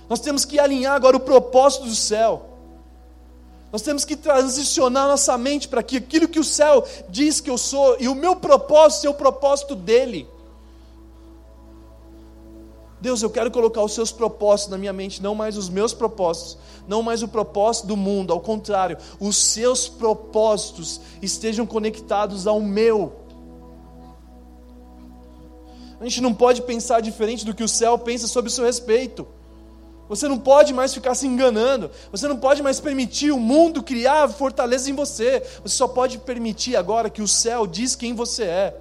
Nós 0.10 0.20
temos 0.20 0.46
que 0.46 0.60
alinhar 0.60 0.93
agora 0.93 1.17
o 1.17 1.20
propósito 1.20 1.86
do 1.86 1.96
céu. 1.96 2.46
Nós 3.72 3.82
temos 3.82 4.06
que 4.06 4.15
transicionar 4.15 5.08
nossa 5.08 5.38
mente 5.38 5.67
para 5.67 5.84
que 5.84 5.98
aquilo 5.98 6.28
que 6.28 6.39
o 6.39 6.43
céu 6.43 6.86
diz 7.10 7.41
que 7.41 7.50
eu 7.50 7.58
sou 7.58 7.98
e 8.00 8.08
o 8.08 8.15
meu 8.15 8.36
propósito 8.36 9.02
seja 9.02 9.12
o 9.12 9.13
propósito 9.13 9.76
dele. 9.76 10.28
Deus, 13.00 13.22
eu 13.22 13.30
quero 13.30 13.52
colocar 13.52 13.84
os 13.84 13.93
seus 13.93 14.12
propósitos 14.12 14.72
na 14.72 14.78
minha 14.78 14.93
mente, 14.93 15.22
não 15.22 15.36
mais 15.36 15.56
os 15.56 15.70
meus 15.70 15.93
propósitos, 15.93 16.58
não 16.88 17.04
mais 17.04 17.22
o 17.22 17.28
propósito 17.28 17.88
do 17.88 17.96
mundo, 17.96 18.34
ao 18.34 18.39
contrário, 18.39 18.98
os 19.20 19.38
seus 19.38 19.88
propósitos 19.88 21.00
estejam 21.22 21.65
conectados 21.65 22.48
ao 22.48 22.60
meu. 22.60 23.13
A 26.00 26.04
gente 26.04 26.22
não 26.22 26.34
pode 26.34 26.62
pensar 26.63 27.02
diferente 27.02 27.46
do 27.46 27.54
que 27.54 27.63
o 27.63 27.67
céu 27.67 27.98
pensa 28.00 28.28
sobre 28.28 28.50
o 28.50 28.54
seu 28.54 28.65
respeito. 28.65 29.28
Você 30.10 30.28
não 30.28 30.39
pode 30.39 30.74
mais 30.74 30.93
ficar 30.93 31.15
se 31.15 31.28
enganando. 31.28 31.91
Você 32.12 32.28
não 32.28 32.38
pode 32.38 32.63
mais 32.63 32.80
permitir 32.80 33.32
o 33.32 33.39
mundo 33.39 33.84
criar 33.84 34.30
fortaleza 34.30 34.89
em 34.89 34.93
você. 34.93 35.43
Você 35.62 35.76
só 35.76 35.88
pode 35.88 36.17
permitir 36.20 36.76
agora 36.76 37.10
que 37.10 37.22
o 37.22 37.28
céu 37.28 37.67
diz 37.67 37.96
quem 37.96 38.13
você 38.13 38.43
é. 38.43 38.78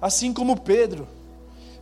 Assim 0.00 0.32
como 0.32 0.60
Pedro. 0.60 1.06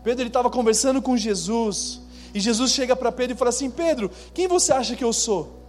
Pedro 0.02 0.26
estava 0.26 0.50
conversando 0.50 1.00
com 1.00 1.16
Jesus. 1.16 2.00
E 2.34 2.40
Jesus 2.40 2.72
chega 2.72 2.96
para 2.96 3.12
Pedro 3.12 3.34
e 3.34 3.38
fala 3.38 3.50
assim: 3.50 3.70
Pedro, 3.70 4.10
quem 4.34 4.48
você 4.48 4.72
acha 4.72 4.96
que 4.96 5.04
eu 5.04 5.12
sou? 5.12 5.60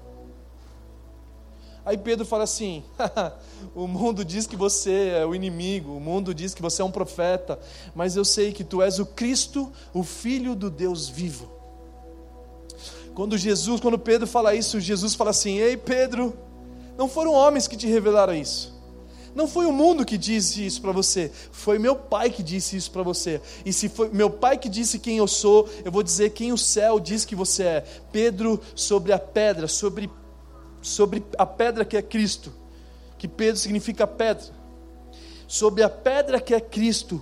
Aí 1.86 1.98
Pedro 1.98 2.26
fala 2.26 2.44
assim: 2.44 2.84
o 3.76 3.88
mundo 3.88 4.26
diz 4.26 4.48
que 4.48 4.56
você 4.56 5.14
é 5.20 5.26
o 5.26 5.36
inimigo, 5.36 5.96
o 5.96 6.00
mundo 6.00 6.34
diz 6.34 6.54
que 6.54 6.62
você 6.62 6.82
é 6.82 6.86
um 6.86 6.92
profeta, 6.92 7.60
mas 7.94 8.16
eu 8.16 8.26
sei 8.26 8.52
que 8.52 8.64
tu 8.64 8.82
és 8.82 9.00
o 9.00 9.06
Cristo, 9.06 9.72
o 9.94 10.04
Filho 10.04 10.56
do 10.56 10.70
Deus 10.70 11.08
vivo. 11.08 11.61
Quando 13.14 13.38
Jesus, 13.38 13.82
quando 13.82 14.00
Pedro 14.00 14.26
fala 14.26 14.56
isso, 14.56 14.80
Jesus 14.80 15.16
fala 15.16 15.32
assim: 15.32 15.58
Ei 15.58 15.76
Pedro, 15.76 16.34
não 16.98 17.08
foram 17.10 17.34
homens 17.34 17.68
que 17.68 17.76
te 17.76 17.88
revelaram 17.88 18.34
isso. 18.34 18.72
Não 19.34 19.48
foi 19.48 19.66
o 19.66 19.72
mundo 19.72 20.06
que 20.06 20.18
disse 20.18 20.66
isso 20.66 20.82
para 20.82 20.92
você, 20.92 21.32
foi 21.52 21.80
meu 21.80 21.96
pai 21.96 22.30
que 22.30 22.44
disse 22.44 22.76
isso 22.76 22.92
para 22.92 23.02
você. 23.02 23.40
E 23.66 23.72
se 23.72 23.88
foi 23.88 24.10
meu 24.10 24.30
pai 24.30 24.58
que 24.58 24.68
disse 24.68 25.00
quem 25.00 25.18
eu 25.18 25.28
sou, 25.28 25.70
eu 25.86 25.92
vou 25.92 26.04
dizer 26.04 26.32
quem 26.32 26.52
o 26.52 26.58
céu 26.58 27.00
diz 27.00 27.24
que 27.24 27.36
você 27.36 27.64
é. 27.64 27.82
Pedro 28.12 28.60
sobre 28.76 29.14
a 29.14 29.20
pedra, 29.20 29.68
sobre, 29.68 30.10
sobre 30.82 31.24
a 31.38 31.46
pedra 31.46 31.86
que 31.86 31.96
é 31.96 32.02
Cristo, 32.02 32.52
que 33.18 33.28
Pedro 33.28 33.58
significa 33.58 34.06
pedra. 34.06 34.44
Sobre 35.48 35.84
a 35.84 35.90
pedra 35.90 36.40
que 36.40 36.54
é 36.54 36.60
Cristo, 36.60 37.22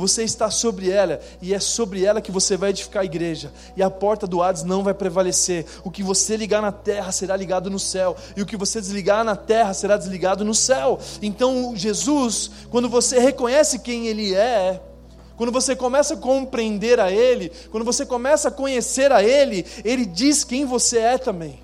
você 0.00 0.24
está 0.24 0.50
sobre 0.50 0.90
ela, 0.90 1.20
e 1.40 1.54
é 1.54 1.60
sobre 1.60 2.04
ela 2.04 2.20
que 2.20 2.32
você 2.32 2.56
vai 2.56 2.70
edificar 2.70 3.02
a 3.02 3.04
igreja, 3.04 3.52
e 3.76 3.82
a 3.82 3.90
porta 3.90 4.26
do 4.26 4.42
Hades 4.42 4.64
não 4.64 4.82
vai 4.82 4.94
prevalecer. 4.94 5.66
O 5.84 5.90
que 5.90 6.02
você 6.02 6.36
ligar 6.36 6.62
na 6.62 6.72
terra 6.72 7.12
será 7.12 7.36
ligado 7.36 7.70
no 7.70 7.78
céu, 7.78 8.16
e 8.36 8.42
o 8.42 8.46
que 8.46 8.56
você 8.56 8.80
desligar 8.80 9.22
na 9.22 9.36
terra 9.36 9.74
será 9.74 9.96
desligado 9.96 10.44
no 10.44 10.54
céu. 10.54 10.98
Então, 11.20 11.74
Jesus, 11.76 12.50
quando 12.70 12.88
você 12.88 13.20
reconhece 13.20 13.78
quem 13.78 14.08
Ele 14.08 14.34
é, 14.34 14.80
quando 15.36 15.52
você 15.52 15.76
começa 15.76 16.14
a 16.14 16.16
compreender 16.16 16.98
a 16.98 17.12
Ele, 17.12 17.52
quando 17.70 17.84
você 17.84 18.04
começa 18.04 18.48
a 18.48 18.52
conhecer 18.52 19.12
a 19.12 19.22
Ele, 19.22 19.64
Ele 19.84 20.04
diz 20.04 20.44
quem 20.44 20.64
você 20.64 20.98
é 20.98 21.18
também. 21.18 21.60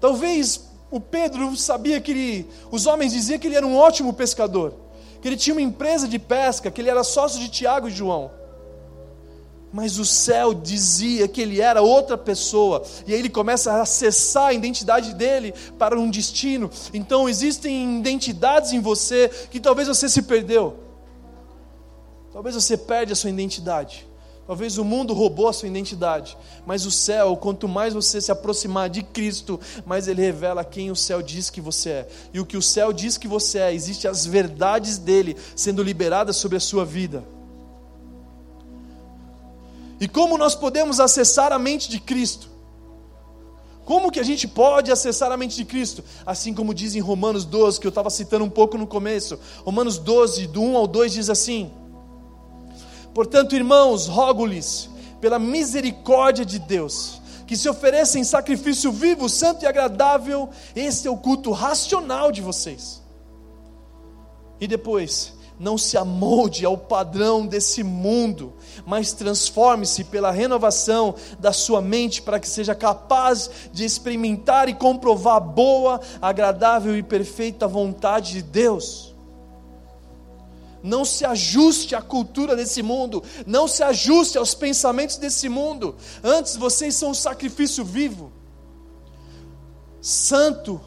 Talvez 0.00 0.68
o 0.90 1.00
Pedro 1.00 1.56
sabia 1.56 2.00
que 2.00 2.10
ele, 2.12 2.46
os 2.70 2.86
homens 2.86 3.12
diziam 3.12 3.38
que 3.38 3.46
ele 3.46 3.56
era 3.56 3.66
um 3.66 3.76
ótimo 3.76 4.12
pescador 4.12 4.87
que 5.20 5.28
ele 5.28 5.36
tinha 5.36 5.54
uma 5.54 5.62
empresa 5.62 6.08
de 6.08 6.18
pesca, 6.18 6.70
que 6.70 6.80
ele 6.80 6.90
era 6.90 7.04
sócio 7.04 7.38
de 7.40 7.48
Tiago 7.48 7.88
e 7.88 7.90
João. 7.90 8.30
Mas 9.72 9.98
o 9.98 10.04
céu 10.04 10.54
dizia 10.54 11.28
que 11.28 11.42
ele 11.42 11.60
era 11.60 11.82
outra 11.82 12.16
pessoa, 12.16 12.82
e 13.06 13.12
aí 13.12 13.18
ele 13.18 13.28
começa 13.28 13.72
a 13.72 13.82
acessar 13.82 14.46
a 14.46 14.52
identidade 14.54 15.14
dele 15.14 15.52
para 15.78 15.98
um 15.98 16.08
destino. 16.08 16.70
Então 16.94 17.28
existem 17.28 17.98
identidades 17.98 18.72
em 18.72 18.80
você 18.80 19.28
que 19.50 19.60
talvez 19.60 19.86
você 19.86 20.08
se 20.08 20.22
perdeu. 20.22 20.78
Talvez 22.32 22.54
você 22.54 22.76
perde 22.78 23.12
a 23.12 23.16
sua 23.16 23.28
identidade. 23.28 24.07
Talvez 24.48 24.78
o 24.78 24.84
mundo 24.84 25.12
roubou 25.12 25.46
a 25.46 25.52
sua 25.52 25.68
identidade, 25.68 26.34
mas 26.64 26.86
o 26.86 26.90
céu, 26.90 27.36
quanto 27.36 27.68
mais 27.68 27.92
você 27.92 28.18
se 28.18 28.32
aproximar 28.32 28.88
de 28.88 29.02
Cristo, 29.02 29.60
mais 29.84 30.08
ele 30.08 30.22
revela 30.22 30.64
quem 30.64 30.90
o 30.90 30.96
céu 30.96 31.20
diz 31.20 31.50
que 31.50 31.60
você 31.60 31.90
é. 31.90 32.08
E 32.32 32.40
o 32.40 32.46
que 32.46 32.56
o 32.56 32.62
céu 32.62 32.90
diz 32.90 33.18
que 33.18 33.28
você 33.28 33.58
é, 33.58 33.74
existe 33.74 34.08
as 34.08 34.24
verdades 34.24 34.96
dele 34.96 35.36
sendo 35.54 35.82
liberadas 35.82 36.36
sobre 36.36 36.56
a 36.56 36.60
sua 36.60 36.82
vida. 36.82 37.22
E 40.00 40.08
como 40.08 40.38
nós 40.38 40.54
podemos 40.54 40.98
acessar 40.98 41.52
a 41.52 41.58
mente 41.58 41.90
de 41.90 42.00
Cristo? 42.00 42.48
Como 43.84 44.10
que 44.10 44.18
a 44.18 44.24
gente 44.24 44.48
pode 44.48 44.90
acessar 44.90 45.30
a 45.30 45.36
mente 45.36 45.56
de 45.56 45.64
Cristo? 45.66 46.02
Assim 46.24 46.54
como 46.54 46.72
diz 46.72 46.94
em 46.94 47.00
Romanos 47.00 47.44
12, 47.44 47.78
que 47.78 47.86
eu 47.86 47.90
estava 47.90 48.08
citando 48.08 48.46
um 48.46 48.50
pouco 48.50 48.78
no 48.78 48.86
começo. 48.86 49.38
Romanos 49.62 49.98
12, 49.98 50.46
do 50.46 50.62
1 50.62 50.74
ao 50.78 50.86
2 50.86 51.12
diz 51.12 51.28
assim: 51.28 51.70
Portanto, 53.18 53.56
irmãos, 53.56 54.06
rogo-lhes, 54.06 54.88
pela 55.20 55.40
misericórdia 55.40 56.44
de 56.44 56.56
Deus, 56.56 57.20
que 57.48 57.56
se 57.56 57.68
ofereçam 57.68 58.22
sacrifício 58.22 58.92
vivo, 58.92 59.28
santo 59.28 59.64
e 59.64 59.66
agradável, 59.66 60.48
este 60.76 61.08
é 61.08 61.10
o 61.10 61.16
culto 61.16 61.50
racional 61.50 62.30
de 62.30 62.40
vocês. 62.40 63.02
E 64.60 64.68
depois, 64.68 65.34
não 65.58 65.76
se 65.76 65.98
amolde 65.98 66.64
ao 66.64 66.78
padrão 66.78 67.44
desse 67.44 67.82
mundo, 67.82 68.54
mas 68.86 69.12
transforme-se 69.12 70.04
pela 70.04 70.30
renovação 70.30 71.16
da 71.40 71.52
sua 71.52 71.82
mente 71.82 72.22
para 72.22 72.38
que 72.38 72.48
seja 72.48 72.72
capaz 72.72 73.50
de 73.72 73.84
experimentar 73.84 74.68
e 74.68 74.74
comprovar 74.74 75.38
a 75.38 75.40
boa, 75.40 76.00
agradável 76.22 76.96
e 76.96 77.02
perfeita 77.02 77.66
vontade 77.66 78.34
de 78.34 78.42
Deus. 78.42 79.07
Não 80.82 81.04
se 81.04 81.24
ajuste 81.24 81.94
à 81.94 82.02
cultura 82.02 82.54
desse 82.54 82.82
mundo, 82.82 83.22
não 83.46 83.66
se 83.66 83.82
ajuste 83.82 84.38
aos 84.38 84.54
pensamentos 84.54 85.16
desse 85.16 85.48
mundo. 85.48 85.96
Antes 86.22 86.56
vocês 86.56 86.94
são 86.94 87.10
um 87.10 87.14
sacrifício 87.14 87.84
vivo, 87.84 88.32
santo, 90.00 90.80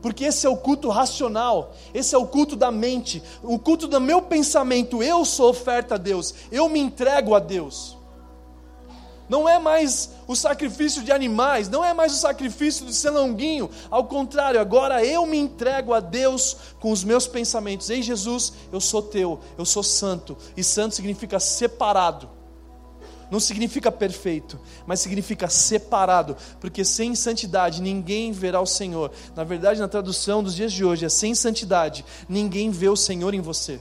porque 0.00 0.24
esse 0.24 0.46
é 0.46 0.48
o 0.48 0.56
culto 0.56 0.88
racional, 0.88 1.74
esse 1.92 2.14
é 2.14 2.18
o 2.18 2.26
culto 2.26 2.54
da 2.54 2.70
mente, 2.70 3.22
o 3.42 3.58
culto 3.58 3.86
do 3.88 4.00
meu 4.00 4.22
pensamento. 4.22 5.02
Eu 5.02 5.24
sou 5.24 5.50
oferta 5.50 5.96
a 5.96 5.98
Deus, 5.98 6.34
eu 6.50 6.68
me 6.68 6.78
entrego 6.78 7.34
a 7.34 7.38
Deus. 7.38 7.97
Não 9.28 9.48
é 9.48 9.58
mais 9.58 10.10
o 10.26 10.34
sacrifício 10.34 11.02
de 11.02 11.12
animais, 11.12 11.68
não 11.68 11.84
é 11.84 11.92
mais 11.92 12.12
o 12.12 12.18
sacrifício 12.18 12.86
de 12.86 12.94
selonguinho, 12.94 13.70
ao 13.90 14.04
contrário, 14.04 14.60
agora 14.60 15.04
eu 15.04 15.26
me 15.26 15.36
entrego 15.36 15.92
a 15.92 16.00
Deus 16.00 16.56
com 16.80 16.90
os 16.90 17.04
meus 17.04 17.26
pensamentos. 17.26 17.90
Ei 17.90 18.02
Jesus, 18.02 18.52
eu 18.72 18.80
sou 18.80 19.02
teu, 19.02 19.38
eu 19.58 19.64
sou 19.64 19.82
santo, 19.82 20.36
e 20.56 20.64
santo 20.64 20.94
significa 20.94 21.38
separado. 21.38 22.38
Não 23.30 23.38
significa 23.38 23.92
perfeito, 23.92 24.58
mas 24.86 25.00
significa 25.00 25.48
separado, 25.48 26.34
porque 26.60 26.82
sem 26.82 27.14
santidade 27.14 27.82
ninguém 27.82 28.32
verá 28.32 28.60
o 28.60 28.66
Senhor. 28.66 29.10
Na 29.36 29.44
verdade, 29.44 29.80
na 29.80 29.88
tradução 29.88 30.42
dos 30.42 30.54
dias 30.54 30.72
de 30.72 30.82
hoje, 30.84 31.04
é 31.04 31.08
sem 31.10 31.34
santidade 31.34 32.04
ninguém 32.26 32.70
vê 32.70 32.88
o 32.88 32.96
Senhor 32.96 33.34
em 33.34 33.40
você. 33.40 33.80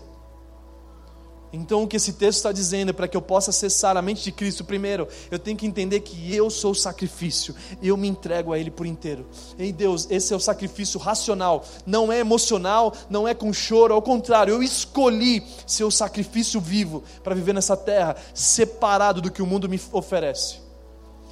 Então, 1.52 1.84
o 1.84 1.88
que 1.88 1.96
esse 1.96 2.14
texto 2.14 2.38
está 2.38 2.52
dizendo 2.52 2.90
é 2.90 2.94
para 2.94 3.08
que 3.08 3.16
eu 3.16 3.22
possa 3.22 3.52
acessar 3.52 3.96
a 3.96 4.02
mente 4.02 4.22
de 4.24 4.32
Cristo, 4.32 4.66
primeiro, 4.66 5.08
eu 5.32 5.40
tenho 5.40 5.56
que 5.56 5.66
entender 5.66 6.02
que 6.02 6.36
eu 6.36 6.50
sou 6.50 6.72
o 6.72 6.76
sacrifício, 6.76 7.56
eu 7.82 7.96
me 7.96 8.08
entrego 8.08 8.52
a 8.52 8.60
Ele 8.60 8.70
por 8.70 8.86
inteiro. 8.86 9.26
Ei 9.58 9.72
Deus, 9.72 10.08
esse 10.10 10.34
é 10.34 10.36
o 10.36 10.42
sacrifício 10.42 11.00
racional, 11.00 11.66
não 11.86 12.12
é 12.12 12.20
emocional, 12.20 12.94
não 13.10 13.28
é 13.28 13.34
com 13.34 13.54
choro, 13.54 13.94
ao 13.94 14.02
contrário, 14.02 14.54
eu 14.54 14.62
escolhi 14.62 15.42
ser 15.66 15.86
o 15.86 15.92
sacrifício 15.92 16.60
vivo 16.60 17.04
para 17.24 17.36
viver 17.36 17.54
nessa 17.54 17.78
terra, 17.78 18.18
separado 18.34 19.22
do 19.22 19.32
que 19.32 19.42
o 19.42 19.48
mundo 19.48 19.70
me 19.70 19.80
oferece. 19.94 20.58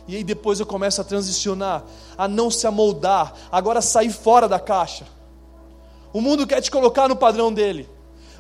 E 0.07 0.16
aí 0.16 0.24
depois 0.24 0.59
eu 0.59 0.66
começo 0.66 1.01
a 1.01 1.03
transicionar, 1.03 1.84
a 2.18 2.28
não 2.28 2.49
se 2.49 2.66
amoldar, 2.66 3.34
agora 3.51 3.82
sair 3.82 4.11
fora 4.11 4.47
da 4.47 4.59
caixa. 4.59 5.05
O 6.13 6.22
mundo 6.22 6.47
quer 6.47 6.61
te 6.61 6.72
colocar 6.72 7.09
no 7.09 7.16
padrão 7.16 7.51
dele. 7.51 7.89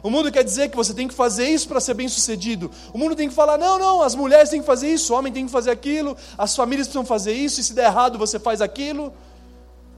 O 0.05 0.09
mundo 0.11 0.31
quer 0.31 0.43
dizer 0.43 0.69
que 0.69 0.75
você 0.75 0.93
tem 0.93 1.07
que 1.07 1.15
fazer 1.15 1.49
isso 1.49 1.67
para 1.67 1.79
ser 1.79 1.95
bem 1.95 2.07
sucedido. 2.07 2.69
O 2.93 2.97
mundo 2.99 3.15
tem 3.15 3.27
que 3.27 3.33
falar: 3.33 3.57
não, 3.57 3.79
não, 3.79 4.03
as 4.03 4.13
mulheres 4.13 4.51
têm 4.51 4.59
que 4.59 4.65
fazer 4.67 4.93
isso, 4.93 5.11
o 5.11 5.17
homem 5.17 5.33
tem 5.33 5.47
que 5.47 5.51
fazer 5.51 5.71
aquilo, 5.71 6.15
as 6.37 6.55
famílias 6.55 6.85
precisam 6.85 7.03
fazer 7.03 7.33
isso, 7.33 7.59
e 7.59 7.63
se 7.63 7.73
der 7.73 7.85
errado 7.85 8.15
você 8.15 8.37
faz 8.37 8.61
aquilo. 8.61 9.11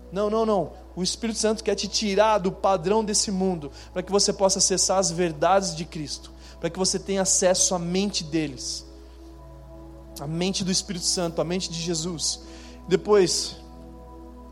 Não, 0.09 0.29
não, 0.29 0.45
não. 0.45 0.71
O 0.95 1.03
Espírito 1.03 1.37
Santo 1.37 1.61
quer 1.61 1.75
te 1.75 1.89
tirar 1.89 2.37
do 2.37 2.53
padrão 2.53 3.03
desse 3.03 3.31
mundo, 3.31 3.69
para 3.91 4.01
que 4.01 4.09
você 4.09 4.31
possa 4.31 4.59
acessar 4.59 4.97
as 4.97 5.11
verdades 5.11 5.75
de 5.75 5.83
Cristo, 5.83 6.31
para 6.57 6.69
que 6.69 6.79
você 6.79 6.97
tenha 6.97 7.23
acesso 7.23 7.75
à 7.75 7.79
mente 7.79 8.23
deles, 8.23 8.85
a 10.21 10.25
mente 10.25 10.63
do 10.63 10.71
Espírito 10.71 11.03
Santo, 11.03 11.41
a 11.41 11.43
mente 11.43 11.69
de 11.69 11.81
Jesus. 11.81 12.39
Depois, 12.87 13.57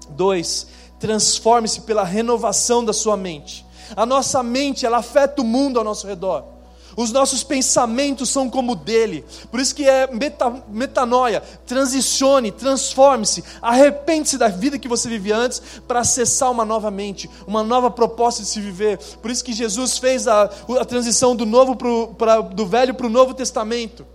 dois, 0.09 0.67
transforme-se 0.99 1.79
pela 1.79 2.03
renovação 2.03 2.83
da 2.83 2.91
sua 2.91 3.15
mente. 3.15 3.64
A 3.95 4.05
nossa 4.05 4.41
mente, 4.41 4.85
ela 4.85 4.97
afeta 4.97 5.41
o 5.41 5.45
mundo 5.45 5.77
ao 5.77 5.83
nosso 5.83 6.07
redor. 6.07 6.55
Os 6.95 7.11
nossos 7.11 7.43
pensamentos 7.43 8.29
são 8.29 8.49
como 8.49 8.71
o 8.71 8.75
dele. 8.75 9.25
Por 9.51 9.59
isso 9.59 9.75
que 9.75 9.87
é 9.87 10.07
meta, 10.07 10.63
metanoia. 10.69 11.41
Transicione, 11.65 12.51
transforme-se, 12.51 13.43
arrepende-se 13.61 14.37
da 14.37 14.47
vida 14.47 14.79
que 14.79 14.87
você 14.87 15.09
vivia 15.09 15.35
antes 15.35 15.61
para 15.87 15.99
acessar 15.99 16.49
uma 16.51 16.63
nova 16.63 16.89
mente, 16.89 17.29
uma 17.45 17.63
nova 17.63 17.91
proposta 17.91 18.41
de 18.41 18.47
se 18.47 18.61
viver. 18.61 18.97
Por 19.21 19.29
isso 19.29 19.43
que 19.43 19.51
Jesus 19.51 19.97
fez 19.97 20.27
a, 20.27 20.43
a 20.43 20.85
transição 20.85 21.35
do 21.35 21.45
novo 21.45 21.75
pro, 21.75 22.15
pra, 22.17 22.39
do 22.39 22.65
velho 22.65 22.93
para 22.93 23.07
o 23.07 23.09
Novo 23.09 23.33
Testamento. 23.33 24.05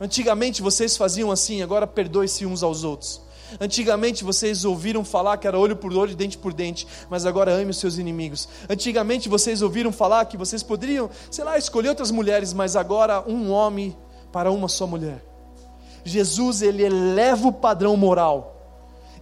Antigamente 0.00 0.62
vocês 0.62 0.96
faziam 0.96 1.30
assim, 1.30 1.62
agora 1.62 1.86
perdoe-se 1.86 2.46
uns 2.46 2.62
aos 2.62 2.82
outros. 2.82 3.20
Antigamente 3.60 4.24
vocês 4.24 4.64
ouviram 4.64 5.04
falar 5.04 5.36
que 5.36 5.46
era 5.46 5.58
olho 5.58 5.76
por 5.76 5.92
olho, 5.94 6.14
dente 6.14 6.36
por 6.36 6.52
dente, 6.52 6.86
mas 7.08 7.26
agora 7.26 7.52
ame 7.52 7.70
os 7.70 7.78
seus 7.78 7.98
inimigos. 7.98 8.48
Antigamente 8.68 9.28
vocês 9.28 9.62
ouviram 9.62 9.92
falar 9.92 10.24
que 10.26 10.36
vocês 10.36 10.62
poderiam, 10.62 11.08
sei 11.30 11.44
lá, 11.44 11.56
escolher 11.56 11.90
outras 11.90 12.10
mulheres, 12.10 12.52
mas 12.52 12.76
agora 12.76 13.22
um 13.26 13.50
homem 13.50 13.96
para 14.32 14.50
uma 14.50 14.68
só 14.68 14.86
mulher. 14.86 15.24
Jesus, 16.04 16.62
ele 16.62 16.82
eleva 16.82 17.48
o 17.48 17.52
padrão 17.52 17.96
moral 17.96 18.57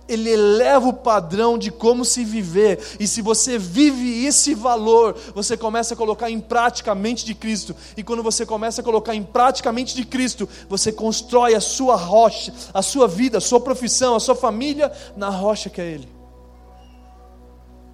ele 0.09 0.31
eleva 0.31 0.89
o 0.89 0.93
padrão 0.93 1.59
de 1.59 1.71
como 1.71 2.05
se 2.05 2.25
viver, 2.25 2.79
e 2.99 3.07
se 3.07 3.23
você 3.23 3.59
vive 3.59 4.25
esse 4.25 4.55
valor, 4.55 5.17
você 5.35 5.57
começa 5.57 5.95
a 5.95 5.97
colocar 5.97 6.31
em 6.31 6.41
prática 6.41 6.93
a 6.93 6.95
mente 6.95 7.25
de 7.25 7.35
Cristo, 7.35 7.75
e 7.97 8.03
quando 8.03 8.23
você 8.23 8.45
começa 8.45 8.81
a 8.81 8.85
colocar 8.85 9.15
em 9.15 9.23
prática 9.23 9.71
a 9.71 9.73
mente 9.73 9.95
de 9.95 10.05
Cristo, 10.05 10.49
você 10.69 10.93
constrói 10.93 11.55
a 11.55 11.61
sua 11.61 11.97
rocha, 11.97 12.53
a 12.73 12.83
sua 12.83 13.09
vida, 13.09 13.39
a 13.39 13.41
sua 13.41 13.61
profissão, 13.61 14.15
a 14.15 14.21
sua 14.21 14.35
família 14.35 14.93
na 15.17 15.29
rocha 15.29 15.71
que 15.71 15.81
é 15.81 15.87
Ele. 15.87 16.09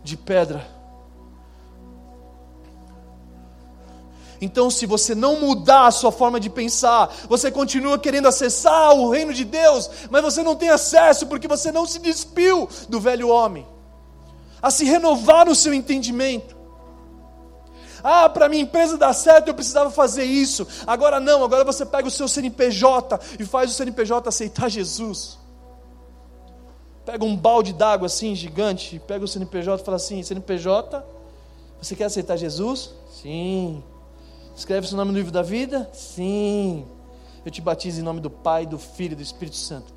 De 0.04 0.16
pedra 0.16 0.81
Então, 4.42 4.68
se 4.72 4.86
você 4.86 5.14
não 5.14 5.38
mudar 5.38 5.86
a 5.86 5.92
sua 5.92 6.10
forma 6.10 6.40
de 6.40 6.50
pensar, 6.50 7.14
você 7.28 7.48
continua 7.48 7.96
querendo 7.96 8.26
acessar 8.26 8.92
o 8.92 9.08
reino 9.08 9.32
de 9.32 9.44
Deus, 9.44 9.88
mas 10.10 10.20
você 10.20 10.42
não 10.42 10.56
tem 10.56 10.68
acesso 10.68 11.28
porque 11.28 11.46
você 11.46 11.70
não 11.70 11.86
se 11.86 12.00
despiu 12.00 12.68
do 12.88 12.98
velho 12.98 13.28
homem, 13.28 13.64
a 14.60 14.68
se 14.68 14.84
renovar 14.84 15.48
o 15.48 15.54
seu 15.54 15.72
entendimento. 15.72 16.56
Ah, 18.02 18.28
para 18.28 18.48
minha 18.48 18.64
empresa 18.64 18.98
dar 18.98 19.12
certo 19.12 19.46
eu 19.46 19.54
precisava 19.54 19.92
fazer 19.92 20.24
isso. 20.24 20.66
Agora 20.88 21.20
não, 21.20 21.44
agora 21.44 21.62
você 21.62 21.86
pega 21.86 22.08
o 22.08 22.10
seu 22.10 22.26
CNPJ 22.26 23.20
e 23.38 23.44
faz 23.44 23.70
o 23.70 23.74
CNPJ 23.74 24.28
aceitar 24.28 24.68
Jesus. 24.68 25.38
Pega 27.06 27.24
um 27.24 27.36
balde 27.36 27.72
d'água 27.72 28.06
assim 28.06 28.34
gigante, 28.34 29.00
pega 29.06 29.24
o 29.24 29.28
CNPJ 29.28 29.80
e 29.80 29.84
fala 29.84 29.96
assim: 29.98 30.20
CNPJ, 30.20 31.00
você 31.80 31.94
quer 31.94 32.06
aceitar 32.06 32.36
Jesus? 32.36 32.90
Sim. 33.08 33.84
Escreve 34.54 34.86
seu 34.86 34.96
nome 34.96 35.12
no 35.12 35.18
livro 35.18 35.32
da 35.32 35.42
vida? 35.42 35.88
Sim. 35.92 36.86
Eu 37.44 37.50
te 37.50 37.60
batizo 37.60 38.00
em 38.00 38.04
nome 38.04 38.20
do 38.20 38.30
Pai, 38.30 38.66
do 38.66 38.78
Filho 38.78 39.12
e 39.12 39.16
do 39.16 39.22
Espírito 39.22 39.56
Santo. 39.56 39.92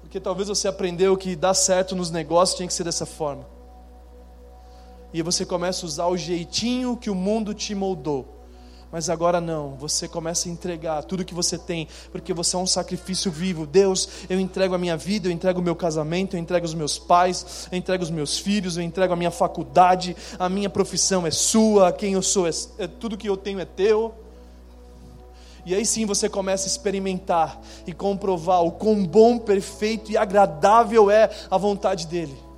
Porque 0.00 0.20
talvez 0.20 0.48
você 0.48 0.68
aprendeu 0.68 1.16
que 1.16 1.34
dar 1.34 1.54
certo 1.54 1.96
nos 1.96 2.10
negócios 2.10 2.56
tinha 2.56 2.66
que 2.66 2.74
ser 2.74 2.84
dessa 2.84 3.06
forma. 3.06 3.46
E 5.12 5.22
você 5.22 5.46
começa 5.46 5.84
a 5.84 5.86
usar 5.86 6.06
o 6.06 6.16
jeitinho 6.16 6.96
que 6.96 7.08
o 7.08 7.14
mundo 7.14 7.54
te 7.54 7.74
moldou. 7.74 8.41
Mas 8.92 9.08
agora 9.08 9.40
não, 9.40 9.70
você 9.70 10.06
começa 10.06 10.50
a 10.50 10.52
entregar 10.52 11.02
tudo 11.04 11.24
que 11.24 11.32
você 11.32 11.56
tem, 11.56 11.88
porque 12.10 12.34
você 12.34 12.54
é 12.54 12.58
um 12.58 12.66
sacrifício 12.66 13.32
vivo. 13.32 13.64
Deus, 13.64 14.06
eu 14.28 14.38
entrego 14.38 14.74
a 14.74 14.78
minha 14.78 14.98
vida, 14.98 15.28
eu 15.28 15.32
entrego 15.32 15.60
o 15.60 15.62
meu 15.62 15.74
casamento, 15.74 16.36
eu 16.36 16.40
entrego 16.40 16.66
os 16.66 16.74
meus 16.74 16.98
pais, 16.98 17.68
eu 17.72 17.78
entrego 17.78 18.04
os 18.04 18.10
meus 18.10 18.38
filhos, 18.38 18.76
eu 18.76 18.82
entrego 18.82 19.14
a 19.14 19.16
minha 19.16 19.30
faculdade, 19.30 20.14
a 20.38 20.46
minha 20.46 20.68
profissão 20.68 21.26
é 21.26 21.30
sua, 21.30 21.90
quem 21.90 22.12
eu 22.12 22.20
sou 22.20 22.46
é, 22.46 22.50
é 22.76 22.86
tudo 22.86 23.16
que 23.16 23.26
eu 23.26 23.36
tenho 23.36 23.60
é 23.60 23.64
teu. 23.64 24.14
E 25.64 25.74
aí 25.74 25.86
sim 25.86 26.04
você 26.04 26.28
começa 26.28 26.66
a 26.66 26.68
experimentar 26.68 27.58
e 27.86 27.94
comprovar 27.94 28.62
o 28.62 28.72
quão 28.72 29.06
bom, 29.06 29.38
perfeito 29.38 30.12
e 30.12 30.18
agradável 30.18 31.10
é 31.10 31.30
a 31.50 31.56
vontade 31.56 32.06
dEle 32.06 32.52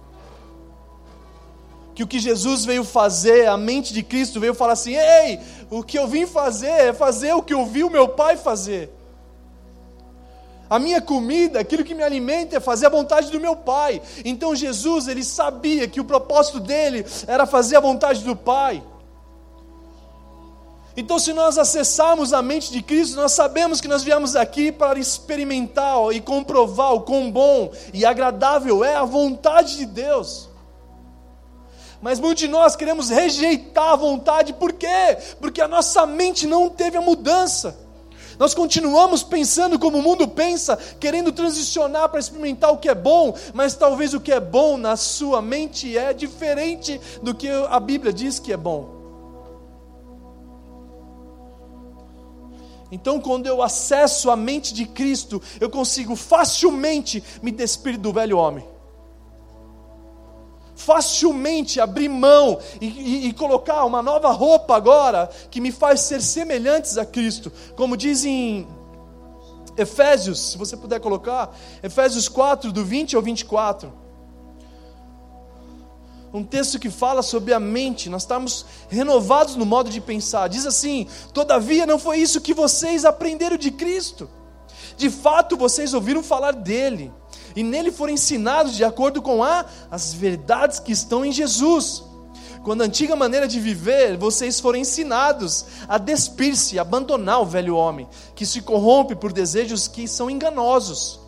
que 1.94 2.02
o 2.02 2.06
que 2.06 2.18
Jesus 2.18 2.64
veio 2.64 2.82
fazer, 2.82 3.46
a 3.46 3.56
mente 3.56 3.94
de 3.94 4.02
Cristo 4.02 4.40
veio 4.40 4.52
falar 4.52 4.72
assim: 4.72 4.96
ei, 4.96 5.38
o 5.78 5.82
que 5.82 5.98
eu 5.98 6.06
vim 6.06 6.24
fazer 6.24 6.68
é 6.68 6.92
fazer 6.92 7.32
o 7.32 7.42
que 7.42 7.52
eu 7.52 7.66
vi 7.66 7.82
o 7.82 7.90
meu 7.90 8.08
pai 8.08 8.36
fazer. 8.36 8.90
A 10.70 10.78
minha 10.78 11.00
comida, 11.00 11.58
aquilo 11.58 11.82
que 11.82 11.94
me 11.94 12.02
alimenta 12.02 12.56
é 12.56 12.60
fazer 12.60 12.86
a 12.86 12.90
vontade 12.90 13.28
do 13.30 13.40
meu 13.40 13.56
pai. 13.56 14.00
Então 14.24 14.54
Jesus, 14.54 15.08
ele 15.08 15.24
sabia 15.24 15.88
que 15.88 16.00
o 16.00 16.04
propósito 16.04 16.60
dele 16.60 17.04
era 17.26 17.44
fazer 17.44 17.76
a 17.76 17.80
vontade 17.80 18.22
do 18.22 18.36
pai. 18.36 18.82
Então, 20.96 21.18
se 21.18 21.32
nós 21.32 21.58
acessarmos 21.58 22.32
a 22.32 22.40
mente 22.40 22.70
de 22.70 22.80
Cristo, 22.80 23.16
nós 23.16 23.32
sabemos 23.32 23.80
que 23.80 23.88
nós 23.88 24.04
viemos 24.04 24.36
aqui 24.36 24.70
para 24.70 24.96
experimentar 24.96 25.96
e 26.12 26.20
comprovar 26.20 26.94
o 26.94 27.00
quão 27.00 27.32
bom 27.32 27.72
e 27.92 28.06
agradável 28.06 28.84
é 28.84 28.94
a 28.94 29.04
vontade 29.04 29.76
de 29.76 29.86
Deus. 29.86 30.53
Mas 32.04 32.20
muitos 32.20 32.42
de 32.42 32.48
nós 32.48 32.76
queremos 32.76 33.08
rejeitar 33.08 33.92
a 33.92 33.96
vontade, 33.96 34.52
por 34.52 34.74
quê? 34.74 35.16
Porque 35.40 35.62
a 35.62 35.66
nossa 35.66 36.04
mente 36.04 36.46
não 36.46 36.68
teve 36.68 36.98
a 36.98 37.00
mudança. 37.00 37.78
Nós 38.38 38.52
continuamos 38.52 39.22
pensando 39.22 39.78
como 39.78 39.96
o 39.96 40.02
mundo 40.02 40.28
pensa, 40.28 40.76
querendo 41.00 41.32
transicionar 41.32 42.10
para 42.10 42.20
experimentar 42.20 42.70
o 42.70 42.76
que 42.76 42.90
é 42.90 42.94
bom, 42.94 43.34
mas 43.54 43.74
talvez 43.74 44.12
o 44.12 44.20
que 44.20 44.30
é 44.30 44.38
bom 44.38 44.76
na 44.76 44.98
sua 44.98 45.40
mente 45.40 45.96
é 45.96 46.12
diferente 46.12 47.00
do 47.22 47.34
que 47.34 47.48
a 47.48 47.80
Bíblia 47.80 48.12
diz 48.12 48.38
que 48.38 48.52
é 48.52 48.56
bom. 48.58 48.86
Então, 52.92 53.18
quando 53.18 53.46
eu 53.46 53.62
acesso 53.62 54.30
a 54.30 54.36
mente 54.36 54.74
de 54.74 54.84
Cristo, 54.84 55.40
eu 55.58 55.70
consigo 55.70 56.14
facilmente 56.14 57.24
me 57.40 57.50
despir 57.50 57.96
do 57.96 58.12
velho 58.12 58.36
homem 58.36 58.73
facilmente 60.74 61.80
abrir 61.80 62.08
mão 62.08 62.58
e, 62.80 62.86
e, 62.86 63.28
e, 63.28 63.32
colocar 63.32 63.84
uma 63.84 64.02
nova 64.02 64.30
roupa 64.32 64.76
agora 64.76 65.30
que 65.50 65.60
me 65.60 65.70
faz 65.70 66.00
ser 66.00 66.20
semelhantes 66.20 66.98
a 66.98 67.04
Cristo. 67.04 67.52
Como 67.76 67.96
diz 67.96 68.24
em 68.24 68.66
Efésios, 69.76 70.52
se 70.52 70.58
você 70.58 70.76
puder 70.76 71.00
colocar, 71.00 71.56
Efésios 71.82 72.28
4, 72.28 72.72
do 72.72 72.84
20 72.84 73.16
ao 73.16 73.22
24. 73.22 74.04
Um 76.32 76.42
texto 76.42 76.80
que 76.80 76.90
fala 76.90 77.22
sobre 77.22 77.54
a 77.54 77.60
mente, 77.60 78.10
nós 78.10 78.22
estamos 78.22 78.66
renovados 78.88 79.54
no 79.54 79.64
modo 79.64 79.88
de 79.88 80.00
pensar. 80.00 80.48
Diz 80.48 80.66
assim: 80.66 81.06
Todavia 81.32 81.86
não 81.86 81.96
foi 81.96 82.18
isso 82.18 82.40
que 82.40 82.52
vocês 82.52 83.04
aprenderam 83.04 83.56
de 83.56 83.70
Cristo. 83.70 84.28
De 84.96 85.08
fato, 85.10 85.56
vocês 85.56 85.94
ouviram 85.94 86.24
falar 86.24 86.52
dele 86.52 87.12
e 87.56 87.62
nele 87.62 87.92
foram 87.92 88.12
ensinados 88.12 88.74
de 88.74 88.84
acordo 88.84 89.22
com 89.22 89.42
a, 89.42 89.64
as 89.90 90.12
verdades 90.12 90.78
que 90.78 90.92
estão 90.92 91.24
em 91.24 91.32
Jesus. 91.32 92.02
Quando 92.64 92.80
a 92.80 92.86
antiga 92.86 93.14
maneira 93.14 93.46
de 93.46 93.60
viver, 93.60 94.16
vocês 94.16 94.58
foram 94.58 94.78
ensinados 94.78 95.66
a 95.86 95.98
despir-se, 95.98 96.78
abandonar 96.78 97.42
o 97.42 97.46
velho 97.46 97.76
homem, 97.76 98.08
que 98.34 98.46
se 98.46 98.62
corrompe 98.62 99.14
por 99.14 99.32
desejos 99.32 99.86
que 99.86 100.08
são 100.08 100.30
enganosos, 100.30 101.20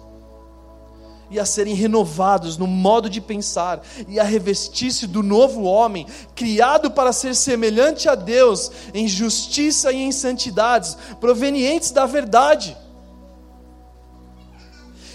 e 1.30 1.38
a 1.38 1.44
serem 1.44 1.74
renovados 1.74 2.56
no 2.56 2.66
modo 2.66 3.10
de 3.10 3.20
pensar, 3.20 3.82
e 4.08 4.18
a 4.18 4.24
revestir-se 4.24 5.06
do 5.06 5.22
novo 5.22 5.64
homem, 5.64 6.06
criado 6.34 6.90
para 6.90 7.12
ser 7.12 7.34
semelhante 7.34 8.08
a 8.08 8.14
Deus, 8.14 8.72
em 8.94 9.06
justiça 9.06 9.92
e 9.92 9.96
em 9.96 10.12
santidades, 10.12 10.96
provenientes 11.20 11.90
da 11.90 12.06
verdade. 12.06 12.74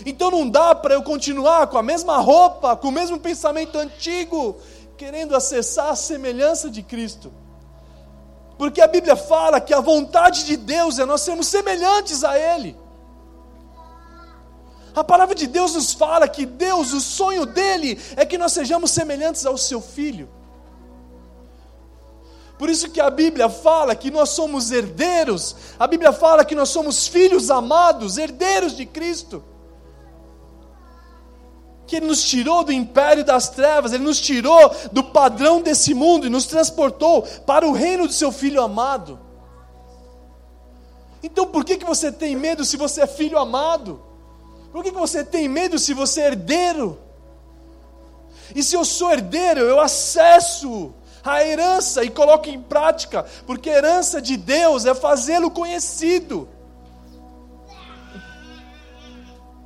Então 0.06 0.32
não 0.32 0.50
dá 0.50 0.74
para 0.74 0.94
eu 0.94 1.04
continuar 1.04 1.68
com 1.68 1.78
a 1.78 1.84
mesma 1.84 2.18
roupa, 2.18 2.76
com 2.76 2.88
o 2.88 2.92
mesmo 2.92 3.20
pensamento 3.20 3.78
antigo, 3.78 4.58
querendo 4.98 5.36
acessar 5.36 5.90
a 5.90 5.96
semelhança 5.96 6.70
de 6.70 6.82
Cristo. 6.82 7.32
Porque 8.58 8.82
a 8.82 8.88
Bíblia 8.88 9.16
fala 9.16 9.60
que 9.60 9.74
a 9.74 9.80
vontade 9.80 10.46
de 10.46 10.56
Deus 10.56 11.00
é 11.00 11.06
nós 11.06 11.22
sermos 11.22 11.48
semelhantes 11.48 12.24
a 12.24 12.38
Ele. 12.38 12.78
A 14.94 15.04
palavra 15.04 15.34
de 15.34 15.48
Deus 15.48 15.74
nos 15.74 15.94
fala 15.94 16.28
que 16.28 16.46
Deus, 16.46 16.92
o 16.92 17.00
sonho 17.00 17.46
dele 17.46 18.00
é 18.16 18.26
que 18.26 18.38
nós 18.38 18.52
sejamos 18.52 18.92
semelhantes 18.92 19.46
ao 19.46 19.58
seu 19.58 19.82
filho. 19.82 20.30
Por 22.58 22.70
isso 22.70 22.90
que 22.90 23.02
a 23.02 23.10
Bíblia 23.10 23.50
fala 23.50 23.96
que 23.96 24.12
nós 24.12 24.30
somos 24.30 24.70
herdeiros, 24.70 25.56
a 25.80 25.88
Bíblia 25.88 26.12
fala 26.12 26.46
que 26.46 26.54
nós 26.54 26.70
somos 26.70 27.08
filhos 27.08 27.50
amados, 27.50 28.18
herdeiros 28.18 28.76
de 28.76 28.86
Cristo 28.86 29.44
que 31.88 31.98
Ele 31.98 32.08
nos 32.08 32.24
tirou 32.24 32.64
do 32.64 32.72
império 32.72 33.24
das 33.24 33.50
trevas, 33.50 33.94
Ele 33.94 34.04
nos 34.04 34.20
tirou 34.20 34.72
do 34.92 35.04
padrão 35.04 35.62
desse 35.62 35.94
mundo 35.94 36.28
e 36.28 36.30
nos 36.30 36.46
transportou 36.46 37.24
para 37.46 37.68
o 37.68 37.72
reino 37.72 38.08
do 38.08 38.14
Seu 38.14 38.32
Filho 38.32 38.62
amado. 38.62 39.20
Então 41.24 41.46
por 41.46 41.64
que, 41.64 41.78
que 41.78 41.86
você 41.86 42.12
tem 42.12 42.36
medo 42.36 42.66
se 42.66 42.78
você 42.78 43.02
é 43.02 43.08
filho 43.08 43.38
amado? 43.38 44.02
Por 44.72 44.84
que, 44.84 44.92
que 44.92 44.98
você 44.98 45.24
tem 45.24 45.48
medo 45.48 45.78
se 45.78 45.94
você 45.94 46.22
é 46.22 46.28
herdeiro? 46.28 46.98
E 48.56 48.64
se 48.64 48.76
eu 48.76 48.84
sou 48.84 49.12
herdeiro, 49.12 49.62
eu 49.62 49.80
acesso 49.80 50.94
a 51.24 51.46
herança 51.46 52.04
e 52.04 52.10
coloco 52.10 52.50
em 52.50 52.60
prática, 52.60 53.26
porque 53.46 53.70
a 53.70 53.78
herança 53.78 54.22
de 54.22 54.36
Deus 54.36 54.86
é 54.86 54.96
fazê-lo 54.96 55.52
conhecido. 55.52 56.50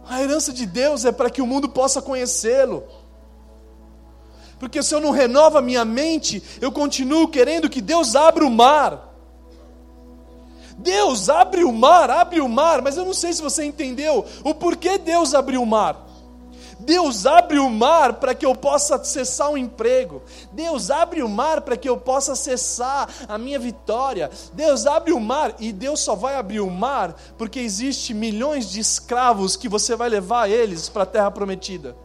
A 0.08 0.22
herança 0.22 0.54
de 0.54 0.66
Deus 0.66 1.04
é 1.06 1.12
para 1.12 1.30
que 1.30 1.42
o 1.42 1.48
mundo 1.48 1.68
possa 1.68 2.02
conhecê-lo. 2.02 2.84
Porque 4.60 4.82
se 4.82 4.94
eu 4.94 5.02
não 5.02 5.12
renovo 5.12 5.58
a 5.58 5.62
minha 5.62 5.84
mente, 5.84 6.42
eu 6.62 6.72
continuo 6.72 7.28
querendo 7.28 7.70
que 7.70 7.82
Deus 7.82 8.16
abra 8.16 8.46
o 8.46 8.50
mar. 8.50 9.14
Deus 10.78 11.30
abre 11.30 11.64
o 11.64 11.72
mar, 11.72 12.10
abre 12.10 12.42
o 12.42 12.50
mar, 12.50 12.82
mas 12.82 12.98
eu 12.98 13.06
não 13.06 13.14
sei 13.14 13.34
se 13.34 13.42
você 13.42 13.64
entendeu 13.64 14.26
o 14.44 14.54
porquê 14.54 14.98
Deus 14.98 15.34
abriu 15.34 15.62
o 15.62 15.66
mar. 15.66 16.06
Deus 16.86 17.26
abre 17.26 17.58
o 17.58 17.70
mar 17.70 18.14
para 18.14 18.36
que 18.36 18.46
eu 18.46 18.54
possa 18.54 18.96
acessar 18.96 19.50
um 19.50 19.58
emprego. 19.58 20.22
Deus 20.52 20.92
abre 20.92 21.24
o 21.24 21.28
mar 21.28 21.62
para 21.62 21.76
que 21.76 21.90
eu 21.90 21.98
possa 21.98 22.34
acessar 22.34 23.10
a 23.28 23.38
minha 23.40 23.58
vitória. 23.58 24.30
Deus 24.54 24.86
abre 24.86 25.12
o 25.12 25.20
mar 25.20 25.56
e 25.60 25.74
Deus 25.74 26.00
só 26.00 26.16
vai 26.16 26.36
abrir 26.36 26.60
o 26.60 26.70
mar 26.70 27.16
porque 27.38 27.60
existe 27.60 28.14
milhões 28.14 28.70
de 28.70 28.80
escravos 28.80 29.58
que 29.58 29.68
você 29.68 29.96
vai 29.96 30.10
levar 30.10 30.48
eles 30.48 30.88
para 30.88 31.04
a 31.04 31.08
terra 31.08 31.32
prometida. 31.32 31.96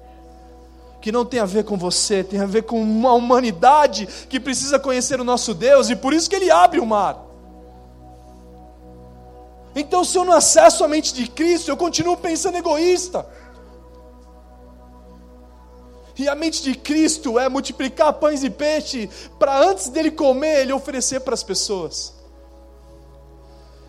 Que 1.02 1.12
não 1.12 1.26
tem 1.26 1.40
a 1.40 1.46
ver 1.46 1.64
com 1.64 1.76
você, 1.76 2.24
tem 2.24 2.40
a 2.40 2.46
ver 2.46 2.62
com 2.62 2.80
uma 2.80 3.12
humanidade 3.12 4.06
que 4.28 4.40
precisa 4.40 4.78
conhecer 4.78 5.20
o 5.20 5.24
nosso 5.24 5.52
Deus 5.52 5.90
e 5.90 5.96
por 5.96 6.14
isso 6.14 6.28
que 6.28 6.36
ele 6.36 6.50
abre 6.50 6.80
o 6.80 6.86
mar. 6.86 7.26
Então, 9.74 10.04
se 10.04 10.18
eu 10.18 10.24
não 10.24 10.32
acesso 10.32 10.84
a 10.84 10.88
mente 10.88 11.14
de 11.14 11.28
Cristo, 11.28 11.70
eu 11.70 11.76
continuo 11.76 12.16
pensando 12.16 12.56
egoísta. 12.56 13.24
E 16.18 16.28
a 16.28 16.34
mente 16.34 16.62
de 16.62 16.74
Cristo 16.74 17.38
é 17.38 17.48
multiplicar 17.48 18.12
pães 18.14 18.44
e 18.44 18.50
peixe 18.50 19.08
para 19.38 19.58
antes 19.58 19.88
dele 19.88 20.10
comer, 20.10 20.60
ele 20.60 20.72
oferecer 20.72 21.20
para 21.20 21.34
as 21.34 21.42
pessoas. 21.42 22.18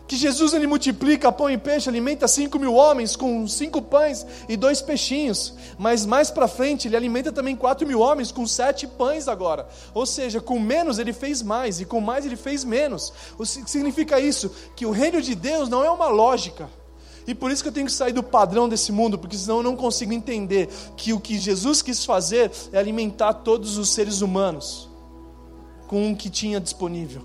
Que 0.07 0.17
Jesus 0.17 0.53
ele 0.53 0.67
multiplica 0.67 1.32
pão 1.32 1.49
e 1.49 1.57
peixe, 1.57 1.88
alimenta 1.88 2.28
cinco 2.28 2.59
mil 2.59 2.74
homens 2.74 3.15
com 3.15 3.47
cinco 3.47 3.82
pães 3.82 4.26
e 4.49 4.57
dois 4.57 4.82
peixinhos. 4.82 5.53
Mas 5.80 6.05
mais 6.05 6.30
para 6.30 6.49
frente 6.49 6.86
ele 6.89 6.97
alimenta 6.97 7.32
também 7.32 7.55
quatro 7.55 7.88
mil 7.88 8.01
homens 8.01 8.30
com 8.30 8.45
sete 8.45 8.86
pães 8.86 9.30
agora. 9.30 9.69
Ou 9.93 10.05
seja, 10.05 10.41
com 10.41 10.59
menos 10.59 10.99
ele 10.99 11.13
fez 11.13 11.41
mais 11.41 11.80
e 11.80 11.86
com 11.86 12.01
mais 12.01 12.26
ele 12.26 12.36
fez 12.36 12.65
menos. 12.65 13.13
O 13.39 13.43
que 13.43 13.72
significa 13.72 14.19
isso? 14.19 14.53
Que 14.76 14.86
o 14.86 14.91
reino 14.91 15.22
de 15.22 15.34
Deus 15.34 15.69
não 15.69 15.82
é 15.82 15.89
uma 15.89 16.09
lógica. 16.09 16.69
E 17.28 17.36
por 17.36 17.51
isso 17.51 17.61
que 17.61 17.69
eu 17.69 17.74
tenho 17.74 17.86
que 17.86 17.91
sair 17.91 18.13
do 18.13 18.24
padrão 18.24 18.67
desse 18.67 18.91
mundo, 18.91 19.17
porque 19.17 19.38
senão 19.38 19.57
eu 19.57 19.63
não 19.63 19.76
consigo 19.76 20.13
entender 20.13 20.69
que 20.97 21.13
o 21.13 21.19
que 21.19 21.38
Jesus 21.38 21.82
quis 21.82 22.03
fazer 22.03 22.51
é 22.72 22.78
alimentar 22.78 23.34
todos 23.34 23.78
os 23.78 23.89
seres 23.89 24.22
humanos 24.22 24.89
com 25.88 26.11
o 26.11 26.15
que 26.15 26.30
tinha 26.30 26.59
disponível. 26.59 27.22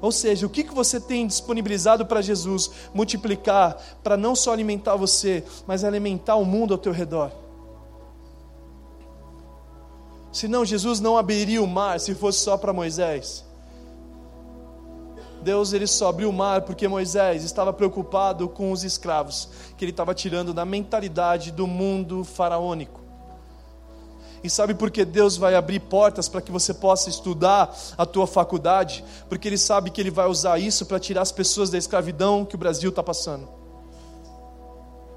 Ou 0.00 0.12
seja, 0.12 0.46
o 0.46 0.50
que, 0.50 0.62
que 0.62 0.74
você 0.74 1.00
tem 1.00 1.26
disponibilizado 1.26 2.04
para 2.04 2.20
Jesus 2.20 2.70
multiplicar, 2.92 3.74
para 4.02 4.16
não 4.16 4.36
só 4.36 4.52
alimentar 4.52 4.96
você, 4.96 5.42
mas 5.66 5.84
alimentar 5.84 6.36
o 6.36 6.44
mundo 6.44 6.74
ao 6.74 6.78
teu 6.78 6.92
redor? 6.92 7.32
Senão 10.30 10.66
Jesus 10.66 11.00
não 11.00 11.16
abriria 11.16 11.62
o 11.62 11.66
mar 11.66 11.98
se 11.98 12.14
fosse 12.14 12.40
só 12.40 12.58
para 12.58 12.70
Moisés. 12.70 13.45
Deus 15.42 15.72
ele 15.72 15.86
só 15.86 16.08
abriu 16.08 16.30
o 16.30 16.32
mar 16.32 16.62
porque 16.62 16.88
Moisés 16.88 17.44
estava 17.44 17.72
preocupado 17.72 18.48
com 18.48 18.72
os 18.72 18.84
escravos 18.84 19.48
que 19.76 19.84
ele 19.84 19.92
estava 19.92 20.14
tirando 20.14 20.52
da 20.52 20.64
mentalidade 20.64 21.50
do 21.50 21.66
mundo 21.66 22.24
faraônico. 22.24 23.06
E 24.42 24.50
sabe 24.50 24.74
por 24.74 24.90
que 24.90 25.04
Deus 25.04 25.36
vai 25.36 25.54
abrir 25.54 25.80
portas 25.80 26.28
para 26.28 26.40
que 26.40 26.52
você 26.52 26.72
possa 26.72 27.08
estudar 27.08 27.76
a 27.98 28.06
tua 28.06 28.26
faculdade? 28.26 29.04
Porque 29.28 29.48
Ele 29.48 29.58
sabe 29.58 29.90
que 29.90 30.00
Ele 30.00 30.10
vai 30.10 30.28
usar 30.28 30.58
isso 30.58 30.86
para 30.86 31.00
tirar 31.00 31.22
as 31.22 31.32
pessoas 31.32 31.70
da 31.70 31.78
escravidão 31.78 32.44
que 32.44 32.54
o 32.54 32.58
Brasil 32.58 32.90
está 32.90 33.02
passando. 33.02 33.48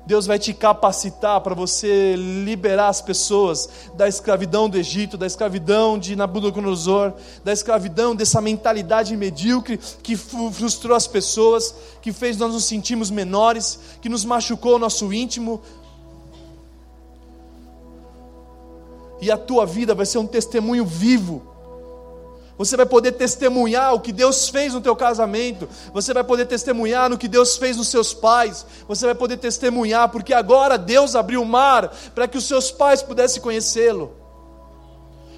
Deus 0.09 0.25
vai 0.25 0.39
te 0.39 0.55
capacitar 0.55 1.39
para 1.41 1.53
você 1.53 2.15
liberar 2.15 2.87
as 2.87 2.99
pessoas 2.99 3.69
da 3.93 4.07
escravidão 4.07 4.67
do 4.67 4.75
Egito, 4.75 5.15
da 5.15 5.27
escravidão 5.27 5.99
de 5.99 6.15
Nabucodonosor, 6.15 7.13
da 7.43 7.53
escravidão 7.53 8.15
dessa 8.15 8.41
mentalidade 8.41 9.15
medíocre 9.15 9.79
que 10.01 10.17
frustrou 10.17 10.97
as 10.97 11.05
pessoas, 11.05 11.75
que 12.01 12.11
fez 12.11 12.37
nós 12.37 12.51
nos 12.51 12.65
sentirmos 12.65 13.11
menores, 13.11 13.79
que 14.01 14.09
nos 14.09 14.25
machucou 14.25 14.77
o 14.77 14.79
nosso 14.79 15.13
íntimo. 15.13 15.61
E 19.21 19.29
a 19.29 19.37
tua 19.37 19.63
vida 19.63 19.93
vai 19.93 20.07
ser 20.07 20.17
um 20.17 20.25
testemunho 20.25 20.87
vivo 20.87 21.43
você 22.59 22.75
vai 22.75 22.85
poder 22.85 23.13
testemunhar 23.13 23.93
o 23.93 24.01
que 24.01 24.11
Deus 24.11 24.49
fez 24.49 24.73
no 24.73 24.81
teu 24.81 24.93
casamento. 24.93 25.69
Você 25.93 26.13
vai 26.13 26.25
poder 26.25 26.45
testemunhar 26.45 27.09
no 27.09 27.17
que 27.17 27.29
Deus 27.29 27.55
fez 27.55 27.77
nos 27.77 27.87
seus 27.87 28.13
pais. 28.13 28.65
Você 28.85 29.05
vai 29.05 29.15
poder 29.15 29.37
testemunhar 29.37 30.09
porque 30.09 30.33
agora 30.33 30.77
Deus 30.77 31.15
abriu 31.15 31.41
o 31.41 31.45
mar 31.45 31.95
para 32.13 32.27
que 32.27 32.37
os 32.37 32.43
seus 32.43 32.69
pais 32.69 33.01
pudessem 33.01 33.41
conhecê-lo. 33.41 34.13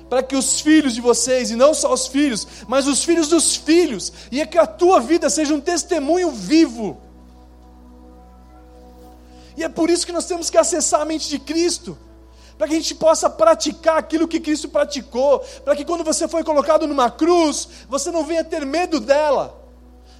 Para 0.09 0.23
que 0.23 0.35
os 0.35 0.61
filhos 0.61 0.95
de 0.95 0.99
vocês, 0.99 1.51
e 1.51 1.55
não 1.55 1.75
só 1.75 1.93
os 1.93 2.07
filhos, 2.07 2.47
mas 2.67 2.87
os 2.87 3.03
filhos 3.03 3.27
dos 3.27 3.55
filhos, 3.55 4.11
e 4.31 4.41
é 4.41 4.45
que 4.47 4.57
a 4.57 4.65
tua 4.65 4.99
vida 4.99 5.29
seja 5.29 5.53
um 5.53 5.61
testemunho 5.61 6.31
vivo. 6.31 6.99
E 9.55 9.63
é 9.63 9.69
por 9.69 9.91
isso 9.91 10.07
que 10.07 10.11
nós 10.11 10.25
temos 10.25 10.49
que 10.49 10.57
acessar 10.57 11.01
a 11.01 11.05
mente 11.05 11.29
de 11.29 11.37
Cristo 11.37 11.95
para 12.61 12.67
que 12.67 12.75
a 12.75 12.77
gente 12.77 12.93
possa 12.93 13.27
praticar 13.27 13.97
aquilo 13.97 14.27
que 14.27 14.39
Cristo 14.39 14.69
praticou, 14.69 15.39
para 15.65 15.75
que 15.75 15.83
quando 15.83 16.03
você 16.03 16.27
foi 16.27 16.43
colocado 16.43 16.85
numa 16.85 17.09
cruz, 17.09 17.67
você 17.89 18.11
não 18.11 18.23
venha 18.23 18.43
ter 18.43 18.63
medo 18.67 18.99
dela. 18.99 19.59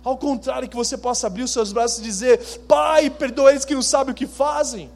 Ao 0.04 0.18
contrário, 0.18 0.68
que 0.68 0.76
você 0.76 0.98
possa 0.98 1.28
abrir 1.28 1.44
os 1.44 1.52
seus 1.52 1.72
braços 1.72 2.00
e 2.00 2.02
dizer: 2.02 2.40
Pai, 2.68 3.12
perdoa 3.12 3.52
eles 3.52 3.64
que 3.64 3.76
não 3.76 3.84
sabem 3.84 4.12
o 4.12 4.16
que 4.16 4.26
fazem. 4.26 4.90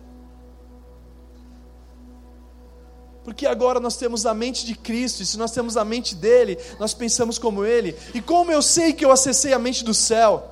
Porque 3.24 3.46
agora 3.46 3.80
nós 3.80 3.96
temos 3.96 4.26
a 4.26 4.34
mente 4.34 4.66
de 4.66 4.74
Cristo, 4.74 5.22
e 5.22 5.26
se 5.28 5.38
nós 5.38 5.52
temos 5.52 5.78
a 5.78 5.86
mente 5.86 6.16
dele, 6.16 6.58
nós 6.80 6.96
pensamos 6.96 7.38
como 7.38 7.64
ele. 7.64 7.96
E 8.16 8.24
como 8.24 8.52
eu 8.52 8.64
sei 8.64 8.92
que 8.92 9.06
eu 9.06 9.12
acessei 9.12 9.54
a 9.54 9.60
mente 9.60 9.84
do 9.84 9.94
céu? 9.94 10.50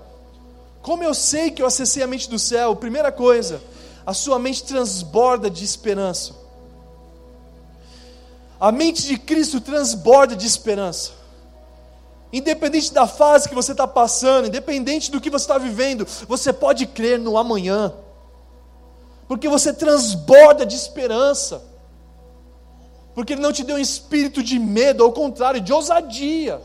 Como 0.84 1.04
eu 1.04 1.16
sei 1.16 1.50
que 1.50 1.64
eu 1.64 1.66
acessei 1.66 2.04
a 2.04 2.08
mente 2.08 2.30
do 2.30 2.38
céu? 2.38 2.76
Primeira 2.76 3.12
coisa, 3.12 3.64
a 4.06 4.14
sua 4.14 4.38
mente 4.38 4.64
transborda 4.64 5.50
de 5.50 5.66
esperança. 5.66 6.43
A 8.64 8.72
mente 8.72 9.06
de 9.06 9.18
Cristo 9.18 9.60
transborda 9.60 10.38
de 10.38 10.48
esperança. 10.48 11.12
Independente 12.32 12.94
da 12.94 13.06
fase 13.06 13.50
que 13.50 13.54
você 13.54 13.74
está 13.74 13.86
passando, 13.86 14.48
independente 14.48 15.12
do 15.12 15.20
que 15.20 15.30
você 15.30 15.44
está 15.44 15.58
vivendo, 15.58 16.08
você 16.30 16.54
pode 16.54 16.86
crer 16.86 17.20
no 17.20 17.38
amanhã, 17.38 17.94
porque 19.28 19.50
você 19.50 19.74
transborda 19.74 20.66
de 20.66 20.78
esperança, 20.78 21.62
porque 23.14 23.34
Ele 23.34 23.42
não 23.42 23.52
te 23.52 23.66
deu 23.66 23.76
um 23.76 23.80
espírito 23.80 24.42
de 24.42 24.58
medo, 24.58 25.04
ao 25.04 25.12
contrário, 25.12 25.60
de 25.60 25.74
ousadia, 25.74 26.62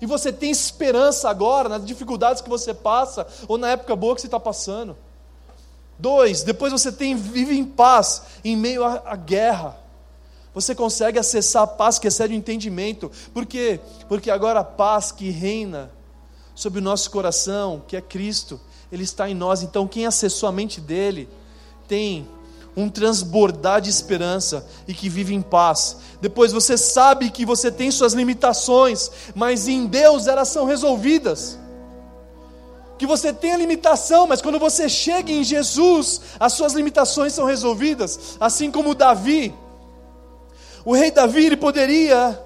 e 0.00 0.06
você 0.06 0.32
tem 0.32 0.50
esperança 0.50 1.30
agora 1.30 1.68
nas 1.68 1.86
dificuldades 1.86 2.42
que 2.42 2.50
você 2.50 2.74
passa, 2.74 3.28
ou 3.46 3.56
na 3.56 3.70
época 3.70 3.94
boa 3.94 4.16
que 4.16 4.20
você 4.20 4.26
está 4.26 4.40
passando. 4.40 4.96
Dois, 5.96 6.42
depois 6.42 6.72
você 6.72 6.90
tem, 6.90 7.14
vive 7.14 7.56
em 7.56 7.64
paz 7.64 8.22
em 8.44 8.56
meio 8.56 8.84
à 8.84 9.14
guerra. 9.14 9.81
Você 10.54 10.74
consegue 10.74 11.18
acessar 11.18 11.62
a 11.62 11.66
paz 11.66 11.98
que 11.98 12.08
excede 12.08 12.34
o 12.34 12.36
entendimento. 12.36 13.10
Por 13.32 13.46
quê? 13.46 13.80
Porque 14.08 14.30
agora 14.30 14.60
a 14.60 14.64
paz 14.64 15.10
que 15.10 15.30
reina 15.30 15.90
sobre 16.54 16.78
o 16.78 16.82
nosso 16.82 17.10
coração, 17.10 17.82
que 17.88 17.96
é 17.96 18.00
Cristo, 18.00 18.60
Ele 18.90 19.02
está 19.02 19.28
em 19.28 19.34
nós. 19.34 19.62
Então, 19.62 19.88
quem 19.88 20.06
acessou 20.06 20.48
a 20.48 20.52
mente 20.52 20.80
dele 20.80 21.28
tem 21.88 22.28
um 22.76 22.88
transbordar 22.88 23.80
de 23.80 23.90
esperança 23.90 24.66
e 24.86 24.94
que 24.94 25.08
vive 25.08 25.34
em 25.34 25.42
paz. 25.42 25.98
Depois 26.20 26.52
você 26.52 26.76
sabe 26.76 27.30
que 27.30 27.44
você 27.44 27.70
tem 27.70 27.90
suas 27.90 28.12
limitações, 28.12 29.10
mas 29.34 29.68
em 29.68 29.86
Deus 29.86 30.26
elas 30.26 30.48
são 30.48 30.64
resolvidas. 30.64 31.58
Que 32.98 33.06
você 33.06 33.32
tem 33.32 33.52
a 33.52 33.56
limitação, 33.56 34.26
mas 34.26 34.40
quando 34.40 34.58
você 34.58 34.88
chega 34.88 35.32
em 35.32 35.42
Jesus, 35.42 36.20
as 36.38 36.52
suas 36.52 36.72
limitações 36.72 37.32
são 37.32 37.44
resolvidas, 37.44 38.36
assim 38.38 38.70
como 38.70 38.94
Davi 38.94 39.52
o 40.84 40.94
rei 40.94 41.10
Davi 41.10 41.46
ele 41.46 41.56
poderia 41.56 42.38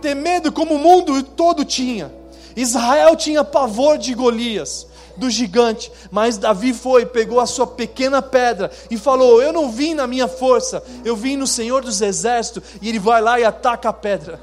ter 0.00 0.14
medo 0.14 0.52
como 0.52 0.74
o 0.74 0.78
mundo 0.78 1.22
todo 1.22 1.64
tinha. 1.64 2.12
Israel 2.56 3.16
tinha 3.16 3.42
pavor 3.42 3.98
de 3.98 4.14
Golias, 4.14 4.86
do 5.16 5.30
gigante, 5.30 5.90
mas 6.10 6.38
Davi 6.38 6.72
foi, 6.72 7.06
pegou 7.06 7.40
a 7.40 7.46
sua 7.46 7.66
pequena 7.66 8.20
pedra 8.20 8.70
e 8.90 8.96
falou: 8.96 9.42
Eu 9.42 9.52
não 9.52 9.70
vim 9.70 9.94
na 9.94 10.06
minha 10.06 10.28
força, 10.28 10.82
eu 11.04 11.16
vim 11.16 11.36
no 11.36 11.46
Senhor 11.46 11.82
dos 11.82 12.00
Exércitos. 12.00 12.62
E 12.80 12.88
ele 12.88 12.98
vai 12.98 13.20
lá 13.20 13.38
e 13.38 13.44
ataca 13.44 13.88
a 13.88 13.92
pedra. 13.92 14.40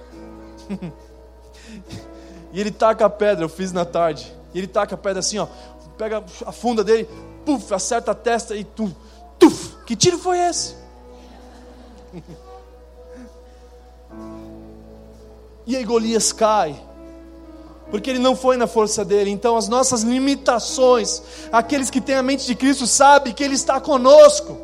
e 2.52 2.60
ele 2.60 2.72
taca 2.72 3.06
a 3.06 3.10
pedra, 3.10 3.45
eu 3.45 3.49
fiz 3.49 3.72
na 3.72 3.86
tarde. 3.86 4.34
E 4.54 4.58
ele 4.58 4.68
taca 4.68 4.95
a 4.95 4.97
pedra 4.97 5.20
assim, 5.20 5.38
ó, 5.38 5.47
pega 5.97 6.24
a 6.45 6.52
funda 6.52 6.84
dele, 6.84 7.08
puf, 7.45 7.74
acerta 7.74 8.12
a 8.12 8.16
testa 8.16 8.56
e 8.56 8.64
tu, 8.64 8.93
tuf. 9.39 9.76
Que 9.86 9.95
tiro 9.95 10.18
foi 10.18 10.39
esse? 10.39 10.76
E 15.72 15.78
aí 15.78 15.86
Golias 15.86 16.34
cai, 16.34 16.76
porque 17.89 18.09
ele 18.09 18.19
não 18.19 18.36
foi 18.36 18.57
na 18.57 18.67
força 18.67 19.05
dele. 19.05 19.30
Então, 19.30 19.55
as 19.55 19.69
nossas 19.69 20.01
limitações, 20.01 21.22
aqueles 21.49 21.89
que 21.89 22.01
têm 22.01 22.15
a 22.15 22.22
mente 22.22 22.45
de 22.45 22.55
Cristo 22.55 22.86
sabem 22.86 23.32
que 23.32 23.41
Ele 23.41 23.55
está 23.55 23.80
conosco. 23.80 24.57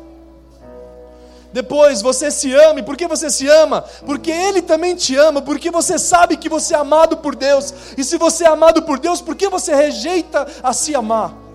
Depois 1.50 2.02
você 2.02 2.30
se 2.30 2.52
ama, 2.52 2.80
e 2.80 2.82
por 2.82 2.94
que 2.94 3.08
você 3.08 3.30
se 3.30 3.48
ama? 3.48 3.86
Porque 4.04 4.30
Ele 4.30 4.60
também 4.60 4.94
te 4.94 5.16
ama, 5.16 5.40
porque 5.40 5.70
você 5.70 5.98
sabe 5.98 6.36
que 6.36 6.46
você 6.46 6.74
é 6.74 6.76
amado 6.76 7.16
por 7.16 7.34
Deus, 7.34 7.72
e 7.96 8.04
se 8.04 8.18
você 8.18 8.44
é 8.44 8.48
amado 8.48 8.82
por 8.82 8.98
Deus, 8.98 9.22
por 9.22 9.34
que 9.34 9.48
você 9.48 9.74
rejeita 9.74 10.46
a 10.62 10.74
se 10.74 10.94
amar? 10.94 11.47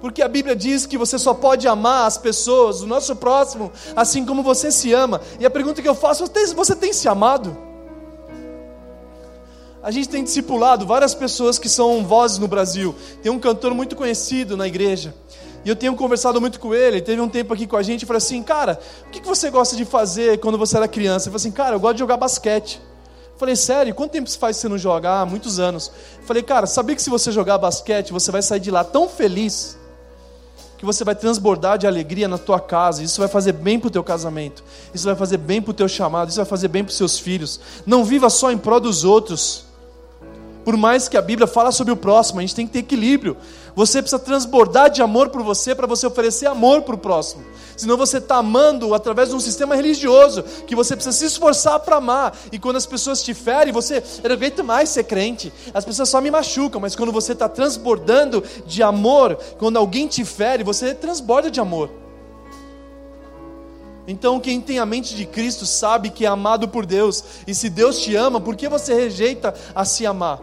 Porque 0.00 0.22
a 0.22 0.28
Bíblia 0.28 0.56
diz 0.56 0.86
que 0.86 0.96
você 0.96 1.18
só 1.18 1.34
pode 1.34 1.68
amar 1.68 2.06
as 2.06 2.16
pessoas, 2.16 2.80
o 2.80 2.86
nosso 2.86 3.14
próximo, 3.16 3.70
assim 3.94 4.24
como 4.24 4.42
você 4.42 4.70
se 4.70 4.92
ama. 4.92 5.20
E 5.38 5.44
a 5.44 5.50
pergunta 5.50 5.82
que 5.82 5.88
eu 5.88 5.94
faço, 5.94 6.26
tem, 6.28 6.46
você 6.46 6.74
tem 6.74 6.92
se 6.92 7.08
amado? 7.08 7.56
A 9.82 9.90
gente 9.90 10.08
tem 10.08 10.22
discipulado 10.24 10.86
várias 10.86 11.14
pessoas 11.14 11.58
que 11.58 11.68
são 11.68 12.04
vozes 12.04 12.38
no 12.38 12.48
Brasil. 12.48 12.94
Tem 13.22 13.30
um 13.32 13.38
cantor 13.38 13.74
muito 13.74 13.96
conhecido 13.96 14.56
na 14.56 14.66
igreja. 14.66 15.14
E 15.64 15.68
eu 15.68 15.76
tenho 15.76 15.94
conversado 15.94 16.40
muito 16.40 16.58
com 16.60 16.74
ele. 16.74 17.00
Teve 17.00 17.20
um 17.20 17.28
tempo 17.28 17.52
aqui 17.52 17.66
com 17.66 17.76
a 17.76 17.82
gente 17.82 18.02
e 18.02 18.06
falou 18.06 18.18
assim: 18.18 18.42
Cara, 18.42 18.78
o 19.06 19.10
que 19.10 19.20
você 19.26 19.50
gosta 19.50 19.76
de 19.76 19.84
fazer 19.84 20.38
quando 20.40 20.58
você 20.58 20.76
era 20.76 20.88
criança? 20.88 21.26
Ele 21.26 21.32
falou 21.32 21.36
assim: 21.36 21.50
Cara, 21.50 21.76
eu 21.76 21.80
gosto 21.80 21.94
de 21.94 22.00
jogar 22.00 22.16
basquete. 22.16 22.80
Eu 23.32 23.38
falei, 23.38 23.56
sério, 23.56 23.94
quanto 23.94 24.10
tempo 24.10 24.30
faz 24.32 24.58
você 24.58 24.68
não 24.68 24.76
jogar? 24.76 25.24
Muitos 25.24 25.58
anos. 25.58 25.90
Falei, 26.26 26.42
cara, 26.42 26.66
sabia 26.66 26.94
que 26.94 27.00
se 27.00 27.08
você 27.08 27.32
jogar 27.32 27.56
basquete, 27.56 28.12
você 28.12 28.30
vai 28.30 28.42
sair 28.42 28.60
de 28.60 28.70
lá 28.70 28.84
tão 28.84 29.08
feliz 29.08 29.78
que 30.80 30.86
você 30.86 31.04
vai 31.04 31.14
transbordar 31.14 31.76
de 31.76 31.86
alegria 31.86 32.26
na 32.26 32.38
tua 32.38 32.58
casa. 32.58 33.02
Isso 33.02 33.20
vai 33.20 33.28
fazer 33.28 33.52
bem 33.52 33.78
para 33.78 33.88
o 33.88 33.90
teu 33.90 34.02
casamento. 34.02 34.64
Isso 34.94 35.04
vai 35.04 35.14
fazer 35.14 35.36
bem 35.36 35.60
para 35.60 35.72
o 35.72 35.74
teu 35.74 35.86
chamado. 35.86 36.30
Isso 36.30 36.38
vai 36.38 36.46
fazer 36.46 36.68
bem 36.68 36.82
para 36.82 36.90
os 36.90 36.96
seus 36.96 37.18
filhos. 37.18 37.60
Não 37.84 38.02
viva 38.02 38.30
só 38.30 38.50
em 38.50 38.56
prol 38.56 38.80
dos 38.80 39.04
outros. 39.04 39.66
Por 40.64 40.78
mais 40.78 41.06
que 41.06 41.18
a 41.18 41.20
Bíblia 41.20 41.46
fala 41.46 41.70
sobre 41.70 41.92
o 41.92 41.96
próximo, 41.98 42.38
a 42.38 42.42
gente 42.42 42.54
tem 42.54 42.66
que 42.66 42.72
ter 42.72 42.78
equilíbrio. 42.78 43.36
Você 43.74 44.02
precisa 44.02 44.18
transbordar 44.18 44.90
de 44.90 45.02
amor 45.02 45.28
por 45.28 45.42
você 45.42 45.74
para 45.74 45.86
você 45.86 46.06
oferecer 46.06 46.46
amor 46.46 46.82
para 46.82 46.94
o 46.94 46.98
próximo. 46.98 47.44
Senão 47.76 47.96
você 47.96 48.18
está 48.18 48.36
amando 48.36 48.94
através 48.94 49.30
de 49.30 49.34
um 49.34 49.40
sistema 49.40 49.74
religioso 49.74 50.42
que 50.66 50.76
você 50.76 50.94
precisa 50.94 51.16
se 51.16 51.24
esforçar 51.24 51.80
para 51.80 51.96
amar. 51.96 52.36
E 52.52 52.58
quando 52.58 52.76
as 52.76 52.84
pessoas 52.84 53.22
te 53.22 53.32
ferem, 53.32 53.72
você 53.72 54.02
não 54.22 54.64
mais 54.64 54.90
ser 54.90 55.04
crente. 55.04 55.52
As 55.72 55.84
pessoas 55.84 56.08
só 56.08 56.20
me 56.20 56.30
machucam, 56.30 56.80
mas 56.80 56.94
quando 56.94 57.12
você 57.12 57.32
está 57.32 57.48
transbordando 57.48 58.44
de 58.66 58.82
amor, 58.82 59.38
quando 59.58 59.78
alguém 59.78 60.06
te 60.06 60.24
fere, 60.24 60.62
você 60.62 60.94
transborda 60.94 61.50
de 61.50 61.60
amor. 61.60 61.90
Então, 64.06 64.40
quem 64.40 64.60
tem 64.60 64.78
a 64.78 64.86
mente 64.86 65.14
de 65.14 65.24
Cristo 65.24 65.64
sabe 65.64 66.10
que 66.10 66.26
é 66.26 66.28
amado 66.28 66.68
por 66.68 66.84
Deus, 66.84 67.22
e 67.46 67.54
se 67.54 67.70
Deus 67.70 68.00
te 68.00 68.16
ama, 68.16 68.40
por 68.40 68.56
que 68.56 68.68
você 68.68 68.92
rejeita 68.92 69.54
a 69.74 69.84
se 69.84 70.04
amar? 70.04 70.40